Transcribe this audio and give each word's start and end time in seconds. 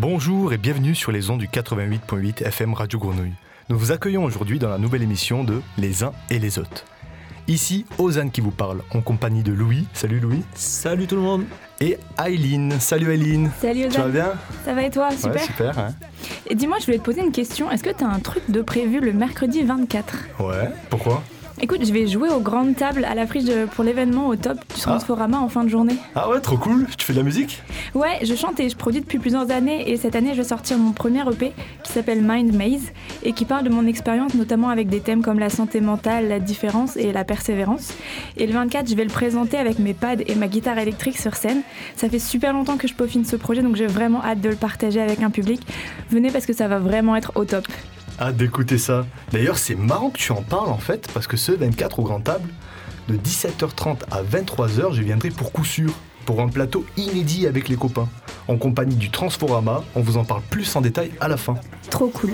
Bonjour 0.00 0.54
et 0.54 0.56
bienvenue 0.56 0.94
sur 0.94 1.12
les 1.12 1.28
ondes 1.28 1.40
du 1.40 1.46
88.8 1.46 2.46
FM 2.46 2.72
Radio 2.72 2.98
Grenouille. 2.98 3.34
Nous 3.68 3.76
vous 3.78 3.92
accueillons 3.92 4.24
aujourd'hui 4.24 4.58
dans 4.58 4.70
la 4.70 4.78
nouvelle 4.78 5.02
émission 5.02 5.44
de 5.44 5.60
Les 5.76 6.02
uns 6.02 6.12
et 6.30 6.38
les 6.38 6.58
autres. 6.58 6.86
Ici, 7.48 7.84
Ozane 7.98 8.30
qui 8.30 8.40
vous 8.40 8.50
parle, 8.50 8.80
en 8.94 9.02
compagnie 9.02 9.42
de 9.42 9.52
Louis. 9.52 9.86
Salut 9.92 10.18
Louis. 10.18 10.42
Salut 10.54 11.06
tout 11.06 11.16
le 11.16 11.20
monde. 11.20 11.44
Et 11.82 11.98
Aileen. 12.18 12.80
Salut 12.80 13.12
Aileen. 13.12 13.50
Salut 13.60 13.88
Ozane. 13.88 13.92
Tu 13.92 14.00
vas 14.00 14.08
bien? 14.08 14.32
Ça 14.64 14.72
va 14.72 14.84
et 14.84 14.90
toi? 14.90 15.10
Super. 15.10 15.32
Ouais, 15.32 15.40
super. 15.40 15.78
Hein. 15.78 15.94
et 16.46 16.54
dis-moi, 16.54 16.78
je 16.80 16.86
voulais 16.86 16.98
te 16.98 17.04
poser 17.04 17.20
une 17.20 17.32
question. 17.32 17.70
Est-ce 17.70 17.84
que 17.84 17.90
tu 17.90 18.02
as 18.02 18.08
un 18.08 18.20
truc 18.20 18.44
de 18.50 18.62
prévu 18.62 19.00
le 19.00 19.12
mercredi 19.12 19.60
24 19.64 20.16
Ouais. 20.38 20.70
Pourquoi? 20.88 21.22
Écoute, 21.62 21.84
je 21.84 21.92
vais 21.92 22.06
jouer 22.06 22.30
aux 22.30 22.40
grandes 22.40 22.74
tables 22.74 23.04
à 23.04 23.14
l'affiche 23.14 23.44
pour 23.74 23.84
l'événement 23.84 24.28
au 24.28 24.36
top 24.36 24.58
du 24.74 24.80
Transforama 24.80 25.38
en 25.38 25.50
fin 25.50 25.62
de 25.62 25.68
journée. 25.68 25.94
Ah 26.14 26.30
ouais, 26.30 26.40
trop 26.40 26.56
cool. 26.56 26.86
Tu 26.96 27.04
fais 27.04 27.12
de 27.12 27.18
la 27.18 27.22
musique? 27.22 27.62
Ouais, 27.94 28.18
je 28.22 28.34
chante 28.34 28.58
et 28.60 28.70
je 28.70 28.76
produis 28.76 29.02
depuis 29.02 29.18
plusieurs 29.18 29.50
années 29.50 29.90
et 29.90 29.98
cette 29.98 30.16
année 30.16 30.30
je 30.30 30.38
vais 30.38 30.48
sortir 30.48 30.78
mon 30.78 30.92
premier 30.92 31.20
EP 31.30 31.52
qui 31.82 31.92
s'appelle 31.92 32.22
Mind 32.22 32.54
Maze 32.54 32.92
et 33.24 33.32
qui 33.32 33.44
parle 33.44 33.64
de 33.64 33.68
mon 33.68 33.86
expérience 33.86 34.32
notamment 34.32 34.70
avec 34.70 34.88
des 34.88 35.00
thèmes 35.00 35.20
comme 35.20 35.38
la 35.38 35.50
santé 35.50 35.82
mentale, 35.82 36.28
la 36.28 36.40
différence 36.40 36.96
et 36.96 37.12
la 37.12 37.24
persévérance. 37.24 37.92
Et 38.38 38.46
le 38.46 38.54
24, 38.54 38.88
je 38.88 38.94
vais 38.94 39.04
le 39.04 39.10
présenter 39.10 39.58
avec 39.58 39.78
mes 39.78 39.92
pads 39.92 40.22
et 40.26 40.34
ma 40.36 40.48
guitare 40.48 40.78
électrique 40.78 41.18
sur 41.18 41.34
scène. 41.34 41.60
Ça 41.94 42.08
fait 42.08 42.18
super 42.18 42.54
longtemps 42.54 42.78
que 42.78 42.88
je 42.88 42.94
peaufine 42.94 43.26
ce 43.26 43.36
projet 43.36 43.60
donc 43.60 43.76
j'ai 43.76 43.86
vraiment 43.86 44.24
hâte 44.24 44.40
de 44.40 44.48
le 44.48 44.56
partager 44.56 45.02
avec 45.02 45.22
un 45.22 45.30
public. 45.30 45.60
Venez 46.08 46.30
parce 46.30 46.46
que 46.46 46.54
ça 46.54 46.68
va 46.68 46.78
vraiment 46.78 47.16
être 47.16 47.32
au 47.34 47.44
top. 47.44 47.66
Ah, 48.22 48.32
d'écouter 48.32 48.76
ça. 48.76 49.06
D'ailleurs, 49.32 49.56
c'est 49.56 49.74
marrant 49.74 50.10
que 50.10 50.18
tu 50.18 50.30
en 50.32 50.42
parles 50.42 50.68
en 50.68 50.76
fait, 50.76 51.08
parce 51.14 51.26
que 51.26 51.38
ce 51.38 51.52
24 51.52 52.00
au 52.00 52.02
Grand 52.02 52.20
Table, 52.20 52.50
de 53.08 53.16
17h30 53.16 54.00
à 54.10 54.22
23h, 54.22 54.92
je 54.92 55.00
viendrai 55.00 55.30
pour 55.30 55.52
coup 55.52 55.64
sûr, 55.64 55.90
pour 56.26 56.42
un 56.42 56.48
plateau 56.48 56.84
inédit 56.98 57.46
avec 57.46 57.70
les 57.70 57.76
copains, 57.76 58.10
en 58.46 58.58
compagnie 58.58 58.96
du 58.96 59.10
Transforama. 59.10 59.82
On 59.94 60.02
vous 60.02 60.18
en 60.18 60.24
parle 60.24 60.42
plus 60.50 60.76
en 60.76 60.82
détail 60.82 61.12
à 61.18 61.28
la 61.28 61.38
fin. 61.38 61.54
Trop 61.88 62.08
cool. 62.08 62.32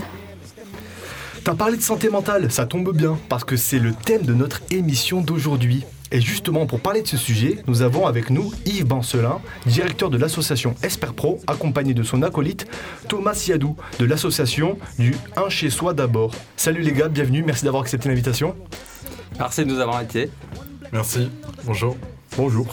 T'as 1.44 1.54
parlé 1.54 1.76
de 1.76 1.82
santé 1.82 2.10
mentale, 2.10 2.50
ça 2.50 2.66
tombe 2.66 2.92
bien, 2.92 3.16
parce 3.28 3.44
que 3.44 3.56
c'est 3.56 3.78
le 3.78 3.92
thème 3.94 4.22
de 4.22 4.34
notre 4.34 4.62
émission 4.72 5.20
d'aujourd'hui. 5.20 5.84
Et 6.12 6.20
justement, 6.20 6.66
pour 6.66 6.80
parler 6.80 7.02
de 7.02 7.08
ce 7.08 7.16
sujet, 7.16 7.58
nous 7.66 7.82
avons 7.82 8.06
avec 8.06 8.30
nous 8.30 8.52
Yves 8.64 8.86
Bancelin, 8.86 9.40
directeur 9.66 10.08
de 10.08 10.16
l'association 10.16 10.74
Esper 10.82 11.12
Pro, 11.16 11.40
accompagné 11.48 11.94
de 11.94 12.02
son 12.04 12.22
acolyte 12.22 12.66
Thomas 13.08 13.44
Yadou, 13.48 13.76
de 13.98 14.04
l'association 14.04 14.78
du 14.98 15.14
Un 15.36 15.48
chez 15.48 15.68
soi 15.68 15.94
d'abord. 15.94 16.32
Salut 16.56 16.82
les 16.82 16.92
gars, 16.92 17.08
bienvenue, 17.08 17.42
merci 17.42 17.64
d'avoir 17.64 17.82
accepté 17.82 18.08
l'invitation. 18.08 18.54
Merci 19.38 19.64
de 19.64 19.70
nous 19.70 19.80
avoir 19.80 19.96
invités. 19.96 20.30
Merci, 20.92 21.28
bonjour. 21.64 21.96
Bonjour. 22.36 22.66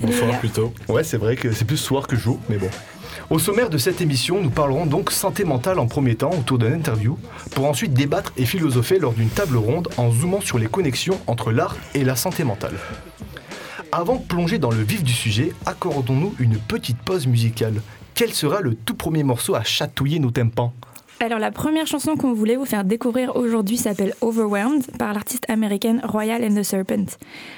Bonsoir 0.00 0.38
plutôt. 0.40 0.72
Ouais, 0.88 1.02
c'est 1.02 1.16
vrai 1.16 1.36
que 1.36 1.50
c'est 1.52 1.64
plus 1.64 1.76
soir 1.76 2.06
que 2.06 2.14
jour, 2.14 2.38
mais 2.48 2.56
bon. 2.56 2.68
Au 3.28 3.40
sommaire 3.40 3.70
de 3.70 3.78
cette 3.78 4.00
émission, 4.00 4.40
nous 4.40 4.50
parlerons 4.50 4.86
donc 4.86 5.10
santé 5.10 5.42
mentale 5.42 5.80
en 5.80 5.86
premier 5.86 6.14
temps 6.14 6.30
autour 6.30 6.58
d'une 6.58 6.72
interview, 6.72 7.18
pour 7.50 7.66
ensuite 7.66 7.92
débattre 7.92 8.32
et 8.36 8.46
philosopher 8.46 9.00
lors 9.00 9.14
d'une 9.14 9.28
table 9.30 9.56
ronde 9.56 9.88
en 9.96 10.12
zoomant 10.12 10.40
sur 10.40 10.58
les 10.58 10.68
connexions 10.68 11.18
entre 11.26 11.50
l'art 11.50 11.76
et 11.94 12.04
la 12.04 12.14
santé 12.14 12.44
mentale. 12.44 12.76
Avant 13.90 14.14
de 14.14 14.22
plonger 14.22 14.58
dans 14.58 14.70
le 14.70 14.80
vif 14.80 15.02
du 15.02 15.12
sujet, 15.12 15.52
accordons-nous 15.64 16.36
une 16.38 16.56
petite 16.56 16.98
pause 16.98 17.26
musicale. 17.26 17.82
Quel 18.14 18.32
sera 18.32 18.60
le 18.60 18.76
tout 18.76 18.94
premier 18.94 19.24
morceau 19.24 19.56
à 19.56 19.64
chatouiller 19.64 20.20
nos 20.20 20.30
tympans? 20.30 20.72
Alors 21.20 21.38
la 21.38 21.50
première 21.50 21.86
chanson 21.86 22.16
qu'on 22.16 22.34
voulait 22.34 22.56
vous 22.56 22.66
faire 22.66 22.84
découvrir 22.84 23.36
aujourd'hui 23.36 23.76
s'appelle 23.76 24.14
Overwhelmed 24.20 24.84
par 24.98 25.14
l'artiste 25.14 25.48
américaine 25.48 26.00
Royal 26.04 26.44
and 26.44 26.54
the 26.54 26.62
Serpent. 26.62 27.06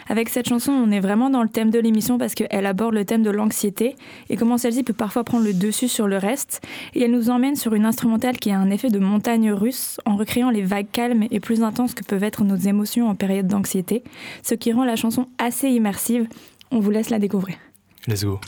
Avec 0.09 0.29
cette 0.29 0.49
chanson, 0.49 0.73
on 0.73 0.91
est 0.91 1.01
vraiment 1.01 1.29
dans 1.29 1.43
le 1.43 1.49
thème 1.49 1.71
de 1.71 1.79
l'émission 1.79 2.19
parce 2.19 2.35
qu'elle 2.35 2.67
aborde 2.67 2.95
le 2.95 3.05
thème 3.05 3.23
de 3.23 3.31
l'anxiété 3.31 3.97
et 4.31 4.37
comment 4.37 4.59
celle-ci 4.59 4.85
peut 4.85 4.93
parfois 4.93 5.25
prendre 5.25 5.45
le 5.45 5.53
dessus 5.53 5.89
sur 5.89 6.07
le 6.07 6.19
reste. 6.19 6.61
Et 6.95 7.03
elle 7.03 7.11
nous 7.11 7.31
emmène 7.31 7.57
sur 7.57 7.75
une 7.75 7.85
instrumentale 7.85 8.39
qui 8.39 8.51
a 8.51 8.59
un 8.59 8.71
effet 8.71 8.91
de 8.91 8.99
montagne 8.99 9.51
russe 9.51 9.99
en 10.05 10.17
recréant 10.17 10.51
les 10.51 10.63
vagues 10.63 10.91
calmes 10.93 11.25
et 11.31 11.41
plus 11.41 11.63
intenses 11.63 11.95
que 11.95 12.05
peuvent 12.05 12.25
être 12.25 12.45
nos 12.45 12.57
émotions 12.57 13.09
en 13.09 13.15
période 13.15 13.49
d'anxiété, 13.49 14.05
ce 14.43 14.55
qui 14.55 14.73
rend 14.73 14.85
la 14.85 14.97
chanson 14.97 15.27
assez 15.39 15.69
immersive. 15.69 16.29
On 16.71 16.81
vous 16.81 16.91
laisse 16.91 17.11
la 17.11 17.19
découvrir. 17.19 17.57
Let's 18.07 18.25
go. 18.25 18.39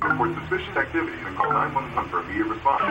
Report 0.00 0.30
suspicious 0.38 0.76
activity 0.76 1.18
and 1.26 1.36
call 1.36 1.52
911 1.52 2.10
for 2.10 2.20
immediate 2.20 2.46
response. 2.46 2.82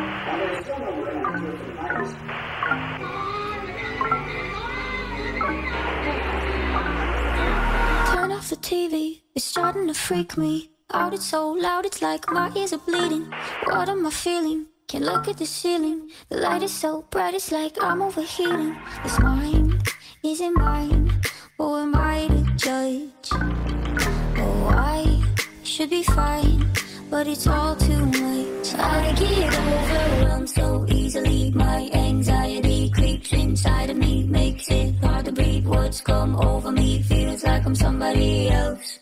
Turn 8.11 8.31
off 8.33 8.49
the 8.49 8.57
TV, 8.57 9.21
it's 9.35 9.45
starting 9.45 9.87
to 9.87 9.93
freak 9.93 10.37
me 10.37 10.69
out. 10.91 11.13
It's 11.13 11.25
so 11.25 11.49
loud, 11.49 11.85
it's 11.85 12.01
like 12.01 12.29
my 12.29 12.51
ears 12.53 12.73
are 12.73 12.79
bleeding. 12.79 13.31
What 13.63 13.87
am 13.87 14.05
I 14.05 14.09
feeling? 14.09 14.65
Can't 14.89 15.05
look 15.05 15.29
at 15.29 15.37
the 15.37 15.45
ceiling. 15.45 16.11
The 16.27 16.37
light 16.37 16.63
is 16.63 16.73
so 16.73 17.03
bright, 17.09 17.35
it's 17.35 17.53
like 17.53 17.77
I'm 17.81 18.01
overheating. 18.01 18.75
This 19.03 19.17
mind 19.19 19.81
isn't 20.25 20.57
mine. 20.57 21.21
Who 21.57 21.77
am 21.77 21.95
I 21.95 22.27
to 22.27 22.43
judge? 22.57 23.29
Oh, 23.31 24.73
I 24.75 25.23
should 25.63 25.89
be 25.89 26.03
fine 26.03 26.67
but 27.09 27.27
it's 27.27 27.47
all 27.47 27.75
too 27.75 28.05
much. 28.05 28.73
I 28.75 29.13
get 29.17 29.53
overwhelmed 29.53 30.49
so 30.49 30.85
easily. 30.89 31.51
My 31.51 31.89
anxiety 31.93 32.89
creeps 32.89 33.31
inside 33.33 33.89
of 33.89 33.97
me, 33.97 34.23
makes 34.23 34.69
it 34.69 34.95
hard 35.03 35.25
to 35.25 35.31
breathe. 35.31 35.65
What's 35.65 36.01
come 36.01 36.35
over 36.35 36.71
me 36.71 37.01
feels 37.01 37.43
like 37.43 37.65
I'm 37.65 37.75
somebody 37.75 38.49
else. 38.49 38.99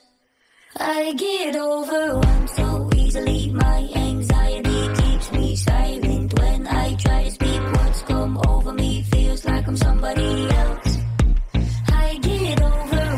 I 0.77 1.13
get 1.13 1.55
overwhelmed 1.55 2.49
so 2.49 2.89
easily. 2.95 3.51
My 3.51 3.89
anxiety 3.95 4.93
keeps 5.01 5.31
me 5.31 5.55
silent 5.55 6.39
when 6.39 6.67
I 6.67 6.95
try 6.95 7.23
to 7.23 7.31
speak. 7.31 7.61
What's 7.77 8.01
come 8.03 8.37
over 8.47 8.73
me 8.73 9.01
feels 9.03 9.45
like 9.45 9.67
I'm 9.67 9.77
somebody 9.77 10.49
else. 10.49 10.94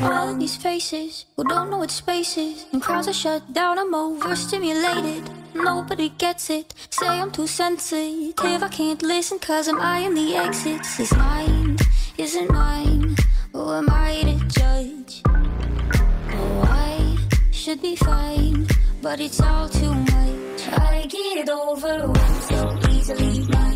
These 0.07 0.56
faces 0.56 1.25
who 1.35 1.44
don't 1.44 1.69
know 1.69 1.79
what 1.79 1.91
space 1.91 2.38
is, 2.38 2.66
and 2.72 2.81
crowds 2.81 3.09
are 3.09 3.13
shut 3.13 3.51
down. 3.51 3.78
I'm 3.78 3.94
overstimulated. 3.94 5.29
Nobody 5.53 6.09
gets 6.09 6.50
it. 6.50 6.73
Say 6.90 7.07
I'm 7.07 7.31
too 7.31 7.47
sensitive. 7.47 8.63
I 8.63 8.69
can't 8.69 9.01
listen 9.01 9.40
cause 9.40 9.68
I'm 9.68 9.81
eyeing 9.81 10.13
the 10.13 10.35
exits. 10.35 10.95
This 10.97 11.13
mind 11.13 11.81
isn't 12.18 12.50
mine. 12.50 13.18
Who 13.51 13.73
am 13.73 13.90
I 13.90 14.22
to 14.22 14.38
judge? 14.47 15.22
Oh, 15.28 16.62
I 16.63 17.18
should 17.51 17.81
be 17.81 17.97
fine, 17.97 18.68
but 19.01 19.19
it's 19.19 19.41
all 19.41 19.68
too 19.68 19.94
much. 19.94 20.62
I 20.72 21.06
get 21.09 21.50
overwhelmed 21.50 22.44
so 22.44 22.79
easily. 22.89 23.67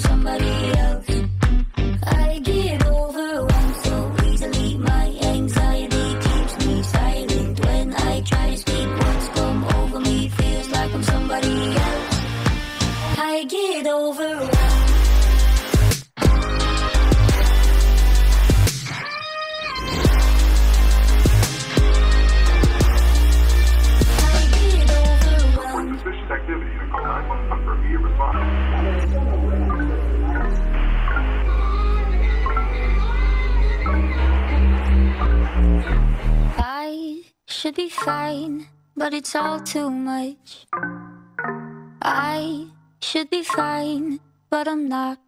somebody 0.00 0.72
else. 0.78 1.17
Should 37.68 37.74
be 37.74 37.90
fine, 37.90 38.66
but 38.96 39.12
it's 39.12 39.34
all 39.34 39.60
too 39.60 39.90
much. 39.90 40.66
I 42.00 42.64
should 43.02 43.28
be 43.28 43.42
fine, 43.42 44.20
but 44.48 44.66
I'm 44.66 44.88
not. 44.88 45.18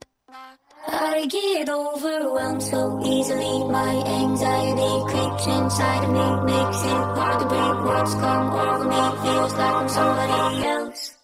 I 0.88 1.26
get 1.26 1.68
overwhelmed 1.68 2.62
so 2.62 2.98
easily. 3.04 3.64
My 3.70 3.92
anxiety 4.22 4.92
creeps 5.10 5.46
inside 5.48 6.04
of 6.04 6.12
me, 6.16 6.28
makes 6.50 6.82
it 6.82 7.02
hard 7.18 7.40
to 7.40 7.46
breathe. 7.46 7.80
What's 7.84 8.14
come 8.14 8.50
over 8.54 8.84
me 8.88 9.02
feels 9.22 9.52
like 9.60 9.74
I'm 9.74 9.88
somebody 9.90 10.66
else. 10.66 11.16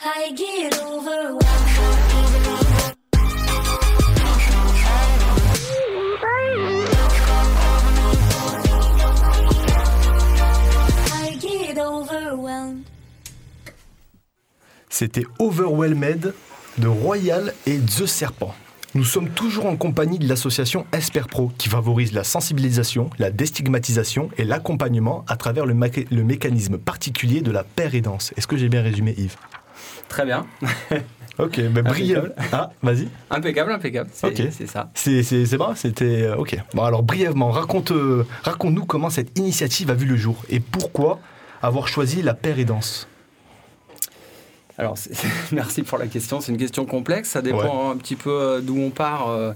I 0.00 0.32
get 0.32 0.74
overwhelmed 0.82 1.68
so 1.76 1.86
easily. 2.18 2.41
C'était 14.92 15.24
Overwhelmed 15.38 16.34
de 16.76 16.86
Royal 16.86 17.54
et 17.66 17.78
The 17.78 18.04
Serpent. 18.04 18.54
Nous 18.94 19.04
sommes 19.04 19.30
toujours 19.30 19.64
en 19.64 19.74
compagnie 19.76 20.18
de 20.18 20.28
l'association 20.28 20.86
Esper 20.92 21.22
Pro 21.30 21.50
qui 21.56 21.70
favorise 21.70 22.12
la 22.12 22.24
sensibilisation, 22.24 23.08
la 23.18 23.30
déstigmatisation 23.30 24.28
et 24.36 24.44
l'accompagnement 24.44 25.24
à 25.28 25.36
travers 25.36 25.64
le, 25.64 25.72
mécanisme 25.72 26.76
particulier 26.76 27.40
de 27.40 27.50
la 27.50 27.64
paire 27.64 27.94
et 27.94 28.02
danse. 28.02 28.34
Est-ce 28.36 28.46
que 28.46 28.58
j'ai 28.58 28.68
bien 28.68 28.82
résumé 28.82 29.14
Yves? 29.16 29.36
Très 30.08 30.26
bien. 30.26 30.46
Ok, 31.38 31.56
mais 31.56 31.80
brièvement. 31.80 32.28
Ah, 32.52 32.70
vas-y. 32.82 33.08
Impeccable, 33.30 33.72
impeccable. 33.72 34.10
C'est 34.12 34.26
Ok. 34.26 34.48
c'est 34.50 34.66
ça. 34.66 34.90
C'est 34.94 35.56
bon, 35.56 35.74
c'était 35.74 36.24
euh, 36.24 36.36
ok. 36.36 36.58
Bon 36.74 36.82
alors 36.82 37.02
brièvement, 37.02 37.50
raconte, 37.50 37.90
euh, 37.90 38.26
raconte-nous 38.42 38.84
comment 38.84 39.08
cette 39.08 39.38
initiative 39.38 39.88
a 39.88 39.94
vu 39.94 40.04
le 40.04 40.16
jour 40.16 40.36
et 40.50 40.60
pourquoi 40.60 41.20
avoir 41.62 41.88
choisi 41.88 42.20
la 42.20 42.34
paire 42.34 42.58
et 42.58 42.66
danse. 42.66 43.08
Alors, 44.78 44.96
merci 45.52 45.82
pour 45.82 45.98
la 45.98 46.06
question. 46.06 46.40
C'est 46.40 46.52
une 46.52 46.58
question 46.58 46.84
complexe. 46.86 47.30
Ça 47.30 47.42
dépend 47.42 47.90
un 47.90 47.96
petit 47.96 48.16
peu 48.16 48.30
euh, 48.30 48.60
d'où 48.60 48.78
on 48.78 48.90
part. 48.90 49.28
euh. 49.30 49.52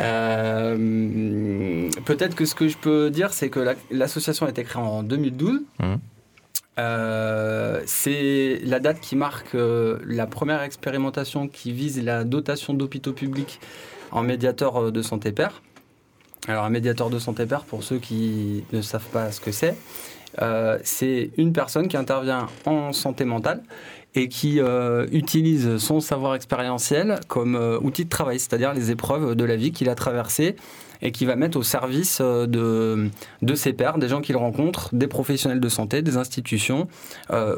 Euh, 0.00 1.88
Peut-être 2.04 2.34
que 2.34 2.44
ce 2.44 2.54
que 2.54 2.68
je 2.68 2.76
peux 2.76 3.10
dire, 3.10 3.32
c'est 3.32 3.48
que 3.48 3.60
la- 3.60 3.74
l'association 3.90 4.46
a 4.46 4.50
été 4.50 4.62
créée 4.64 4.82
en 4.82 5.02
2012. 5.02 5.60
Mhm. 5.80 5.98
Euh, 6.78 7.80
c'est 7.86 8.60
la 8.64 8.80
date 8.80 9.00
qui 9.00 9.16
marque 9.16 9.54
euh, 9.54 9.98
la 10.04 10.26
première 10.26 10.60
expérimentation 10.62 11.48
qui 11.48 11.72
vise 11.72 12.02
la 12.04 12.24
dotation 12.24 12.74
d'hôpitaux 12.74 13.14
publics 13.14 13.60
en 14.10 14.22
médiateur 14.22 14.92
de 14.92 15.02
santé 15.02 15.32
pair. 15.32 15.62
Alors 16.48 16.64
un 16.64 16.70
médiateur 16.70 17.08
de 17.08 17.18
santé 17.18 17.46
pair, 17.46 17.62
pour 17.64 17.82
ceux 17.82 17.98
qui 17.98 18.62
ne 18.72 18.82
savent 18.82 19.08
pas 19.10 19.32
ce 19.32 19.40
que 19.40 19.52
c'est, 19.52 19.74
euh, 20.42 20.78
c'est 20.84 21.30
une 21.38 21.54
personne 21.54 21.88
qui 21.88 21.96
intervient 21.96 22.46
en 22.66 22.92
santé 22.92 23.24
mentale 23.24 23.62
et 24.16 24.28
qui 24.28 24.60
euh, 24.60 25.06
utilise 25.12 25.76
son 25.76 26.00
savoir 26.00 26.34
expérientiel 26.34 27.20
comme 27.28 27.54
euh, 27.54 27.78
outil 27.80 28.04
de 28.04 28.10
travail, 28.10 28.40
c'est-à-dire 28.40 28.72
les 28.72 28.90
épreuves 28.90 29.36
de 29.36 29.44
la 29.44 29.56
vie 29.56 29.72
qu'il 29.72 29.90
a 29.90 29.94
traversées 29.94 30.56
et 31.02 31.12
qui 31.12 31.26
va 31.26 31.36
mettre 31.36 31.58
au 31.58 31.62
service 31.62 32.18
euh, 32.22 32.46
de, 32.46 33.10
de 33.42 33.54
ses 33.54 33.74
pairs, 33.74 33.98
des 33.98 34.08
gens 34.08 34.22
qu'il 34.22 34.36
rencontre, 34.38 34.88
des 34.94 35.06
professionnels 35.06 35.60
de 35.60 35.68
santé, 35.68 36.00
des 36.00 36.16
institutions 36.16 36.88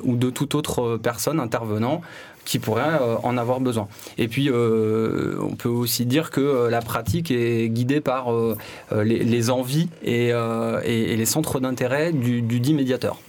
ou 0.03 0.17
de 0.17 0.31
toute 0.31 0.57
autre 0.57 0.97
personne 0.97 1.39
intervenant 1.39 2.01
qui 2.45 2.59
pourrait 2.59 2.99
en 3.23 3.37
avoir 3.37 3.61
besoin. 3.61 3.89
Et 4.17 4.27
puis, 4.27 4.51
on 4.51 5.55
peut 5.57 5.69
aussi 5.69 6.07
dire 6.07 6.31
que 6.31 6.69
la 6.69 6.81
pratique 6.81 7.31
est 7.31 7.69
guidée 7.69 8.01
par 8.01 8.33
les, 8.91 9.51
envies 9.51 9.89
et 10.03 10.33
les 10.33 11.27
centres 11.27 11.61
d'intérêt 11.61 12.13
du, 12.13 12.43
du 12.43 12.59
dit 12.61 12.75
médiateur. 12.75 13.21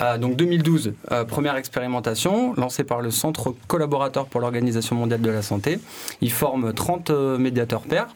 Euh, 0.00 0.18
donc 0.18 0.36
2012, 0.36 0.94
euh, 1.10 1.24
première 1.24 1.56
expérimentation 1.56 2.54
lancée 2.56 2.84
par 2.84 3.00
le 3.00 3.10
Centre 3.10 3.54
collaborateur 3.66 4.26
pour 4.26 4.40
l'Organisation 4.40 4.96
mondiale 4.96 5.20
de 5.20 5.30
la 5.30 5.42
santé. 5.42 5.78
Ils 6.20 6.32
forment 6.32 6.72
30 6.72 7.10
euh, 7.10 7.38
médiateurs 7.38 7.82
pairs, 7.82 8.14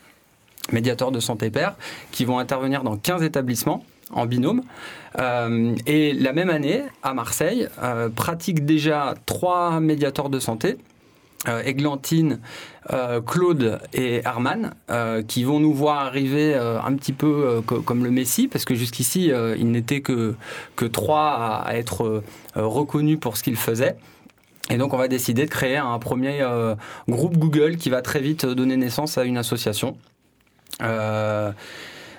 médiateurs 0.72 1.12
de 1.12 1.20
santé 1.20 1.50
pairs, 1.50 1.74
qui 2.12 2.24
vont 2.24 2.38
intervenir 2.38 2.82
dans 2.82 2.96
15 2.96 3.22
établissements 3.22 3.84
en 4.12 4.24
binôme. 4.24 4.62
Et 5.86 6.12
la 6.12 6.32
même 6.32 6.48
année, 6.48 6.84
à 7.02 7.12
Marseille, 7.12 7.66
pratiquent 8.14 8.64
déjà 8.64 9.14
trois 9.24 9.80
médiateurs 9.80 10.28
de 10.28 10.38
santé. 10.38 10.76
Euh, 11.48 11.62
Églantine, 11.64 12.40
euh, 12.92 13.20
Claude 13.20 13.80
et 13.92 14.22
Herman, 14.24 14.74
euh, 14.90 15.22
qui 15.22 15.44
vont 15.44 15.60
nous 15.60 15.72
voir 15.74 15.98
arriver 16.00 16.54
un 16.54 16.94
petit 16.94 17.12
peu 17.12 17.62
co- 17.66 17.82
comme 17.82 18.04
le 18.04 18.10
Messie, 18.10 18.48
parce 18.48 18.64
que 18.64 18.74
jusqu'ici, 18.74 19.30
euh, 19.32 19.56
il 19.58 19.70
n'était 19.70 20.00
que, 20.00 20.34
trois 20.92 21.30
à, 21.30 21.62
à 21.66 21.74
être 21.74 22.22
reconnus 22.54 23.18
pour 23.20 23.36
ce 23.36 23.42
qu'ils 23.42 23.56
faisaient. 23.56 23.96
Et 24.70 24.78
donc, 24.78 24.94
on 24.94 24.96
va 24.98 25.08
décider 25.08 25.44
de 25.44 25.50
créer 25.50 25.76
un 25.76 25.98
premier 25.98 26.44
groupe 27.08 27.36
Google 27.38 27.76
qui 27.76 27.88
va 27.90 28.02
très 28.02 28.20
vite 28.20 28.44
donner 28.46 28.76
naissance 28.76 29.16
à 29.18 29.24
une 29.24 29.38
association. 29.38 29.96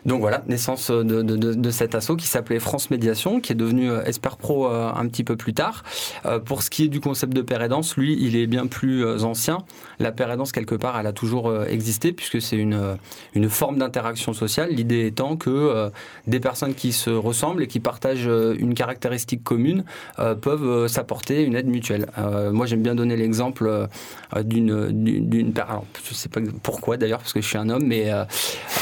Euh, 0.07 0.12
donc 0.12 0.21
voilà, 0.21 0.44
naissance 0.48 0.89
de, 0.89 1.04
de, 1.04 1.36
de- 1.36 1.54
de 1.54 1.69
cet 1.71 1.95
assaut 1.95 2.15
qui 2.15 2.27
s'appelait 2.27 2.59
France 2.59 2.89
Médiation, 2.89 3.39
qui 3.39 3.51
est 3.51 3.56
devenu 3.56 3.89
euh, 3.92 4.04
Esper 4.06 4.38
Pro 4.39 4.68
euh, 4.68 4.89
un 4.95 5.07
petit 5.07 5.24
peu 5.24 5.36
plus 5.36 5.54
tard. 5.54 5.83
Euh, 6.25 6.39
pour 6.39 6.63
ce 6.63 6.69
qui 6.69 6.86
est 6.86 6.88
du 6.88 7.00
concept 7.00 7.33
de 7.33 7.42
danse, 7.68 7.98
lui, 7.98 8.18
il 8.19 8.36
est 8.36 8.48
bien 8.48 8.68
plus 8.68 9.04
euh, 9.06 9.24
ancien. 9.24 9.59
La 10.00 10.12
danse, 10.12 10.51
quelque 10.51 10.75
part, 10.75 11.00
elle 11.00 11.07
a 11.07 11.13
toujours 11.13 11.50
euh, 11.50 11.65
existé, 11.65 12.13
puisque 12.13 12.42
c'est 12.42 12.56
une, 12.57 12.74
euh, 12.74 12.95
une 13.33 13.50
forme 13.50 13.77
d'interaction 13.77 14.33
sociale. 14.33 14.69
L'idée 14.71 15.06
étant 15.07 15.38
que 15.38 15.50
euh, 15.50 15.89
des 16.27 16.39
personnes 16.39 16.74
qui 16.75 16.92
se 16.92 17.10
ressemblent 17.10 17.63
et 17.63 17.68
qui 17.68 17.80
partagent 17.80 18.27
euh, 18.27 18.56
une 18.60 18.74
caractéristique 18.74 19.44
commune 19.44 19.83
euh, 20.19 20.36
peuvent 20.36 20.63
euh, 20.68 20.88
s'apporter 20.88 21.44
une 21.44 21.56
aide 21.56 21.68
mutuelle. 21.68 22.07
Euh, 22.18 22.51
moi, 22.51 22.65
j'aime 22.65 22.81
bien 22.81 22.95
donner 22.95 23.15
l'exemple 23.15 23.68
euh, 23.68 23.88
euh, 24.36 24.44
d'une 24.44 24.92
d'une 24.92 25.53
alors, 25.57 25.86
je 26.07 26.13
sais 26.13 26.30
pas 26.30 26.39
pourquoi 26.63 26.98
d'ailleurs 26.98 27.19
parce 27.19 27.33
que 27.33 27.42
je 27.42 27.48
suis 27.48 27.57
un 27.57 27.69
homme 27.69 27.83
mais 27.86 28.12
euh, 28.12 28.24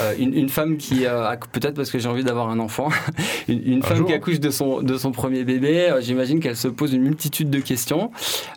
euh, 0.01 0.13
une 0.33 0.49
femme 0.49 0.77
qui 0.77 1.05
euh, 1.15 1.35
peut-être 1.51 1.75
parce 1.75 1.89
que 1.89 1.99
j'ai 1.99 2.09
envie 2.09 2.23
d'avoir 2.23 2.49
un 2.49 2.59
enfant. 2.59 2.89
Une, 3.47 3.61
une 3.65 3.79
Un 3.79 3.85
femme 3.85 3.97
jour. 3.97 4.07
qui 4.07 4.13
accouche 4.13 4.39
de 4.39 4.49
son 4.49 4.81
de 4.81 4.97
son 4.97 5.11
premier 5.11 5.43
bébé 5.43 5.89
euh, 5.89 6.01
j'imagine 6.01 6.39
qu'elle 6.39 6.55
se 6.55 6.67
pose 6.67 6.93
une 6.93 7.03
multitude 7.03 7.49
de 7.49 7.59
questions. 7.59 8.11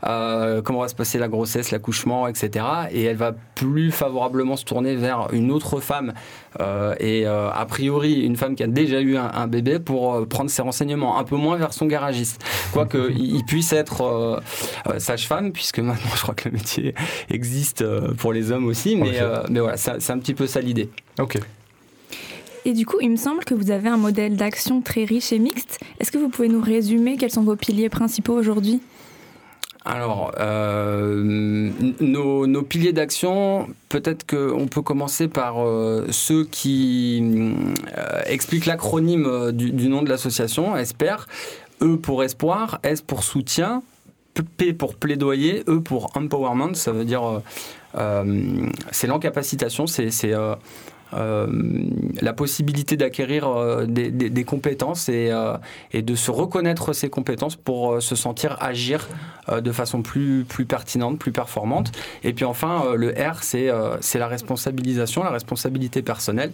Euh, 0.05 0.63
comment 0.63 0.81
va 0.81 0.89
se 0.89 0.95
passer 0.95 1.19
la 1.19 1.29
grossesse 1.29 1.71
l'accouchement 1.71 2.27
etc 2.27 2.65
et 2.91 3.05
elle 3.05 3.17
va 3.17 3.35
plus 3.55 3.91
favorablement 3.91 4.57
se 4.57 4.65
tourner 4.65 4.95
vers 4.97 5.29
une 5.33 5.51
autre 5.51 5.81
femme. 5.81 6.15
Et 7.01 7.27
a 7.27 7.67
priori 7.69 8.21
une 8.21 8.37
femme 8.37 8.57
qui 8.57 8.63
a 8.63 8.67
déjà 8.67 9.01
eu 9.01 9.17
un, 9.17 9.31
un 9.33 9.47
bébé 9.47 9.79
pour 9.79 10.27
prendre 10.27 10.51
ses 10.51 10.63
renseignements 10.63 11.19
un 11.19 11.25
peu 11.25 11.37
moins 11.37 11.57
vers 11.57 11.73
son 11.73 11.87
garagiste. 11.87 12.43
Quoique 12.73 13.13
il, 13.17 13.45
puisse 13.45 13.73
être 13.73 14.41
sage-femme, 14.99 15.53
puisque 15.53 15.79
maintenant 15.79 16.11
je 16.17 16.23
crois 16.23 16.35
que 16.35 16.49
le 16.49 16.55
métier 16.55 16.95
existe 17.31 17.85
pour 18.17 18.33
les 18.33 18.51
hommes 18.51 18.67
aussi, 18.67 18.97
mais, 18.97 19.21
voilà, 19.51 19.77
c'est 19.77 20.11
un 20.11 20.19
petit 20.19 20.35
peu 20.35 20.47
ça 20.47 20.61
l'idée. 20.61 20.91
Ok. 21.19 21.39
Et 22.69 22.75
du 22.75 22.85
coup, 22.85 22.99
il 23.00 23.11
me 23.11 23.17
semble 23.17 23.47
que 23.47 23.55
vous 23.55 23.70
avez 23.70 23.88
un 23.88 23.97
modèle 23.97 24.37
d'action 24.37 24.82
très 24.82 25.06
riche 25.06 25.32
et 25.32 25.38
mixte. 25.38 25.81
Est-ce 26.00 26.12
que 26.12 26.19
vous 26.19 26.29
pouvez 26.29 26.49
nous 26.49 26.61
résumer 26.61 27.17
quels 27.17 27.31
sont 27.31 27.43
vos 27.43 27.56
piliers 27.56 27.88
principaux 27.88 28.35
aujourd'hui? 28.35 28.82
Alors, 29.87 30.32
euh, 30.38 31.70
nos, 31.99 32.62
piliers 32.65 32.93
d'action, 32.93 33.69
peut-être 33.88 34.26
qu'on 34.26 34.67
peut 34.67 34.82
commencer 34.82 35.29
par 35.29 35.67
euh, 35.67 36.09
ceux 36.11 36.44
qui 36.44 37.23
euh, 37.97 38.20
expliquent 38.26 38.67
l'acronyme 38.67 39.50
du, 39.53 39.73
du 39.73 39.88
nom 39.88 40.03
de 40.03 40.11
l'association, 40.11 40.76
ESPER. 40.76 41.16
E 41.81 41.97
pour 41.97 42.23
espoir, 42.23 42.81
S 42.83 43.00
pour 43.00 43.25
soutien, 43.25 43.83
P 44.59 44.75
pour 44.75 44.95
plaidoyer, 44.95 45.62
E 45.69 45.81
pour 45.81 46.14
empowerment, 46.14 46.75
ça 46.75 46.93
veut 46.93 47.07
dire 47.07 47.40
c'est 48.93 49.07
l'encapacitation, 49.07 49.87
c'est 49.87 50.11
la 51.12 52.33
possibilité 52.33 52.97
d'acquérir 52.97 53.49
euh, 53.49 53.87
des, 53.87 54.45
compétences 54.45 55.09
et, 55.09 55.31
euh, 55.31 55.57
et 55.93 56.03
de 56.03 56.15
se 56.15 56.31
reconnaître 56.31 56.93
ces 56.93 57.09
compétences 57.09 57.57
pour 57.57 57.95
euh, 57.95 58.00
se 58.00 58.15
sentir 58.15 58.57
agir 58.61 59.09
euh, 59.49 59.61
de 59.61 59.73
façon 59.73 60.03
plus, 60.03 60.45
plus 60.45 60.67
pertinente, 60.67 61.19
plus 61.19 61.33
performante. 61.33 61.93
Et 62.25 62.33
puis 62.33 62.45
enfin, 62.45 62.85
euh, 62.87 62.97
le 62.97 63.11
R, 63.11 63.43
c'est 63.43 63.71
euh, 63.71 63.97
c'est 64.00 64.19
la 64.19 64.29
responsabilisation, 64.29 65.23
la 65.23 65.31
responsabilité 65.31 66.03
personnelle. 66.03 66.53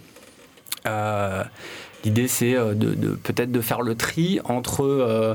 Euh, 0.87 1.43
L'idée, 2.05 2.29
c'est 2.29 2.55
euh, 2.55 2.75
de, 2.75 3.15
peut-être 3.15 3.51
de 3.51 3.61
faire 3.61 3.81
le 3.81 3.95
tri 3.95 4.39
entre 4.45 4.85
euh, 4.85 5.35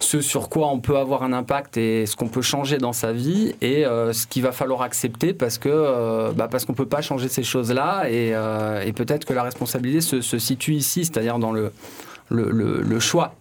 ce 0.00 0.20
sur 0.20 0.48
quoi 0.48 0.68
on 0.68 0.80
peut 0.80 0.96
avoir 0.96 1.22
un 1.22 1.32
impact 1.32 1.76
et 1.76 2.06
ce 2.06 2.16
qu'on 2.16 2.28
peut 2.28 2.42
changer 2.42 2.78
dans 2.78 2.92
sa 2.92 3.12
vie 3.12 3.54
et 3.60 3.84
euh, 3.84 4.12
ce 4.12 4.26
qu'il 4.26 4.42
va 4.42 4.52
falloir 4.52 4.82
accepter 4.82 5.34
parce 5.34 5.58
que 5.58 5.68
euh, 5.68 6.32
bah, 6.32 6.48
parce 6.50 6.64
qu'on 6.64 6.74
peut 6.74 6.86
pas 6.86 7.02
changer 7.02 7.28
ces 7.28 7.42
choses-là 7.42 8.08
et, 8.08 8.34
euh, 8.34 8.82
et 8.82 8.92
peut-être 8.92 9.24
que 9.24 9.34
la 9.34 9.42
responsabilité 9.42 10.00
se, 10.00 10.38
situe 10.38 10.74
ici, 10.74 11.04
c'est-à-dire 11.04 11.38
dans 11.38 11.52
le 11.52 11.72
le, 12.32 13.00
choix. 13.00 13.34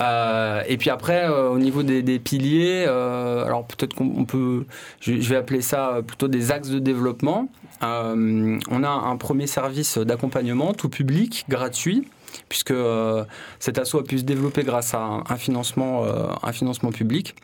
Euh, 0.00 0.60
et 0.66 0.76
puis 0.76 0.90
après, 0.90 1.28
au 1.28 1.56
niveau 1.56 1.84
des, 1.84 2.18
piliers, 2.18 2.84
alors 2.84 3.64
peut-être 3.64 3.94
qu'on 3.94 4.12
on 4.16 4.24
peut, 4.24 4.66
je, 4.98 5.12
vais 5.12 5.36
appeler 5.36 5.60
ça 5.60 6.00
plutôt 6.04 6.26
des 6.26 6.50
axes 6.50 6.70
de 6.70 6.80
développement. 6.80 7.48
On 7.80 8.82
a 8.82 8.88
un 8.88 9.16
premier 9.18 9.46
service 9.46 9.98
d'accompagnement 9.98 10.74
tout 10.74 10.88
public, 10.88 11.44
gratuit, 11.48 12.08
puisque 12.48 12.70
euh, 12.70 13.24
cet 13.58 13.78
assaut 13.78 13.98
a 13.98 14.04
pu 14.04 14.18
se 14.18 14.24
développer 14.24 14.62
grâce 14.62 14.94
à 14.94 15.22
un, 15.28 15.36
financement, 15.36 16.04
euh, 16.04 16.26
un 16.42 16.52
financement 16.52 16.90
public. 16.90 17.34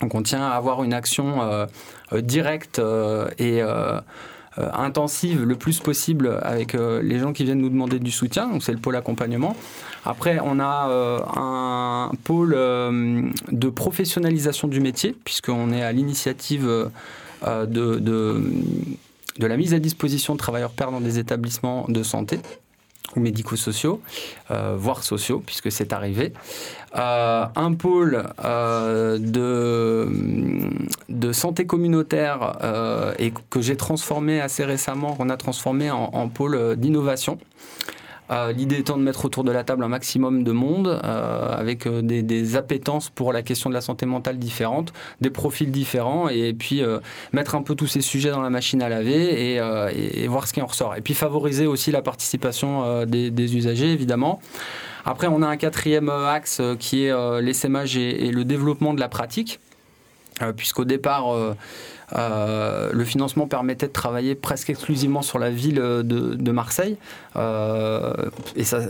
Donc 0.00 0.14
on 0.14 0.22
tient 0.22 0.42
à 0.42 0.50
avoir 0.50 0.82
une 0.82 0.94
action 0.94 1.42
euh, 1.42 1.66
directe 2.22 2.80
et 3.38 3.62
intensive 4.56 5.44
le 5.44 5.56
plus 5.56 5.78
possible 5.78 6.38
avec 6.42 6.72
les 6.74 7.18
gens 7.18 7.32
qui 7.32 7.44
viennent 7.44 7.60
nous 7.60 7.68
demander 7.68 7.98
du 7.98 8.10
soutien. 8.10 8.48
Donc 8.48 8.62
c'est 8.62 8.72
le 8.72 8.78
pôle 8.78 8.96
accompagnement. 8.96 9.54
Après, 10.04 10.38
on 10.42 10.58
a 10.58 10.88
un 11.36 12.10
pôle 12.24 12.52
de 12.52 13.68
professionnalisation 13.68 14.68
du 14.68 14.80
métier, 14.80 15.14
puisqu'on 15.24 15.70
est 15.70 15.82
à 15.82 15.92
l'initiative 15.92 16.66
de, 17.46 17.66
de, 17.66 18.42
de 19.38 19.46
la 19.46 19.56
mise 19.56 19.74
à 19.74 19.78
disposition 19.78 20.34
de 20.34 20.38
travailleurs 20.38 20.72
pairs 20.72 20.92
dans 20.92 21.00
des 21.00 21.18
établissements 21.18 21.84
de 21.88 22.02
santé. 22.02 22.40
Ou 23.16 23.20
médico-sociaux, 23.20 24.00
euh, 24.50 24.76
voire 24.78 25.02
sociaux, 25.02 25.42
puisque 25.44 25.72
c'est 25.72 25.92
arrivé. 25.92 26.32
Euh, 26.96 27.44
un 27.54 27.74
pôle 27.74 28.24
euh, 28.44 29.18
de, 29.18 30.08
de 31.08 31.32
santé 31.32 31.66
communautaire 31.66 32.58
euh, 32.62 33.14
et 33.18 33.32
que 33.50 33.60
j'ai 33.60 33.76
transformé 33.76 34.40
assez 34.40 34.64
récemment, 34.64 35.14
qu'on 35.14 35.30
a 35.30 35.36
transformé 35.36 35.90
en, 35.90 36.10
en 36.12 36.28
pôle 36.28 36.76
d'innovation. 36.76 37.38
Euh, 38.30 38.52
L'idée 38.52 38.78
étant 38.78 38.96
de 38.96 39.02
mettre 39.02 39.24
autour 39.24 39.44
de 39.44 39.50
la 39.50 39.64
table 39.64 39.82
un 39.82 39.88
maximum 39.88 40.44
de 40.44 40.52
monde 40.52 41.00
euh, 41.02 41.52
avec 41.52 41.86
euh, 41.86 42.00
des, 42.00 42.22
des 42.22 42.56
appétences 42.56 43.10
pour 43.10 43.32
la 43.32 43.42
question 43.42 43.70
de 43.70 43.74
la 43.74 43.80
santé 43.80 44.06
mentale 44.06 44.38
différentes, 44.38 44.92
des 45.20 45.30
profils 45.30 45.70
différents, 45.70 46.28
et 46.28 46.52
puis 46.52 46.82
mettre 47.32 47.54
un 47.54 47.62
peu 47.62 47.74
tous 47.74 47.86
ces 47.86 48.00
sujets 48.00 48.30
dans 48.30 48.42
la 48.42 48.50
machine 48.50 48.82
à 48.82 48.88
laver 48.88 49.54
et, 49.54 50.28
voir 50.28 50.46
ce 50.46 50.52
qui 50.52 50.62
en 50.62 50.66
ressort. 50.66 50.96
Et 50.96 51.00
puis 51.00 51.14
favoriser 51.14 51.66
aussi 51.66 51.90
la 51.90 52.02
participation 52.02 53.04
des, 53.04 53.56
usagers, 53.56 53.92
évidemment. 53.92 54.40
Après, 55.04 55.26
on 55.26 55.42
a 55.42 55.46
un 55.46 55.56
quatrième 55.56 56.08
axe 56.08 56.60
qui 56.78 57.04
est 57.04 57.40
l'essaimage 57.40 57.96
et, 57.96 58.30
le 58.30 58.44
développement 58.44 58.94
de 58.94 59.00
la 59.00 59.08
pratique. 59.08 59.60
Puisqu'au 60.56 60.84
départ, 60.84 61.34
euh, 62.16 62.60
euh, 62.60 62.90
le 62.92 63.04
financement 63.04 63.46
permettait 63.46 63.86
de 63.86 63.92
travailler 63.92 64.34
presque 64.34 64.70
exclusivement 64.70 65.22
sur 65.22 65.38
la 65.38 65.50
ville 65.50 65.76
de, 65.76 66.02
de 66.02 66.50
Marseille. 66.52 66.96
Euh, 67.36 68.12
et 68.56 68.64
ça, 68.64 68.80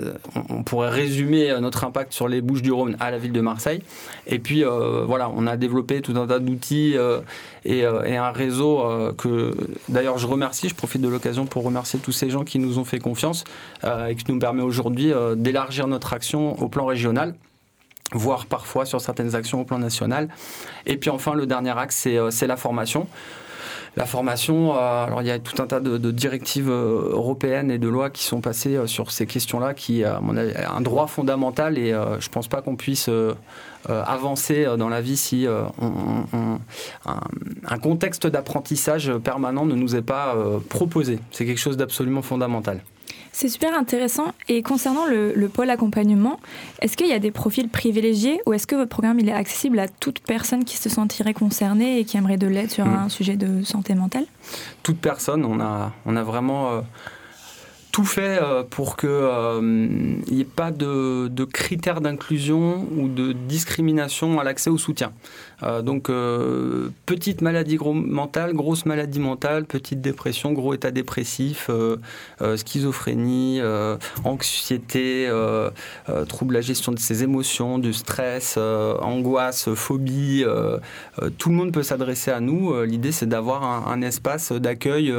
on, 0.48 0.62
pourrait 0.62 0.90
résumer 0.90 1.50
euh, 1.50 1.60
notre 1.60 1.84
impact 1.84 2.12
sur 2.12 2.28
les 2.28 2.40
Bouches 2.40 2.62
du 2.62 2.72
Rhône 2.72 2.96
à 3.00 3.10
la 3.10 3.18
ville 3.18 3.32
de 3.32 3.40
Marseille. 3.40 3.82
Et 4.26 4.38
puis, 4.38 4.64
euh, 4.64 5.04
voilà, 5.06 5.30
on 5.34 5.46
a 5.46 5.56
développé 5.56 6.00
tout 6.00 6.16
un 6.16 6.26
tas 6.26 6.38
d'outils 6.38 6.96
euh, 6.96 7.20
et, 7.64 7.84
euh, 7.84 8.02
et 8.04 8.16
un 8.16 8.30
réseau 8.30 8.80
euh, 8.80 9.12
que, 9.12 9.54
d'ailleurs, 9.88 10.18
je 10.18 10.26
remercie. 10.26 10.68
Je 10.68 10.74
profite 10.74 11.02
de 11.02 11.08
l'occasion 11.08 11.46
pour 11.46 11.64
remercier 11.64 11.98
tous 11.98 12.12
ces 12.12 12.30
gens 12.30 12.44
qui 12.44 12.58
nous 12.58 12.78
ont 12.78 12.84
fait 12.84 12.98
confiance 12.98 13.44
euh, 13.84 14.06
et 14.06 14.14
qui 14.14 14.30
nous 14.30 14.38
permet 14.38 14.62
aujourd'hui 14.62 15.12
euh, 15.12 15.34
d'élargir 15.34 15.86
notre 15.86 16.12
action 16.12 16.60
au 16.60 16.68
plan 16.68 16.86
régional 16.86 17.34
voire 18.12 18.46
parfois 18.46 18.84
sur 18.84 19.00
certaines 19.00 19.34
actions 19.34 19.60
au 19.60 19.64
plan 19.64 19.78
national. 19.78 20.28
Et 20.86 20.96
puis 20.96 21.10
enfin, 21.10 21.34
le 21.34 21.46
dernier 21.46 21.76
axe, 21.78 21.96
c'est 21.96 22.16
euh, 22.16 22.30
la 22.46 22.56
formation. 22.56 23.06
La 23.96 24.06
formation, 24.06 24.76
euh, 24.76 25.04
alors 25.04 25.20
il 25.20 25.26
y 25.26 25.32
a 25.32 25.40
tout 25.40 25.60
un 25.60 25.66
tas 25.66 25.80
de, 25.80 26.10
directives 26.12 26.70
euh, 26.70 27.10
européennes 27.10 27.72
et 27.72 27.78
de 27.78 27.88
lois 27.88 28.08
qui 28.08 28.22
sont 28.22 28.40
passées 28.40 28.78
sur 28.86 29.10
ces 29.10 29.26
questions-là, 29.26 29.74
qui 29.74 30.04
à 30.04 30.20
mon 30.20 30.36
avis, 30.36 30.52
est 30.52 30.64
un 30.64 30.80
droit 30.80 31.08
fondamental 31.08 31.76
et 31.76 31.90
je 31.90 32.28
pense 32.28 32.46
pas 32.46 32.62
qu'on 32.62 32.76
puisse 32.76 33.10
avancer 33.88 34.64
dans 34.78 34.88
la 34.88 35.00
vie 35.00 35.16
si 35.16 35.48
un, 35.48 35.72
contexte 37.82 38.28
d'apprentissage 38.28 39.12
permanent 39.24 39.66
ne 39.66 39.74
nous 39.74 39.96
est 39.96 40.02
pas 40.02 40.36
proposé. 40.68 41.18
C'est 41.32 41.44
quelque 41.44 41.58
chose 41.58 41.76
d'absolument 41.76 42.22
fondamental. 42.22 42.82
C'est 43.32 43.48
super 43.48 43.74
intéressant. 43.78 44.32
Et 44.48 44.62
concernant 44.62 45.06
le, 45.06 45.32
le 45.34 45.48
pôle 45.48 45.70
accompagnement, 45.70 46.40
est-ce 46.82 46.96
qu'il 46.96 47.06
y 47.06 47.12
a 47.12 47.18
des 47.18 47.30
profils 47.30 47.68
privilégiés 47.68 48.40
ou 48.46 48.52
est-ce 48.52 48.66
que 48.66 48.74
votre 48.76 48.90
programme 48.90 49.18
il 49.20 49.28
est 49.28 49.32
accessible 49.32 49.78
à 49.78 49.88
toute 49.88 50.18
personne 50.20 50.64
qui 50.64 50.76
se 50.76 50.88
sentirait 50.88 51.32
concernée 51.34 51.98
et 52.00 52.04
qui 52.04 52.16
aimerait 52.16 52.36
de 52.38 52.46
l'aide 52.48 52.70
sur 52.70 52.86
Mm. 52.86 52.94
un 53.04 53.08
sujet 53.08 53.36
de 53.36 53.62
santé 53.62 53.94
mentale? 53.94 54.24
Toute 54.82 54.98
personne. 54.98 55.44
On 55.44 55.60
a, 55.60 55.92
on 56.06 56.16
a 56.16 56.22
vraiment 56.24 56.72
euh, 56.72 56.80
tout 57.92 58.04
fait 58.04 58.38
euh, 58.42 58.62
pour 58.62 58.96
qu'il 58.96 59.08
n'y 60.30 60.40
ait 60.40 60.44
pas 60.44 60.70
de, 60.70 61.28
de 61.28 61.44
critères 61.44 62.00
d'inclusion 62.00 62.86
ou 62.96 63.08
de 63.08 63.32
discrimination 63.32 64.38
à 64.40 64.44
l'accès 64.44 64.70
au 64.70 64.78
soutien. 64.78 65.12
Euh, 65.62 65.82
donc, 65.82 66.10
euh, 66.10 66.88
petite 67.06 67.42
maladie 67.42 67.78
mentale, 67.78 68.54
grosse 68.54 68.86
maladie 68.86 69.20
mentale, 69.20 69.64
petite 69.64 70.00
dépression, 70.00 70.52
gros 70.52 70.74
état 70.74 70.90
dépressif, 70.90 71.70
euh, 71.70 71.96
schizophrénie, 72.56 73.60
anxiété, 74.24 75.30
trouble 76.28 76.52
de 76.52 76.58
la 76.58 76.60
gestion 76.60 76.92
de 76.92 76.98
ses 76.98 77.22
émotions, 77.22 77.78
du 77.78 77.92
stress, 77.92 78.56
angoisse, 78.56 79.72
phobie. 79.74 80.44
tout 81.38 81.48
le 81.50 81.54
monde 81.54 81.72
peut 81.72 81.82
s'adresser 81.82 82.30
à 82.30 82.40
nous. 82.40 82.82
L'idée, 82.82 83.12
c'est 83.12 83.26
d'avoir 83.26 83.88
un, 83.88 84.00
espace 84.02 84.52
d'accueil 84.52 85.12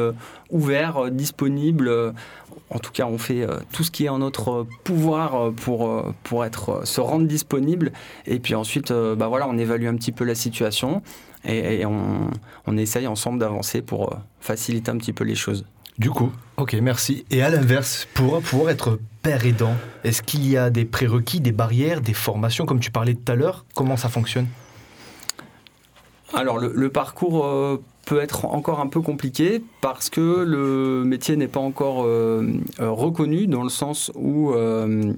ouvert, 0.49 1.11
disponible. 1.11 2.13
Euh, 2.51 2.75
En 2.75 2.79
tout 2.79 2.91
cas, 2.91 3.05
on 3.05 3.17
fait 3.17 3.41
euh, 3.41 3.59
tout 3.71 3.83
ce 3.83 3.91
qui 3.91 4.05
est 4.05 4.09
en 4.09 4.19
notre 4.19 4.65
pouvoir 4.83 5.35
euh, 5.35 5.51
pour, 5.51 5.87
euh, 5.87 6.13
pour 6.23 6.45
être, 6.45 6.69
euh, 6.69 6.85
se 6.85 7.01
rendre 7.01 7.27
disponible. 7.27 7.91
Et 8.25 8.39
puis 8.39 8.55
ensuite, 8.55 8.91
euh, 8.91 9.15
bah 9.15 9.27
voilà, 9.27 9.47
on 9.47 9.57
évalue 9.57 9.87
un 9.87 9.95
petit 9.95 10.11
peu 10.11 10.23
la 10.23 10.35
situation 10.35 11.01
et, 11.43 11.81
et 11.81 11.85
on, 11.85 12.29
on 12.67 12.77
essaye 12.77 13.07
ensemble 13.07 13.39
d'avancer 13.39 13.81
pour 13.81 14.13
euh, 14.13 14.17
faciliter 14.39 14.91
un 14.91 14.97
petit 14.97 15.13
peu 15.13 15.23
les 15.23 15.35
choses. 15.35 15.65
Du 15.97 16.09
coup, 16.09 16.31
ok, 16.57 16.73
merci. 16.81 17.25
Et 17.29 17.43
à 17.43 17.49
l'inverse, 17.49 18.07
pour 18.13 18.41
pouvoir 18.41 18.69
être 18.71 18.97
père 19.21 19.45
aidant, 19.45 19.75
est-ce 20.03 20.23
qu'il 20.23 20.47
y 20.49 20.57
a 20.57 20.69
des 20.69 20.85
prérequis, 20.85 21.41
des 21.41 21.51
barrières, 21.51 22.01
des 22.01 22.13
formations, 22.13 22.65
comme 22.65 22.79
tu 22.79 22.89
parlais 22.91 23.13
tout 23.13 23.31
à 23.31 23.35
l'heure? 23.35 23.65
Comment 23.75 23.97
ça 23.97 24.07
fonctionne? 24.09 24.47
Alors, 26.33 26.57
le, 26.57 26.71
le 26.73 26.89
parcours 26.89 27.45
euh, 27.45 27.83
peut 28.05 28.19
être 28.19 28.45
encore 28.45 28.79
un 28.79 28.87
peu 28.87 29.01
compliqué 29.01 29.63
parce 29.81 30.09
que 30.09 30.43
le 30.43 31.03
métier 31.05 31.35
n'est 31.35 31.47
pas 31.47 31.59
encore 31.59 32.03
euh, 32.03 32.47
euh, 32.79 32.89
reconnu 32.89 33.47
dans 33.47 33.63
le 33.63 33.69
sens 33.69 34.11
où 34.15 34.51
euh, 34.51 35.13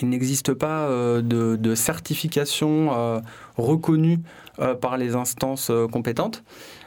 il 0.00 0.08
n'existe 0.08 0.54
pas 0.54 0.88
de, 1.20 1.74
certification 1.74 3.22
reconnue 3.56 4.20
par 4.80 4.96
les 4.96 5.16
instances 5.16 5.72
compétentes, 5.90 6.44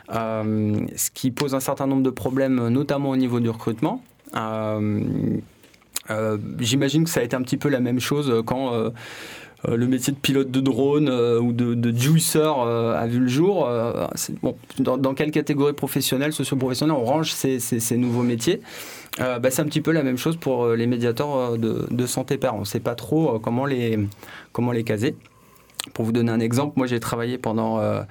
ce 0.09 1.11
qui 1.13 1.29
pose 1.31 1.53
un 1.53 1.59
certain 1.59 1.85
nombre 1.85 2.03
de 2.03 2.09
problèmes, 2.09 2.69
notamment 2.69 3.09
au 3.09 3.17
niveau 3.17 3.41
du 3.41 3.49
recrutement. 3.49 4.01
Euh, 6.09 6.37
euh, 6.37 6.37
J'imagine 6.59 7.03
que 7.03 7.09
ça 7.09 7.19
a 7.19 7.23
été 7.23 7.35
un 7.35 7.41
petit 7.41 7.57
peu 7.57 7.69
la 7.69 7.79
même 7.79 7.99
chose 7.99 8.43
quand 8.45 8.73
euh, 8.73 8.89
euh, 9.67 9.77
le 9.77 9.87
métier 9.87 10.11
de 10.11 10.17
pilote 10.17 10.51
de 10.51 10.59
drone 10.59 11.07
euh, 11.09 11.39
ou 11.39 11.53
de, 11.53 11.73
de 11.73 11.97
juicer 11.97 12.39
euh, 12.39 12.99
a 12.99 13.07
vu 13.07 13.19
le 13.19 13.27
jour. 13.27 13.67
Euh, 13.67 14.07
bon, 14.41 14.57
dans, 14.79 15.13
quelle 15.13 15.31
catégorie 15.31 15.73
professionnelle, 15.73 16.33
socio-professionnelle, 16.33 16.95
on 16.97 17.05
range 17.05 17.31
ces, 17.31 17.97
nouveaux 17.97 18.23
métiers? 18.23 18.61
Euh, 19.19 19.39
bah, 19.39 19.51
C'est 19.51 19.61
un 19.61 19.65
petit 19.65 19.81
peu 19.81 19.91
la 19.91 20.03
même 20.03 20.17
chose 20.17 20.35
pour 20.35 20.65
euh, 20.65 20.75
les 20.75 20.87
médiateurs 20.87 21.35
euh, 21.35 21.87
de, 21.89 22.05
santé 22.05 22.37
père. 22.37 22.55
On 22.55 22.61
ne 22.61 22.65
sait 22.65 22.79
pas 22.79 22.95
trop 22.95 23.35
euh, 23.35 23.39
comment, 23.39 23.65
les, 23.65 23.99
comment 24.51 24.71
les 24.71 24.83
caser. 24.83 25.15
Pour 25.93 26.05
vous 26.05 26.13
donner 26.13 26.31
un 26.31 26.39
exemple, 26.39 26.73
moi 26.77 26.87
j'ai 26.87 27.01
travaillé 27.01 27.37
pendant 27.37 27.79
euh, 27.79 28.01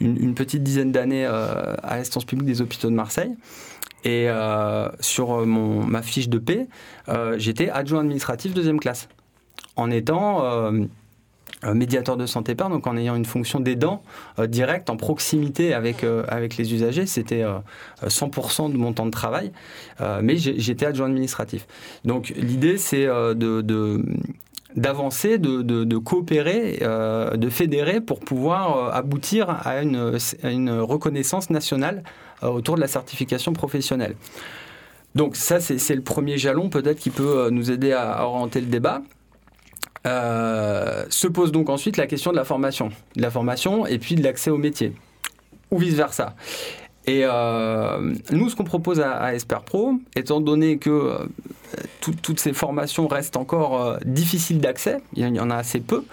une, 0.00 0.34
petite 0.34 0.62
dizaine 0.62 0.92
d'années 0.92 1.24
euh, 1.24 1.74
à 1.82 1.96
l'assistance 1.96 2.26
publique 2.26 2.46
des 2.46 2.60
hôpitaux 2.60 2.90
de 2.90 2.94
Marseille. 2.94 3.32
Et 4.04 4.28
euh, 4.28 4.88
sur 5.00 5.32
euh, 5.32 5.44
mon, 5.46 5.84
ma 5.84 6.02
fiche 6.02 6.28
de 6.28 6.38
paix, 6.38 6.66
euh, 7.08 7.36
j'étais 7.38 7.70
adjoint 7.70 8.00
administratif 8.00 8.52
deuxième 8.54 8.80
classe. 8.80 9.08
En 9.76 9.90
étant 9.90 10.44
euh, 10.44 10.72
euh, 11.64 11.74
médiateur 11.74 12.16
de 12.16 12.26
santé 12.26 12.54
père, 12.56 12.68
donc 12.68 12.86
en 12.86 12.96
ayant 12.96 13.14
une 13.14 13.24
fonction 13.24 13.60
d'aidant 13.60 14.02
euh, 14.38 14.46
direct, 14.48 14.90
en 14.90 14.96
proximité 14.96 15.72
avec, 15.72 16.04
avec 16.28 16.56
les 16.56 16.74
usagers, 16.74 17.06
c'était 17.06 17.42
euh, 17.42 17.58
100% 18.06 18.72
de 18.72 18.76
mon 18.76 18.92
temps 18.92 19.06
de 19.06 19.10
travail, 19.12 19.52
mais 20.20 20.36
j'étais 20.36 20.86
adjoint 20.86 21.06
administratif. 21.06 21.66
Donc 22.04 22.32
l'idée, 22.36 22.78
c'est 22.78 23.06
de, 23.06 23.34
de- 23.60 24.04
d'avancer, 24.76 25.38
de, 25.38 25.98
coopérer, 25.98 26.78
euh, 26.82 27.36
de 27.36 27.48
fédérer 27.48 28.00
pour 28.00 28.20
pouvoir 28.20 28.76
euh, 28.76 28.90
aboutir 28.92 29.48
à 29.48 29.82
une, 29.82 30.70
reconnaissance 30.80 31.50
nationale 31.50 32.02
euh, 32.42 32.48
autour 32.48 32.76
de 32.76 32.80
la 32.80 32.88
certification 32.88 33.52
professionnelle. 33.52 34.16
Donc 35.14 35.36
ça, 35.36 35.60
c'est 35.60 35.94
le 35.94 36.02
premier 36.02 36.38
jalon 36.38 36.70
peut-être 36.70 36.98
qui 36.98 37.10
peut 37.10 37.50
nous 37.50 37.70
aider 37.70 37.92
à, 37.92 38.26
orienter 38.26 38.60
le 38.60 38.66
débat. 38.66 39.02
Se 40.04 41.26
pose 41.26 41.52
donc 41.52 41.68
ensuite 41.68 41.96
la 41.98 42.06
question 42.06 42.30
de 42.30 42.36
la 42.36 42.44
formation, 42.44 42.88
de 43.16 43.22
la 43.22 43.30
formation 43.30 43.86
et 43.86 43.98
puis 43.98 44.14
de 44.14 44.22
l'accès 44.22 44.50
au 44.50 44.56
métier, 44.56 44.94
ou 45.70 45.78
vice 45.78 45.94
versa. 45.94 46.34
Et 47.06 47.22
euh, 47.24 48.14
nous, 48.30 48.48
ce 48.48 48.54
qu'on 48.56 48.64
propose 48.64 49.00
à, 49.00 49.34
Esper 49.34 49.58
Pro, 49.66 49.94
étant 50.14 50.40
donné 50.40 50.78
que 50.78 50.90
euh, 50.90 51.18
tout- 52.00 52.14
toutes 52.22 52.38
ces 52.38 52.52
formations 52.52 53.08
restent 53.08 53.36
encore 53.36 53.82
euh, 53.82 53.96
difficiles 54.04 54.60
d'accès, 54.60 54.98
il 55.14 55.26
y 55.28 55.40
en- 55.40 55.50
a 55.50 55.56
assez 55.56 55.80
peu. 55.80 56.04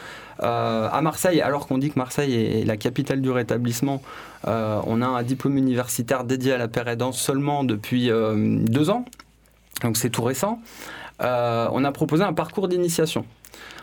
à 0.42 1.02
Marseille, 1.02 1.42
alors 1.42 1.68
qu'on 1.68 1.78
dit 1.78 1.90
que 1.92 2.00
Marseille 2.00 2.34
est 2.34 2.66
la 2.66 2.78
capitale 2.78 3.20
du 3.22 3.30
rétablissement, 3.30 4.02
on 4.48 5.02
a 5.02 5.06
un 5.08 5.22
diplôme 5.24 5.58
universitaire 5.58 6.24
dédié 6.24 6.54
à 6.54 6.58
la 6.58 6.70
pérédance 6.70 7.20
seulement 7.20 7.66
depuis 7.66 8.10
deux 8.10 8.90
ans, 8.90 9.04
donc 9.84 9.98
c'est 9.98 10.10
tout 10.10 10.24
récent. 10.24 10.62
On 11.20 11.84
a 11.84 11.92
proposé 11.92 12.24
un 12.24 12.32
parcours 12.32 12.70
d'initiation 12.70 13.26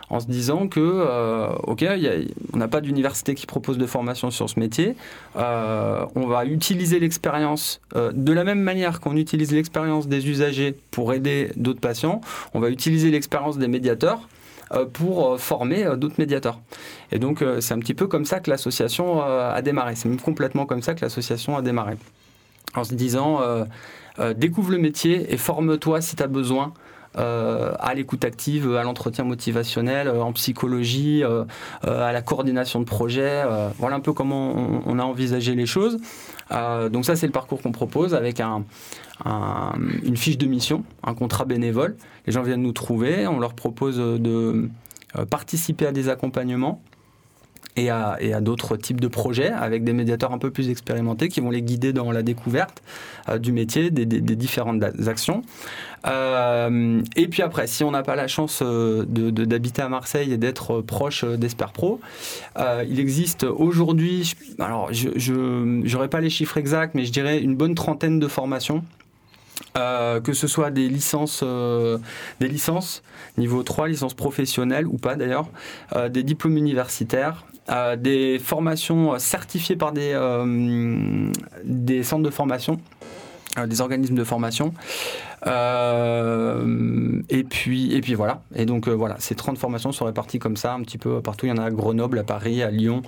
en 0.09 0.19
se 0.19 0.27
disant 0.27 0.67
que, 0.67 0.79
euh, 0.79 1.49
ok, 1.63 1.85
on 2.53 2.57
n'a 2.57 2.67
pas 2.67 2.81
d'université 2.81 3.35
qui 3.35 3.45
propose 3.45 3.77
de 3.77 3.85
formation 3.85 4.31
sur 4.31 4.49
ce 4.49 4.59
métier, 4.59 4.95
euh, 5.35 6.05
on 6.15 6.27
va 6.27 6.45
utiliser 6.45 6.99
l'expérience 6.99 7.81
euh, 7.95 8.11
de 8.13 8.31
la 8.31 8.43
même 8.43 8.61
manière 8.61 9.01
qu'on 9.01 9.17
utilise 9.17 9.51
l'expérience 9.51 10.07
des 10.07 10.29
usagers 10.29 10.75
pour 10.91 11.13
aider 11.13 11.51
d'autres 11.55 11.81
patients, 11.81 12.21
on 12.53 12.59
va 12.59 12.69
utiliser 12.69 13.11
l'expérience 13.11 13.57
des 13.57 13.67
médiateurs 13.67 14.27
pour 14.91 15.39
former 15.39 15.85
d'autres 15.95 16.17
médiateurs. 16.17 16.59
Et 17.13 17.19
donc 17.19 17.41
c'est 17.61 17.73
un 17.73 17.79
petit 17.79 17.93
peu 17.93 18.05
comme 18.05 18.25
ça 18.25 18.41
que 18.41 18.49
l'association 18.49 19.21
a 19.21 19.61
démarré, 19.61 19.95
c'est 19.95 20.09
même 20.09 20.19
complètement 20.19 20.65
comme 20.65 20.81
ça 20.81 20.93
que 20.93 20.99
l'association 20.99 21.55
a 21.55 21.61
démarré. 21.61 21.95
En 22.75 22.83
se 22.83 22.93
disant, 22.93 23.39
découvre 24.35 24.71
le 24.71 24.77
métier 24.77 25.33
et 25.33 25.37
forme-toi 25.37 26.01
si 26.01 26.17
tu 26.17 26.23
as 26.23 26.27
besoin 26.27 26.73
à 27.17 27.93
l'écoute 27.93 28.23
active, 28.25 28.75
à 28.75 28.83
l'entretien 28.83 29.23
motivationnel, 29.23 30.07
euh, 30.07 30.21
en 30.21 30.31
psychologie, 30.33 31.23
euh, 31.23 31.43
euh, 31.85 32.07
à 32.07 32.11
la 32.11 32.21
coordination 32.21 32.79
de 32.79 32.85
projet. 32.85 33.43
euh, 33.45 33.69
voilà 33.79 33.95
un 33.95 33.99
peu 33.99 34.13
comment 34.13 34.53
on, 34.85 34.99
a 34.99 35.03
envisagé 35.03 35.55
les 35.55 35.65
choses. 35.65 35.97
Euh, 36.51 36.89
donc 36.89 37.05
ça, 37.05 37.15
c'est 37.15 37.25
le 37.27 37.31
parcours 37.31 37.61
qu'on 37.61 37.71
propose 37.71 38.13
avec 38.13 38.39
un, 38.39 38.63
un- 39.25 39.73
une 40.03 40.17
fiche 40.17 40.37
de 40.37 40.45
mission, 40.47 40.83
un 41.03 41.13
contrat 41.13 41.45
bénévole. 41.45 41.95
Les 42.25 42.33
gens 42.33 42.43
viennent 42.43 42.61
nous 42.61 42.71
trouver, 42.71 43.27
on 43.27 43.39
leur 43.39 43.53
propose 43.53 43.97
de 43.97 44.69
euh, 45.17 45.25
participer 45.25 45.87
à 45.87 45.91
des 45.91 46.09
accompagnements 46.09 46.81
et 47.77 47.89
à, 47.89 48.41
d'autres 48.41 48.75
types 48.75 48.99
de 48.99 49.07
projets 49.07 49.49
avec 49.49 49.83
des 49.83 49.93
médiateurs 49.93 50.33
un 50.33 50.37
peu 50.37 50.51
plus 50.51 50.69
expérimentés 50.69 51.29
qui 51.29 51.39
vont 51.39 51.51
les 51.51 51.61
guider 51.61 51.93
dans 51.93 52.11
la 52.11 52.23
découverte 52.23 52.81
euh, 53.29 53.37
du 53.37 53.51
métier, 53.51 53.91
des, 53.91 54.05
différentes 54.35 54.83
actions. 55.07 55.43
Euh, 56.05 57.01
et 57.15 57.27
puis 57.27 57.41
après, 57.41 57.67
si 57.67 57.83
on 57.83 57.91
n'a 57.91 58.03
pas 58.03 58.15
la 58.15 58.27
chance 58.27 58.59
euh, 58.61 59.03
d'habiter 59.05 59.81
à 59.81 59.89
Marseille 59.89 60.33
et 60.33 60.37
d'être 60.37 60.81
proche 60.81 61.23
euh, 61.23 61.37
d'Esper 61.37 61.71
Pro, 61.73 61.99
euh, 62.57 62.83
il 62.87 62.99
existe 62.99 63.43
aujourd'hui, 63.43 64.33
alors 64.59 64.91
je 64.91 65.33
n'aurai 65.33 66.07
pas 66.07 66.21
les 66.21 66.29
chiffres 66.29 66.57
exacts, 66.57 66.95
mais 66.95 67.05
je 67.05 67.11
dirais 67.11 67.39
une 67.39 67.55
bonne 67.55 67.75
trentaine 67.75 68.19
de 68.19 68.27
formations. 68.27 68.83
Que 69.73 70.33
ce 70.33 70.47
soit 70.47 70.71
des 70.71 70.87
licences, 70.89 71.43
des 72.39 72.47
licences 72.47 73.03
niveau 73.37 73.61
3, 73.61 73.87
licences 73.87 74.15
professionnelles 74.15 74.87
ou 74.87 74.97
pas 74.97 75.15
d'ailleurs, 75.15 75.49
des 76.09 76.23
diplômes 76.23 76.57
universitaires, 76.57 77.45
des 77.97 78.39
formations 78.39 79.17
certifiées 79.19 79.75
par 79.75 79.91
des, 79.91 80.11
euh, 80.13 81.31
des 81.63 82.03
centres 82.03 82.23
de 82.23 82.29
formation, 82.29 82.79
euh, 83.57 83.67
des 83.67 83.81
organismes 83.81 84.15
de 84.15 84.23
formation. 84.23 84.73
Euh, 85.45 87.21
et, 87.29 87.43
puis, 87.43 87.93
et 87.93 88.01
puis 88.01 88.13
voilà. 88.15 88.41
Et 88.55 88.65
donc 88.65 88.87
euh, 88.87 88.91
voilà, 88.93 89.15
ces 89.19 89.35
30 89.35 89.57
formations 89.57 89.91
sont 89.91 90.05
réparties 90.05 90.39
comme 90.39 90.57
ça, 90.57 90.73
un 90.73 90.81
petit 90.81 90.97
peu 90.97 91.21
partout. 91.21 91.45
Il 91.45 91.49
y 91.49 91.51
en 91.51 91.57
a 91.57 91.65
à 91.65 91.71
Grenoble, 91.71 92.19
à 92.19 92.23
Paris, 92.23 92.63
à 92.63 92.71
Lyon, 92.71 93.01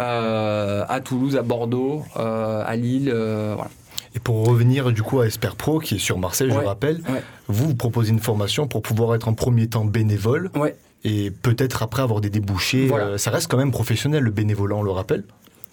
euh, 0.00 0.84
à 0.88 1.00
Toulouse, 1.00 1.36
à 1.36 1.42
Bordeaux, 1.42 2.02
euh, 2.16 2.62
à 2.66 2.76
Lille. 2.76 3.10
euh, 3.12 3.52
voilà. 3.56 3.70
Et 4.14 4.18
pour 4.20 4.46
revenir 4.46 4.92
du 4.92 5.02
coup 5.02 5.20
à 5.20 5.26
Esper 5.26 5.50
Pro, 5.56 5.78
qui 5.78 5.94
est 5.94 5.98
sur 5.98 6.18
Marseille, 6.18 6.50
je 6.50 6.58
rappelle, 6.58 6.96
ouais. 7.08 7.22
vous, 7.48 7.68
vous 7.68 7.74
proposez 7.74 8.10
une 8.10 8.18
formation 8.18 8.66
pour 8.66 8.82
pouvoir 8.82 9.14
être 9.14 9.26
en 9.26 9.32
premier 9.32 9.68
temps 9.68 9.86
bénévole 9.86 10.50
Ouais. 10.54 10.76
Et 11.04 11.30
peut-être 11.30 11.82
après 11.82 12.02
avoir 12.02 12.20
des 12.20 12.30
débouchés. 12.30 12.86
Voilà. 12.86 13.04
Euh, 13.06 13.18
ça 13.18 13.30
reste 13.30 13.50
quand 13.50 13.56
même 13.56 13.72
professionnel, 13.72 14.22
le 14.22 14.30
bénévolat, 14.30 14.76
on 14.76 14.82
le 14.82 14.90
rappelle. 14.90 15.24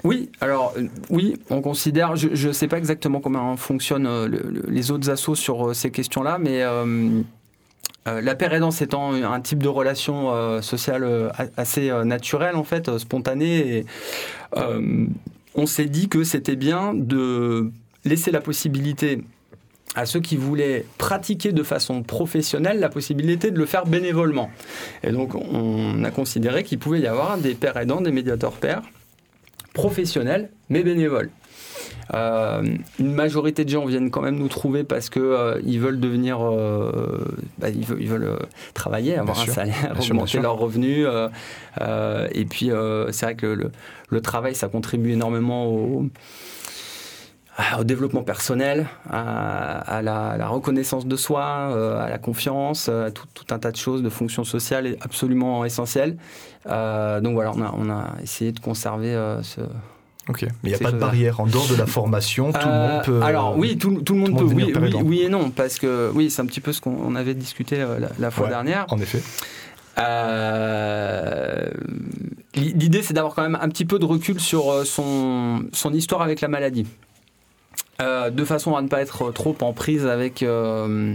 Oui, 0.04 0.30
alors 0.40 0.74
euh, 0.78 0.84
oui, 1.10 1.36
on 1.50 1.62
considère, 1.62 2.16
je 2.16 2.48
ne 2.48 2.54
sais 2.54 2.68
pas 2.68 2.78
exactement 2.78 3.20
comment 3.20 3.58
fonctionnent 3.58 4.08
euh, 4.08 4.28
le- 4.28 4.46
le- 4.50 4.66
les 4.70 4.92
autres 4.92 5.10
assos 5.10 5.36
sur 5.36 5.70
euh, 5.70 5.74
ces 5.74 5.92
questions-là, 5.92 6.38
mais 6.40 6.64
la 8.06 8.34
paire 8.34 8.54
aidance 8.54 8.82
étant 8.82 9.14
un 9.14 9.40
type 9.42 9.62
de 9.62 9.68
relation 9.68 10.62
sociale 10.64 11.32
assez 11.58 11.92
naturelle, 12.06 12.56
en 12.56 12.64
fait, 12.64 12.98
spontanée, 12.98 13.78
et, 13.78 13.86
on 15.56 15.66
s'est 15.68 15.86
dit 15.86 16.10
que 16.10 16.24
c'était 16.24 16.56
bien 16.56 16.94
de 16.96 17.70
laisser 18.06 18.32
la 18.32 18.42
possibilité 18.42 19.22
à 19.96 20.06
ceux 20.06 20.20
qui 20.20 20.38
voulaient 20.38 20.86
pratiquer 20.98 21.52
de 21.52 21.64
façon 21.64 22.04
professionnelle 22.04 22.80
la 22.80 22.90
possibilité 22.90 23.52
de 23.52 23.58
le 23.58 23.66
faire 23.66 23.86
bénévolement. 23.86 24.50
Et 25.04 25.12
donc 25.12 25.36
on 25.36 26.04
a 26.04 26.12
considéré 26.12 26.64
qu'il 26.64 26.80
pouvait 26.80 27.00
y 27.00 27.08
avoir 27.08 27.38
des 27.38 27.56
pères 27.56 27.78
aidants, 27.78 28.02
des 28.02 28.12
médiateurs 28.12 28.54
pairs, 28.54 28.84
professionnels 29.74 30.50
mais 30.70 30.84
bénévoles. 30.84 31.32
Euh, 32.14 32.64
une 33.00 33.14
majorité 33.14 33.66
de 33.66 33.70
gens 33.70 33.86
viennent 33.86 34.10
quand 34.10 34.22
même 34.22 34.38
nous 34.38 34.48
trouver 34.48 34.84
parce 34.84 35.10
que 35.10 35.20
euh, 35.20 35.62
ils 35.64 35.80
veulent 35.80 36.00
devenir, 36.00 36.40
euh, 36.42 37.24
bah, 37.60 37.70
ils 37.70 37.86
veulent, 37.86 38.02
ils 38.02 38.08
veulent, 38.08 38.24
euh, 38.24 38.38
travailler, 38.74 39.16
avoir 39.16 39.36
Bien 39.36 39.44
un 39.44 39.46
sûr. 39.46 39.54
salaire, 39.54 39.96
augmenter 40.00 40.32
sûr. 40.32 40.42
leurs 40.42 40.58
revenus. 40.58 41.08
et 41.80 42.46
puis 42.46 42.72
c'est 43.12 43.26
vrai 43.26 43.36
que 43.36 43.72
le 44.10 44.22
travail, 44.22 44.56
ça 44.56 44.68
contribue 44.68 45.12
énormément 45.12 45.68
au, 45.68 46.08
au 47.80 47.84
développement 47.84 48.24
personnel, 48.24 48.88
à, 49.10 49.80
à 49.80 50.02
la, 50.02 50.30
à 50.30 50.38
la 50.38 50.48
reconnaissance 50.48 51.06
de 51.06 51.16
soi, 51.16 51.44
euh, 51.72 52.00
à 52.06 52.10
la 52.10 52.18
confiance, 52.18 52.88
euh, 52.90 53.08
à 53.08 53.12
tout, 53.12 53.26
tout 53.34 53.46
un 53.54 53.60
tas 53.60 53.72
de 53.72 53.78
choses, 53.78 54.02
de 54.04 54.10
fonctions 54.10 54.44
sociales 54.44 54.88
et 54.88 54.98
absolument 55.02 55.66
essentielles. 55.66 56.18
Euh, 56.68 57.22
donc 57.22 57.34
voilà, 57.34 57.52
on 57.56 57.62
a, 57.62 57.74
on 57.78 57.90
a 57.90 58.16
essayé 58.22 58.52
de 58.52 58.60
conserver 58.60 59.14
euh, 59.14 59.42
ce, 59.44 59.62
Ok. 60.30 60.44
Mais 60.44 60.50
il 60.64 60.70
n'y 60.70 60.76
a 60.76 60.78
pas 60.80 60.92
de 60.92 60.98
barrière. 61.00 61.40
En 61.40 61.48
dehors 61.48 61.68
de 61.68 61.76
la 61.76 61.88
formation, 61.88 62.52
tout 62.54 62.68
le 62.68 62.72
monde 62.74 63.02
peut. 63.04 63.22
Alors 63.24 63.58
oui, 63.58 63.78
tout, 63.80 64.02
tout 64.04 64.14
le 64.14 64.20
monde 64.20 64.38
tout 64.38 64.48
le 64.48 64.56
monde 64.56 64.72
peut. 64.74 64.98
Oui, 65.04 65.22
et 65.22 65.30
non, 65.30 65.50
parce 65.50 65.80
que 65.80 66.12
oui, 66.14 66.30
c'est 66.30 66.42
un 66.42 66.46
petit 66.46 66.62
peu 66.62 66.72
ce 66.72 66.82
qu'on 66.82 66.96
on 67.04 67.16
avait 67.16 67.34
discuté 67.34 67.82
euh, 67.82 67.98
la, 68.00 68.10
la 68.20 68.30
fois 68.32 68.44
Ouais. 68.46 68.52
dernière. 68.52 68.86
En 68.90 69.00
effet. 69.00 69.22
Euh, 69.98 71.68
L'idée, 72.56 73.02
c'est 73.02 73.14
d'avoir 73.14 73.36
quand 73.36 73.42
même 73.44 73.58
un 73.62 73.70
petit 73.70 73.86
peu 73.86 74.00
de 74.00 74.06
recul 74.06 74.40
sur 74.40 74.86
son, 74.86 75.64
son 75.72 75.94
histoire 75.94 76.22
avec 76.22 76.42
la 76.42 76.48
maladie. 76.48 76.86
Euh, 78.02 78.30
de 78.30 78.46
façon 78.46 78.76
à 78.76 78.82
ne 78.82 78.88
pas 78.88 79.02
être 79.02 79.32
trop 79.32 79.56
en 79.62 79.74
prise 79.74 80.06
avec 80.06 80.42
euh, 80.42 81.14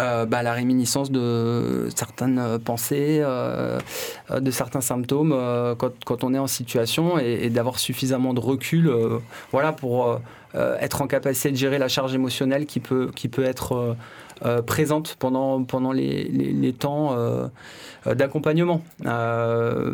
euh, 0.00 0.26
bah, 0.26 0.42
la 0.42 0.52
réminiscence 0.52 1.10
de 1.10 1.88
certaines 1.94 2.58
pensées, 2.62 3.20
de 3.20 4.50
certains 4.50 4.82
symptômes 4.82 5.34
quand, 5.78 6.24
on 6.24 6.34
est 6.34 6.38
en 6.38 6.46
situation 6.46 7.18
et, 7.18 7.48
d'avoir 7.48 7.78
suffisamment 7.78 8.34
de 8.34 8.40
recul 8.40 8.92
voilà, 9.50 9.72
pour 9.72 10.20
être 10.54 11.02
en 11.02 11.06
capacité 11.06 11.50
de 11.50 11.56
gérer 11.56 11.78
la 11.78 11.88
charge 11.88 12.14
émotionnelle 12.14 12.66
qui 12.66 12.80
peut, 12.80 13.10
être 13.38 13.96
présente 14.66 15.16
pendant, 15.18 15.92
les, 15.92 16.74
temps 16.78 17.16
d'accompagnement. 18.06 18.82
On, 19.06 19.92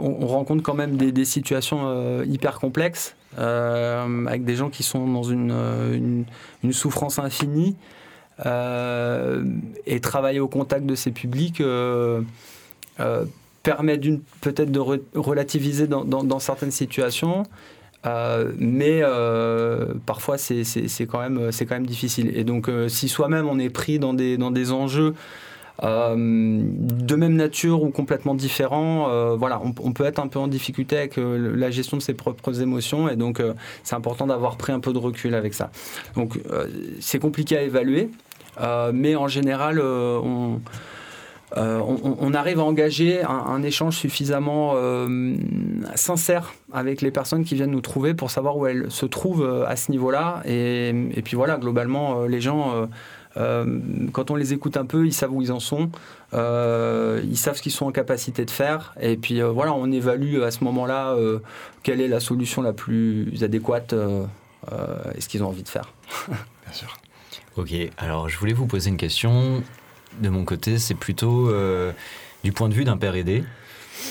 on 0.00 0.26
rencontre 0.28 0.62
quand 0.62 0.74
même 0.74 0.96
des, 0.96 1.24
situations 1.24 2.22
hyper 2.22 2.60
complexes 2.60 3.16
avec 3.36 4.44
des 4.44 4.56
gens 4.56 4.70
qui 4.70 4.82
sont 4.82 5.06
dans 5.06 5.22
une, 5.22 5.50
euh, 5.52 6.24
une, 6.62 6.72
souffrance 6.72 7.18
infinie. 7.18 7.76
Euh, 8.46 9.42
et 9.84 9.98
travailler 9.98 10.38
au 10.38 10.46
contact 10.46 10.86
de 10.86 10.94
ces 10.94 11.10
publics 11.10 11.60
euh, 11.60 12.20
euh, 13.00 13.24
permet 13.64 13.98
peut-être 14.40 14.70
de 14.70 14.78
re- 14.78 15.00
relativiser 15.14 15.88
dans, 15.88 16.38
certaines 16.38 16.70
situations, 16.70 17.42
euh, 18.06 18.52
mais 18.56 19.00
euh, 19.02 19.92
parfois 20.06 20.38
c'est 20.38 20.62
quand, 21.08 21.18
même- 21.20 21.50
quand 21.52 21.74
même 21.74 21.86
difficile. 21.86 22.30
Et 22.36 22.44
donc 22.44 22.68
euh, 22.68 22.88
si 22.88 23.08
soi-même 23.08 23.48
on 23.48 23.58
est 23.58 23.70
pris 23.70 23.98
dans 23.98 24.14
des, 24.14 24.36
dans 24.36 24.52
des 24.52 24.70
enjeux 24.70 25.08
euh, 25.08 25.47
de 25.82 27.14
même 27.14 27.34
nature 27.34 27.82
ou 27.82 27.90
complètement 27.90 28.34
différents, 28.34 29.08
euh, 29.10 29.36
voilà, 29.36 29.60
on, 29.62 29.92
peut 29.92 30.04
être 30.04 30.18
un 30.18 30.26
peu 30.26 30.38
en 30.38 30.48
difficulté 30.48 30.96
avec 30.96 31.18
euh, 31.18 31.54
la 31.56 31.70
gestion 31.70 31.96
de 31.96 32.02
ses 32.02 32.14
propres 32.14 32.60
émotions 32.60 33.08
et 33.08 33.14
donc 33.14 33.38
euh, 33.38 33.54
c'est 33.84 33.94
important 33.94 34.26
d'avoir 34.26 34.56
pris 34.56 34.72
un 34.72 34.80
peu 34.80 34.92
de 34.92 34.98
recul 34.98 35.34
avec 35.34 35.54
ça. 35.54 35.70
Donc 36.16 36.40
euh, 36.50 36.66
c'est 37.00 37.20
compliqué 37.20 37.56
à 37.56 37.62
évaluer, 37.62 38.10
euh, 38.60 38.90
mais 38.92 39.14
en 39.14 39.28
général 39.28 39.78
euh, 39.78 40.18
on, 40.20 40.60
euh, 41.56 42.32
arrive 42.34 42.60
à 42.60 42.64
engager 42.64 43.22
un, 43.22 43.62
échange 43.62 43.96
suffisamment 43.96 44.72
euh, 44.74 45.34
sincère 45.94 46.54
avec 46.72 47.00
les 47.00 47.10
personnes 47.10 47.44
qui 47.44 47.54
viennent 47.54 47.70
nous 47.70 47.80
trouver 47.80 48.14
pour 48.14 48.30
savoir 48.30 48.56
où 48.56 48.66
elles 48.66 48.90
se 48.90 49.06
trouvent 49.06 49.44
euh, 49.44 49.66
à 49.66 49.76
ce 49.76 49.90
niveau-là. 49.90 50.42
Et, 50.44 50.92
puis 51.24 51.36
voilà, 51.36 51.56
globalement, 51.56 52.20
euh, 52.22 52.28
les 52.28 52.40
gens, 52.40 52.74
euh, 52.74 52.82
euh, 52.82 52.86
quand 54.12 54.30
on 54.30 54.36
les 54.36 54.52
écoute 54.52 54.76
un 54.76 54.86
peu, 54.86 55.06
ils 55.06 55.12
savent 55.12 55.32
où 55.32 55.42
ils 55.42 55.52
en 55.52 55.60
sont, 55.60 55.90
euh, 56.34 57.20
ils 57.24 57.36
savent 57.36 57.56
ce 57.56 57.62
qu'ils 57.62 57.72
sont 57.72 57.86
en 57.86 57.92
capacité 57.92 58.44
de 58.44 58.50
faire. 58.50 58.94
Et 59.00 59.16
puis 59.16 59.40
euh, 59.40 59.50
voilà, 59.50 59.72
on 59.72 59.90
évalue 59.90 60.42
à 60.42 60.50
ce 60.50 60.64
moment-là 60.64 61.10
euh, 61.12 61.38
quelle 61.82 62.00
est 62.00 62.08
la 62.08 62.20
solution 62.20 62.62
la 62.62 62.72
plus 62.72 63.42
adéquate 63.42 63.92
euh, 63.92 64.24
euh, 64.72 64.96
et 65.14 65.20
ce 65.20 65.28
qu'ils 65.28 65.42
ont 65.42 65.48
envie 65.48 65.62
de 65.62 65.68
faire. 65.68 65.92
Bien 66.28 66.72
sûr. 66.72 66.96
Ok, 67.56 67.72
alors 67.96 68.28
je 68.28 68.38
voulais 68.38 68.52
vous 68.52 68.66
poser 68.66 68.90
une 68.90 68.96
question. 68.96 69.62
De 70.20 70.28
mon 70.28 70.44
côté, 70.44 70.78
c'est 70.78 70.94
plutôt 70.94 71.48
euh, 71.48 71.92
du 72.44 72.52
point 72.52 72.68
de 72.68 72.74
vue 72.74 72.84
d'un 72.84 72.96
père 72.96 73.14
aidé. 73.14 73.44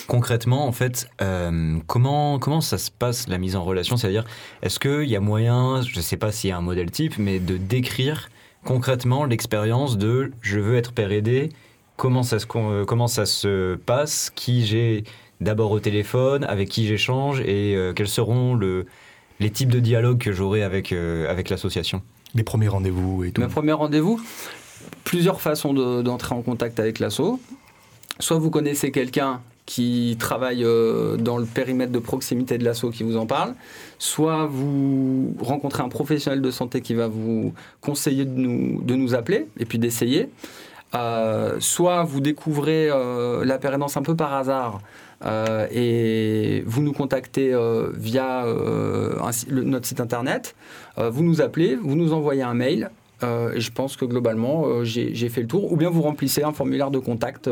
Concrètement, 0.07 0.67
en 0.67 0.71
fait, 0.71 1.09
euh, 1.21 1.77
comment, 1.87 2.39
comment 2.39 2.61
ça 2.61 2.77
se 2.77 2.91
passe 2.91 3.27
la 3.27 3.37
mise 3.37 3.55
en 3.55 3.63
relation? 3.63 3.95
C'est-à-dire, 3.95 4.25
est-ce 4.61 4.79
qu'il 4.79 5.09
y 5.09 5.15
a 5.15 5.21
moyen, 5.21 5.81
je 5.81 5.95
ne 5.95 6.01
sais 6.01 6.17
pas 6.17 6.31
s'il 6.31 6.49
y 6.49 6.53
a 6.53 6.57
un 6.57 6.61
modèle 6.61 6.91
type, 6.91 7.17
mais 7.17 7.39
de 7.39 7.57
décrire 7.57 8.29
concrètement 8.67 9.23
l'expérience 9.25 9.97
de 9.97 10.31
je 10.41 10.59
veux 10.59 10.75
être 10.75 10.91
père 10.91 11.11
aidé 11.11 11.49
Comment 11.95 12.21
ça 12.21 12.37
se, 12.37 12.45
con- 12.45 12.69
euh, 12.71 12.85
comment 12.85 13.07
ça 13.07 13.25
se 13.25 13.73
passe 13.75 14.29
Qui 14.35 14.65
j'ai 14.67 15.03
d'abord 15.41 15.71
au 15.71 15.79
téléphone 15.79 16.43
Avec 16.43 16.69
qui 16.69 16.85
j'échange 16.85 17.39
Et 17.41 17.75
euh, 17.75 17.91
quels 17.93 18.07
seront 18.09 18.53
le, 18.53 18.85
les 19.39 19.49
types 19.49 19.69
de 19.71 19.79
dialogues 19.79 20.19
que 20.19 20.31
j'aurai 20.31 20.61
avec, 20.61 20.91
euh, 20.91 21.27
avec 21.31 21.49
l'association 21.49 22.03
Les 22.35 22.43
premiers 22.43 22.67
rendez-vous 22.67 23.23
et 23.23 23.31
tout. 23.31 23.41
Le 23.41 23.47
premier 23.47 23.71
rendez-vous, 23.71 24.21
plusieurs 25.05 25.41
façons 25.41 25.73
de- 25.73 26.03
d'entrer 26.03 26.35
en 26.35 26.43
contact 26.43 26.79
avec 26.79 26.99
l'asso. 26.99 27.39
Soit 28.19 28.37
vous 28.37 28.51
connaissez 28.51 28.91
quelqu'un 28.91 29.41
qui 29.67 30.15
travaille 30.17 30.63
euh, 30.63 31.17
dans 31.17 31.37
le 31.37 31.45
périmètre 31.45 31.91
de 31.91 31.99
proximité 31.99 32.57
de 32.57 32.63
l'assaut 32.63 32.89
qui 32.89 33.03
vous 33.03 33.17
en 33.17 33.27
parle, 33.27 33.53
soit 33.99 34.47
vous 34.47 35.35
rencontrez 35.41 35.83
un 35.83 35.89
professionnel 35.89 36.41
de 36.41 36.49
santé 36.49 36.81
qui 36.81 36.93
va 36.95 37.07
vous 37.07 37.53
conseiller 37.81 38.23
de 38.23 38.31
nous, 38.31 38.81
de 38.81 38.95
nous 38.95 39.13
appeler 39.13 39.47
et 39.59 39.65
puis 39.65 39.77
d'essayer. 39.77 40.29
Euh, 40.95 41.57
soit 41.59 42.03
vous 42.03 42.21
découvrez 42.21 42.89
euh, 42.89 43.43
la 43.43 43.57
pérédance 43.57 43.97
un 43.97 44.03
peu 44.03 44.15
par 44.15 44.33
hasard 44.33 44.79
et 45.71 46.63
vous 46.65 46.81
nous 46.83 46.93
contactez 46.93 47.51
via 47.95 48.45
notre 49.49 49.85
site 49.87 49.99
internet, 49.99 50.55
vous 50.95 51.23
nous 51.23 51.41
appelez, 51.41 51.75
vous 51.75 51.95
nous 51.95 52.13
envoyez 52.13 52.43
un 52.43 52.53
mail. 52.53 52.91
et 53.23 53.59
je 53.59 53.71
pense 53.71 53.97
que 53.97 54.05
globalement, 54.05 54.83
j'ai 54.83 55.29
fait 55.29 55.41
le 55.41 55.47
tour. 55.47 55.71
Ou 55.71 55.75
bien 55.75 55.89
vous 55.89 56.03
remplissez 56.03 56.43
un 56.43 56.53
formulaire 56.53 56.91
de 56.91 56.99
contact 56.99 57.49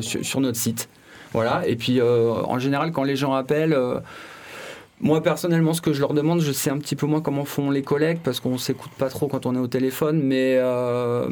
sur 0.00 0.40
notre 0.40 0.58
site. 0.58 0.88
Voilà. 1.32 1.62
Et 1.66 1.76
puis, 1.76 2.00
euh, 2.00 2.32
en 2.32 2.58
général, 2.58 2.92
quand 2.92 3.04
les 3.04 3.16
gens 3.16 3.32
appellent, 3.32 3.72
euh, 3.72 4.00
moi 5.02 5.20
personnellement, 5.20 5.74
ce 5.74 5.80
que 5.80 5.92
je 5.92 6.00
leur 6.00 6.14
demande, 6.14 6.40
je 6.40 6.52
sais 6.52 6.70
un 6.70 6.78
petit 6.78 6.94
peu 6.94 7.06
moins 7.06 7.20
comment 7.20 7.44
font 7.44 7.70
les 7.70 7.82
collègues 7.82 8.20
parce 8.22 8.38
qu'on 8.38 8.56
s'écoute 8.56 8.92
pas 8.96 9.08
trop 9.08 9.26
quand 9.26 9.46
on 9.46 9.54
est 9.56 9.58
au 9.58 9.66
téléphone. 9.66 10.22
Mais 10.22 10.56
euh, 10.58 11.28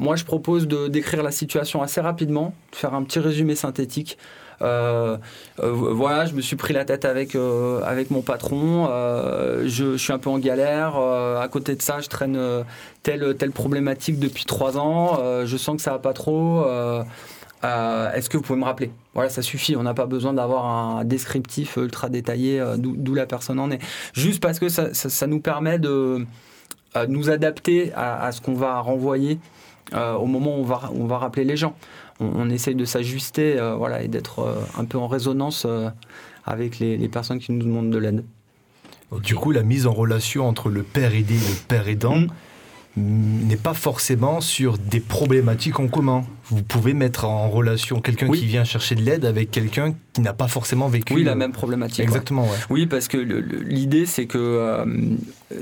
moi, 0.00 0.16
je 0.16 0.24
propose 0.24 0.66
de 0.66 0.88
décrire 0.88 1.22
la 1.22 1.30
situation 1.30 1.80
assez 1.80 2.00
rapidement, 2.00 2.54
de 2.72 2.76
faire 2.76 2.92
un 2.92 3.04
petit 3.04 3.20
résumé 3.20 3.54
synthétique. 3.54 4.18
Euh, 4.62 5.16
euh, 5.62 5.70
voilà, 5.72 6.26
je 6.26 6.34
me 6.34 6.40
suis 6.40 6.56
pris 6.56 6.74
la 6.74 6.84
tête 6.84 7.04
avec, 7.04 7.36
avec 7.84 8.10
mon 8.10 8.22
patron. 8.22 8.88
je, 8.88 9.92
je 9.92 9.96
suis 9.96 10.12
un 10.12 10.18
peu 10.18 10.30
en 10.30 10.38
galère. 10.38 10.96
à 10.96 11.46
côté 11.48 11.76
de 11.76 11.82
ça, 11.82 12.00
je 12.00 12.08
traîne 12.08 12.64
telle, 13.04 13.36
telle 13.36 13.52
problématique 13.52 14.18
depuis 14.18 14.44
trois 14.44 14.76
ans. 14.76 15.44
je 15.44 15.56
sens 15.56 15.76
que 15.76 15.82
ça 15.82 15.92
va 15.92 15.98
pas 16.00 16.14
trop. 16.14 16.64
Euh, 17.64 18.12
Est-ce 18.12 18.28
que 18.30 18.36
vous 18.36 18.42
pouvez 18.42 18.58
me 18.58 18.64
rappeler? 18.64 18.90
Voilà, 19.14 19.28
ça 19.30 19.42
suffit. 19.42 19.74
On 19.76 19.82
n'a 19.82 19.94
pas 19.94 20.06
besoin 20.06 20.32
d'avoir 20.34 20.66
un 20.66 21.04
descriptif 21.04 21.76
ultra 21.76 22.08
détaillé 22.08 22.60
euh, 22.60 22.76
d'où 22.78 23.14
la 23.14 23.26
personne 23.26 23.58
en 23.58 23.70
est. 23.70 23.80
Juste 24.12 24.40
parce 24.42 24.58
que 24.58 24.68
ça, 24.68 24.92
ça- 24.94 25.08
ça 25.08 25.26
nous 25.26 25.40
permet 25.40 25.78
de 25.78 26.24
euh, 26.96 27.06
nous 27.08 27.30
adapter 27.30 27.92
à, 27.94 28.22
à 28.24 28.32
ce 28.32 28.40
qu'on 28.40 28.54
va 28.54 28.78
renvoyer 28.80 29.38
au 29.92 30.24
moment 30.26 30.56
où 30.56 30.60
on 30.60 30.64
va, 30.64 30.90
on 30.94 31.04
va 31.06 31.18
rappeler 31.18 31.44
les 31.44 31.56
gens. 31.56 31.76
On, 32.18 32.26
on 32.34 32.50
essaye 32.50 32.74
de 32.74 32.84
s'ajuster 32.84 33.58
voilà, 33.76 34.02
et 34.02 34.08
d'être 34.08 34.56
un 34.78 34.84
peu 34.86 34.96
en 34.98 35.06
résonance 35.06 35.66
avec 36.46 36.78
les, 36.78 36.96
les 36.96 37.08
personnes 37.08 37.38
qui 37.38 37.52
nous 37.52 37.62
demandent 37.64 37.90
de 37.90 37.98
l'aide. 37.98 38.24
Du 39.22 39.34
coup, 39.36 39.50
la 39.52 39.62
mise 39.62 39.86
en 39.86 39.92
relation 39.92 40.48
entre 40.48 40.68
le 40.70 40.82
père 40.82 41.14
aidé 41.14 41.34
et 41.34 41.38
le 41.38 41.66
père 41.68 41.86
aidant 41.86 42.16
Mm. 42.16 42.26
N'est 42.96 43.56
pas 43.56 43.74
forcément 43.74 44.40
sur 44.40 44.78
des 44.78 45.00
problématiques 45.00 45.80
en 45.80 45.88
commun. 45.88 46.24
Vous 46.44 46.62
pouvez 46.62 46.94
mettre 46.94 47.24
en 47.24 47.48
relation 47.50 48.00
quelqu'un 48.00 48.28
Oui. 48.28 48.38
qui 48.40 48.46
vient 48.46 48.64
chercher 48.64 48.94
de 48.94 49.02
l'aide 49.02 49.24
avec 49.24 49.50
quelqu'un 49.50 49.94
qui 50.12 50.20
n'a 50.20 50.32
pas 50.32 50.46
forcément 50.48 50.88
vécu. 50.88 51.12
Oui, 51.14 51.24
la 51.24 51.34
même 51.34 51.52
problématique. 51.52 52.00
Exactement, 52.00 52.42
ouais. 52.44 52.56
Oui, 52.70 52.86
parce 52.86 53.08
que 53.08 53.16
l'idée, 53.18 54.06
c'est 54.06 54.26
que 54.26 54.38
euh, 54.38 54.84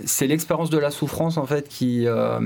c'est 0.04 0.26
l'expérience 0.26 0.68
de 0.70 0.78
la 0.78 0.90
souffrance, 0.90 1.36
en 1.38 1.46
fait, 1.46 1.68
qui, 1.68 2.06
euh, 2.06 2.40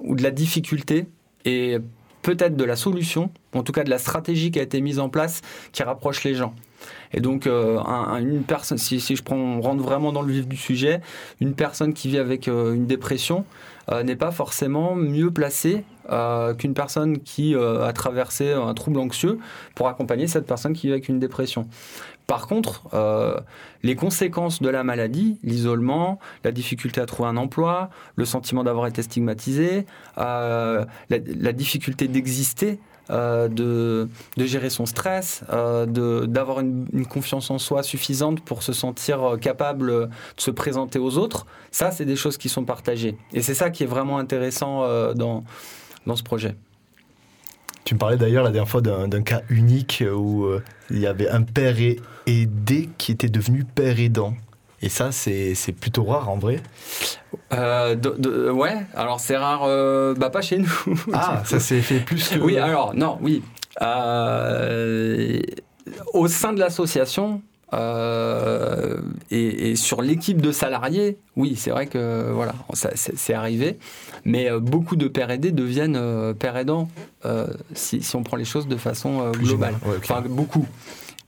ou 0.00 0.14
de 0.14 0.22
la 0.22 0.30
difficulté, 0.30 1.06
et 1.46 1.78
peut-être 2.22 2.56
de 2.56 2.64
la 2.64 2.76
solution, 2.76 3.30
en 3.54 3.62
tout 3.62 3.72
cas 3.72 3.84
de 3.84 3.90
la 3.90 3.98
stratégie 3.98 4.50
qui 4.50 4.58
a 4.58 4.62
été 4.62 4.80
mise 4.82 4.98
en 4.98 5.08
place, 5.08 5.40
qui 5.72 5.82
rapproche 5.82 6.24
les 6.24 6.34
gens. 6.34 6.54
Et 7.14 7.20
donc, 7.20 7.46
euh, 7.46 7.78
un- 7.78 8.08
un- 8.12 8.20
une 8.20 8.42
personne, 8.42 8.76
si, 8.78 9.00
si 9.00 9.16
je 9.16 9.22
prends, 9.22 9.36
on 9.36 9.60
rentre 9.62 9.82
vraiment 9.82 10.12
dans 10.12 10.22
le 10.22 10.32
vif 10.32 10.46
du 10.46 10.56
sujet, 10.56 11.00
une 11.40 11.54
personne 11.54 11.94
qui 11.94 12.08
vit 12.08 12.18
avec 12.18 12.46
une 12.46 12.86
dépression 12.86 13.44
n'est 14.04 14.16
pas 14.16 14.30
forcément 14.30 14.94
mieux 14.94 15.30
placée 15.30 15.84
euh, 16.10 16.54
qu'une 16.54 16.74
personne 16.74 17.18
qui 17.18 17.54
euh, 17.54 17.86
a 17.86 17.92
traversé 17.92 18.52
un 18.52 18.72
trouble 18.72 18.98
anxieux 18.98 19.38
pour 19.74 19.88
accompagner 19.88 20.26
cette 20.26 20.46
personne 20.46 20.72
qui 20.72 20.86
vit 20.86 20.92
avec 20.92 21.08
une 21.08 21.18
dépression. 21.18 21.68
Par 22.26 22.46
contre, 22.46 22.88
euh, 22.94 23.38
les 23.82 23.94
conséquences 23.94 24.60
de 24.60 24.68
la 24.68 24.84
maladie, 24.84 25.38
l'isolement, 25.42 26.18
la 26.44 26.52
difficulté 26.52 27.00
à 27.00 27.06
trouver 27.06 27.28
un 27.28 27.36
emploi, 27.36 27.90
le 28.16 28.24
sentiment 28.24 28.64
d'avoir 28.64 28.86
été 28.86 29.02
stigmatisé, 29.02 29.86
euh, 30.18 30.84
la 31.08 31.52
difficulté 31.52 32.08
d'exister, 32.08 32.80
euh, 33.10 33.48
de, 33.48 34.08
gérer 34.36 34.70
son 34.70 34.86
stress, 34.86 35.42
euh, 35.50 35.86
d'avoir 36.26 36.60
une, 36.60 37.06
confiance 37.06 37.50
en 37.50 37.58
soi 37.58 37.82
suffisante 37.82 38.40
pour 38.40 38.62
se 38.62 38.72
sentir 38.72 39.22
euh, 39.22 39.36
capable 39.36 39.90
de 39.90 40.08
se 40.36 40.50
présenter 40.50 40.98
aux 40.98 41.16
autres, 41.16 41.46
ça, 41.70 41.90
c'est 41.90 42.04
des 42.04 42.16
choses 42.16 42.36
qui 42.36 42.48
sont 42.48 42.64
partagées. 42.64 43.16
Et 43.32 43.42
c'est 43.42 43.54
ça 43.54 43.70
qui 43.70 43.82
est 43.82 43.86
vraiment 43.86 44.18
intéressant 44.18 44.82
dans, 45.14 45.44
dans 46.06 46.16
ce 46.16 46.22
projet. 46.22 46.54
Tu 47.84 47.94
me 47.94 47.98
parlais 47.98 48.16
d'ailleurs 48.16 48.44
la 48.44 48.50
dernière 48.50 48.68
fois 48.68 48.82
d'un 48.82 49.22
cas 49.22 49.42
unique 49.48 50.04
où 50.14 50.46
il 50.90 50.98
y 50.98 51.06
avait 51.06 51.28
un 51.28 51.42
père 51.42 51.76
aidé 52.26 52.90
qui 52.98 53.12
était 53.12 53.28
devenu 53.28 53.64
père 53.64 53.98
aidant. 53.98 54.34
Et 54.80 54.88
ça, 54.88 55.10
c'est 55.12 55.54
plutôt 55.78 56.04
rare 56.04 56.28
en 56.30 56.36
vrai. 56.38 56.60
Euh, 57.52 57.94
de- 57.96 58.14
de- 58.18 58.50
ouais, 58.50 58.76
alors 58.94 59.18
c'est 59.20 59.36
rare, 59.36 59.62
euh, 59.64 60.14
bah 60.14 60.30
pas 60.30 60.40
chez 60.42 60.58
nous. 60.58 60.72
Ah, 61.12 61.42
ça 61.44 61.58
s'est 61.58 61.80
fait 61.80 61.98
plus 62.00 62.28
que. 62.28 62.38
Oui, 62.38 62.56
alors 62.58 62.94
non, 62.94 63.18
oui. 63.20 63.42
Euh, 63.82 65.40
au 66.14 66.28
sein 66.28 66.52
de 66.52 66.60
l'association 66.60 67.42
et, 69.30 69.70
et 69.70 69.76
sur 69.76 70.00
l'équipe 70.00 70.40
de 70.40 70.52
salariés, 70.52 71.18
oui, 71.36 71.54
c'est 71.56 71.70
vrai 71.70 71.86
que 71.86 72.30
voilà, 72.32 72.54
ça- 72.72 72.90
c'est 72.94 73.34
arrivé. 73.34 73.78
Mais 74.24 74.48
beaucoup 74.58 74.96
de 74.96 75.06
pères 75.08 75.30
aidés 75.30 75.52
deviennent 75.52 76.34
pères 76.38 76.56
aidants 76.56 76.88
si, 77.74 78.02
si 78.02 78.16
on 78.16 78.22
prend 78.22 78.36
les 78.36 78.44
choses 78.46 78.68
de 78.68 78.76
façon 78.76 79.30
globale. 79.32 79.74
ouais. 79.86 79.96
Enfin, 79.98 80.22
beaucoup. 80.26 80.66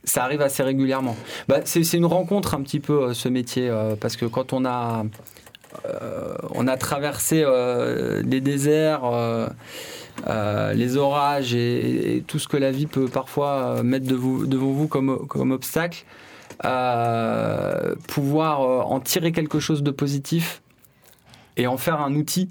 Ça 0.05 0.25
arrive 0.25 0.41
assez 0.41 0.63
régulièrement. 0.63 1.17
Bah, 1.49 1.61
c'est 1.65 1.93
une 1.93 2.07
rencontre 2.07 2.55
un 2.55 2.63
petit 2.63 2.81
peu 2.81 3.03
euh, 3.03 3.15
ce 3.15 3.29
métier 3.29 3.69
euh, 3.69 3.97
parce 3.97 4.17
que 4.17 4.25
quand 4.25 4.53
on 4.53 4.65
a 4.65 5.05
euh, 5.85 6.35
on 6.55 6.67
a 6.67 6.77
traversé 6.77 7.45
les 8.25 8.41
déserts, 8.41 9.03
les 10.27 10.97
orages 10.97 11.55
et, 11.55 12.25
tout 12.27 12.39
ce 12.41 12.49
que 12.49 12.57
la 12.57 12.73
vie 12.73 12.87
peut 12.87 13.07
parfois 13.07 13.83
mettre 13.85 14.07
devant 14.07 14.73
vous 14.73 14.89
comme, 14.89 15.53
obstacle. 15.53 16.05
pouvoir 18.09 18.61
en 18.61 18.99
tirer 18.99 19.31
quelque 19.31 19.61
chose 19.61 19.85
de 19.85 19.93
positif 19.93 20.61
et 21.57 21.67
en 21.67 21.77
faire 21.77 22.01
un 22.01 22.15
outil, 22.15 22.51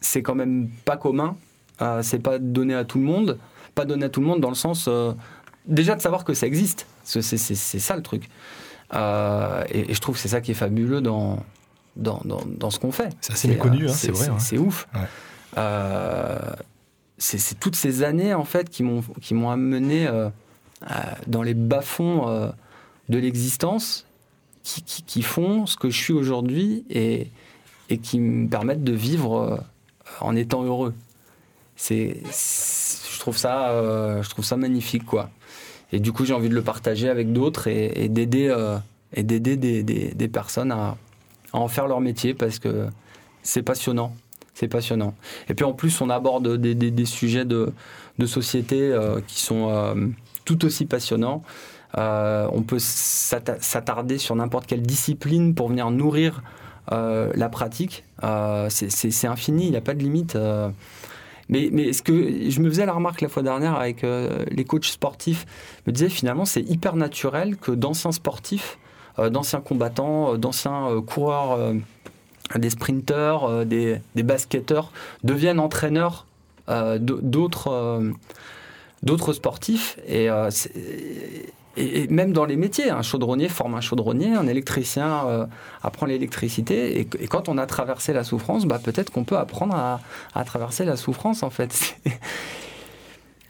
c'est 0.00 0.22
quand 0.22 0.34
même 0.34 0.68
pas 0.84 0.96
commun. 0.96 1.36
Euh, 1.82 2.00
c'est 2.02 2.18
pas 2.18 2.38
donné 2.38 2.74
à 2.74 2.84
tout 2.84 2.98
le 2.98 3.04
monde. 3.04 3.38
Pas 3.74 3.84
donné 3.84 4.06
à 4.06 4.08
tout 4.08 4.20
le 4.20 4.26
monde 4.26 4.40
dans 4.40 4.48
le 4.48 4.54
sens 4.54 4.88
déjà 5.66 5.94
de 5.94 6.00
savoir 6.02 6.24
que 6.24 6.34
ça 6.34 6.46
existe. 6.46 6.86
C'est 7.04 7.22
ça 7.22 7.96
le 7.96 8.02
truc. 8.02 8.28
Euh, 8.94 9.64
et, 9.68 9.90
et 9.90 9.94
je 9.94 10.00
trouve 10.00 10.14
que 10.14 10.20
c'est 10.20 10.28
ça 10.28 10.40
qui 10.40 10.52
est 10.52 10.54
fabuleux 10.54 11.00
dans, 11.00 11.42
dans, 11.96 12.20
dans, 12.24 12.42
dans 12.46 12.70
ce 12.70 12.78
qu'on 12.78 12.92
fait. 12.92 13.10
C'est 13.20 13.32
assez 13.32 13.48
méconnu, 13.48 13.88
hein, 13.88 13.92
c'est 13.92 14.12
vrai. 14.12 14.28
C'est 14.38 14.58
ouf. 14.58 14.86
Ouais. 14.94 15.00
Euh, 15.58 16.38
c'est 17.18 17.58
toutes 17.58 17.76
ces 17.76 18.02
années 18.02 18.34
en 18.34 18.44
fait 18.44 18.68
qui 18.68 18.82
m'ont 18.82 19.02
qui 19.22 19.32
m'ont 19.32 19.50
amené 19.50 20.06
euh, 20.06 20.28
dans 21.26 21.42
les 21.42 21.54
bas-fonds 21.54 22.52
de 23.08 23.18
l'existence 23.18 24.06
qui, 24.62 24.82
qui, 24.82 25.02
qui 25.02 25.22
font 25.22 25.64
ce 25.64 25.76
que 25.76 25.88
je 25.88 25.96
suis 25.96 26.12
aujourd'hui 26.12 26.84
et, 26.90 27.30
et 27.88 27.98
qui 27.98 28.20
me 28.20 28.48
permettent 28.48 28.84
de 28.84 28.92
vivre 28.92 29.64
en 30.20 30.36
étant 30.36 30.62
heureux. 30.62 30.94
C'est 31.76 32.22
ça 33.34 33.70
euh, 33.70 34.22
je 34.22 34.30
trouve 34.30 34.44
ça 34.44 34.56
magnifique 34.56 35.04
quoi. 35.04 35.30
Et 35.92 36.00
du 36.00 36.12
coup 36.12 36.24
j'ai 36.24 36.34
envie 36.34 36.48
de 36.48 36.54
le 36.54 36.62
partager 36.62 37.08
avec 37.08 37.32
d'autres 37.32 37.68
et, 37.68 38.08
d'aider 38.08 38.48
euh, 38.48 38.76
et 39.14 39.22
d'aider 39.22 39.56
des, 39.56 40.28
personnes 40.28 40.72
à, 40.72 40.96
en 41.52 41.68
faire 41.68 41.86
leur 41.86 42.00
métier 42.00 42.34
parce 42.34 42.58
que 42.58 42.86
c'est 43.42 43.62
passionnant. 43.62 44.14
C'est 44.54 44.68
passionnant. 44.68 45.14
Et 45.50 45.54
puis 45.54 45.66
en 45.66 45.74
plus, 45.74 46.00
on 46.00 46.08
aborde 46.08 46.56
des, 46.56 47.04
sujets 47.04 47.44
de, 47.44 47.72
société 48.24 48.80
euh, 48.80 49.20
qui 49.26 49.42
sont 49.42 49.94
tout 50.44 50.64
aussi 50.64 50.86
passionnants. 50.86 51.42
On 51.94 52.62
peut 52.66 52.78
s'atta- 52.78 53.60
s'attarder 53.60 54.18
sur 54.18 54.34
n'importe 54.34 54.66
quelle 54.66 54.82
discipline 54.82 55.54
pour 55.54 55.68
venir 55.68 55.90
nourrir 55.90 56.42
la 56.90 57.48
pratique. 57.50 58.04
C'est 58.70 59.26
infini, 59.26 59.66
il 59.66 59.70
n'y 59.70 59.76
a 59.76 59.82
pas 59.82 59.94
de 59.94 60.02
limite. 60.02 60.36
Mais, 61.48 61.68
mais 61.72 61.92
ce 61.92 62.02
que 62.02 62.50
je 62.50 62.60
me 62.60 62.68
faisais 62.68 62.86
la 62.86 62.92
remarque 62.92 63.20
la 63.20 63.28
fois 63.28 63.42
dernière 63.42 63.74
avec 63.76 64.02
euh, 64.04 64.44
les 64.50 64.64
coachs 64.64 64.84
sportifs, 64.86 65.46
je 65.84 65.90
me 65.90 65.92
disais 65.92 66.08
finalement 66.08 66.44
c'est 66.44 66.62
hyper 66.62 66.96
naturel 66.96 67.56
que 67.56 67.70
d'anciens 67.70 68.12
sportifs, 68.12 68.78
euh, 69.18 69.30
d'anciens 69.30 69.60
combattants, 69.60 70.34
euh, 70.34 70.36
d'anciens 70.36 71.02
coureurs, 71.06 71.74
des 72.54 72.70
sprinteurs, 72.70 73.66
des, 73.66 74.00
des 74.14 74.22
basketteurs 74.22 74.92
deviennent 75.24 75.60
entraîneurs 75.60 76.26
d'autres 76.68 77.72
sportifs. 79.32 79.98
Et, 80.08 80.28
et, 81.76 82.02
et 82.02 82.08
même 82.08 82.32
dans 82.32 82.44
les 82.44 82.56
métiers, 82.56 82.90
un 82.90 83.02
chaudronnier 83.02 83.48
forme 83.48 83.74
un 83.74 83.80
chaudronnier, 83.80 84.32
un 84.34 84.46
électricien 84.46 85.26
euh, 85.26 85.46
apprend 85.82 86.06
l'électricité 86.06 87.00
et, 87.00 87.08
et 87.20 87.26
quand 87.28 87.48
on 87.48 87.58
a 87.58 87.66
traversé 87.66 88.12
la 88.12 88.24
souffrance, 88.24 88.64
bah, 88.64 88.78
peut-être 88.82 89.10
qu'on 89.10 89.24
peut 89.24 89.36
apprendre 89.38 89.74
à, 89.74 90.00
à 90.34 90.44
traverser 90.44 90.84
la 90.84 90.96
souffrance 90.96 91.42
en 91.42 91.50
fait. 91.50 91.96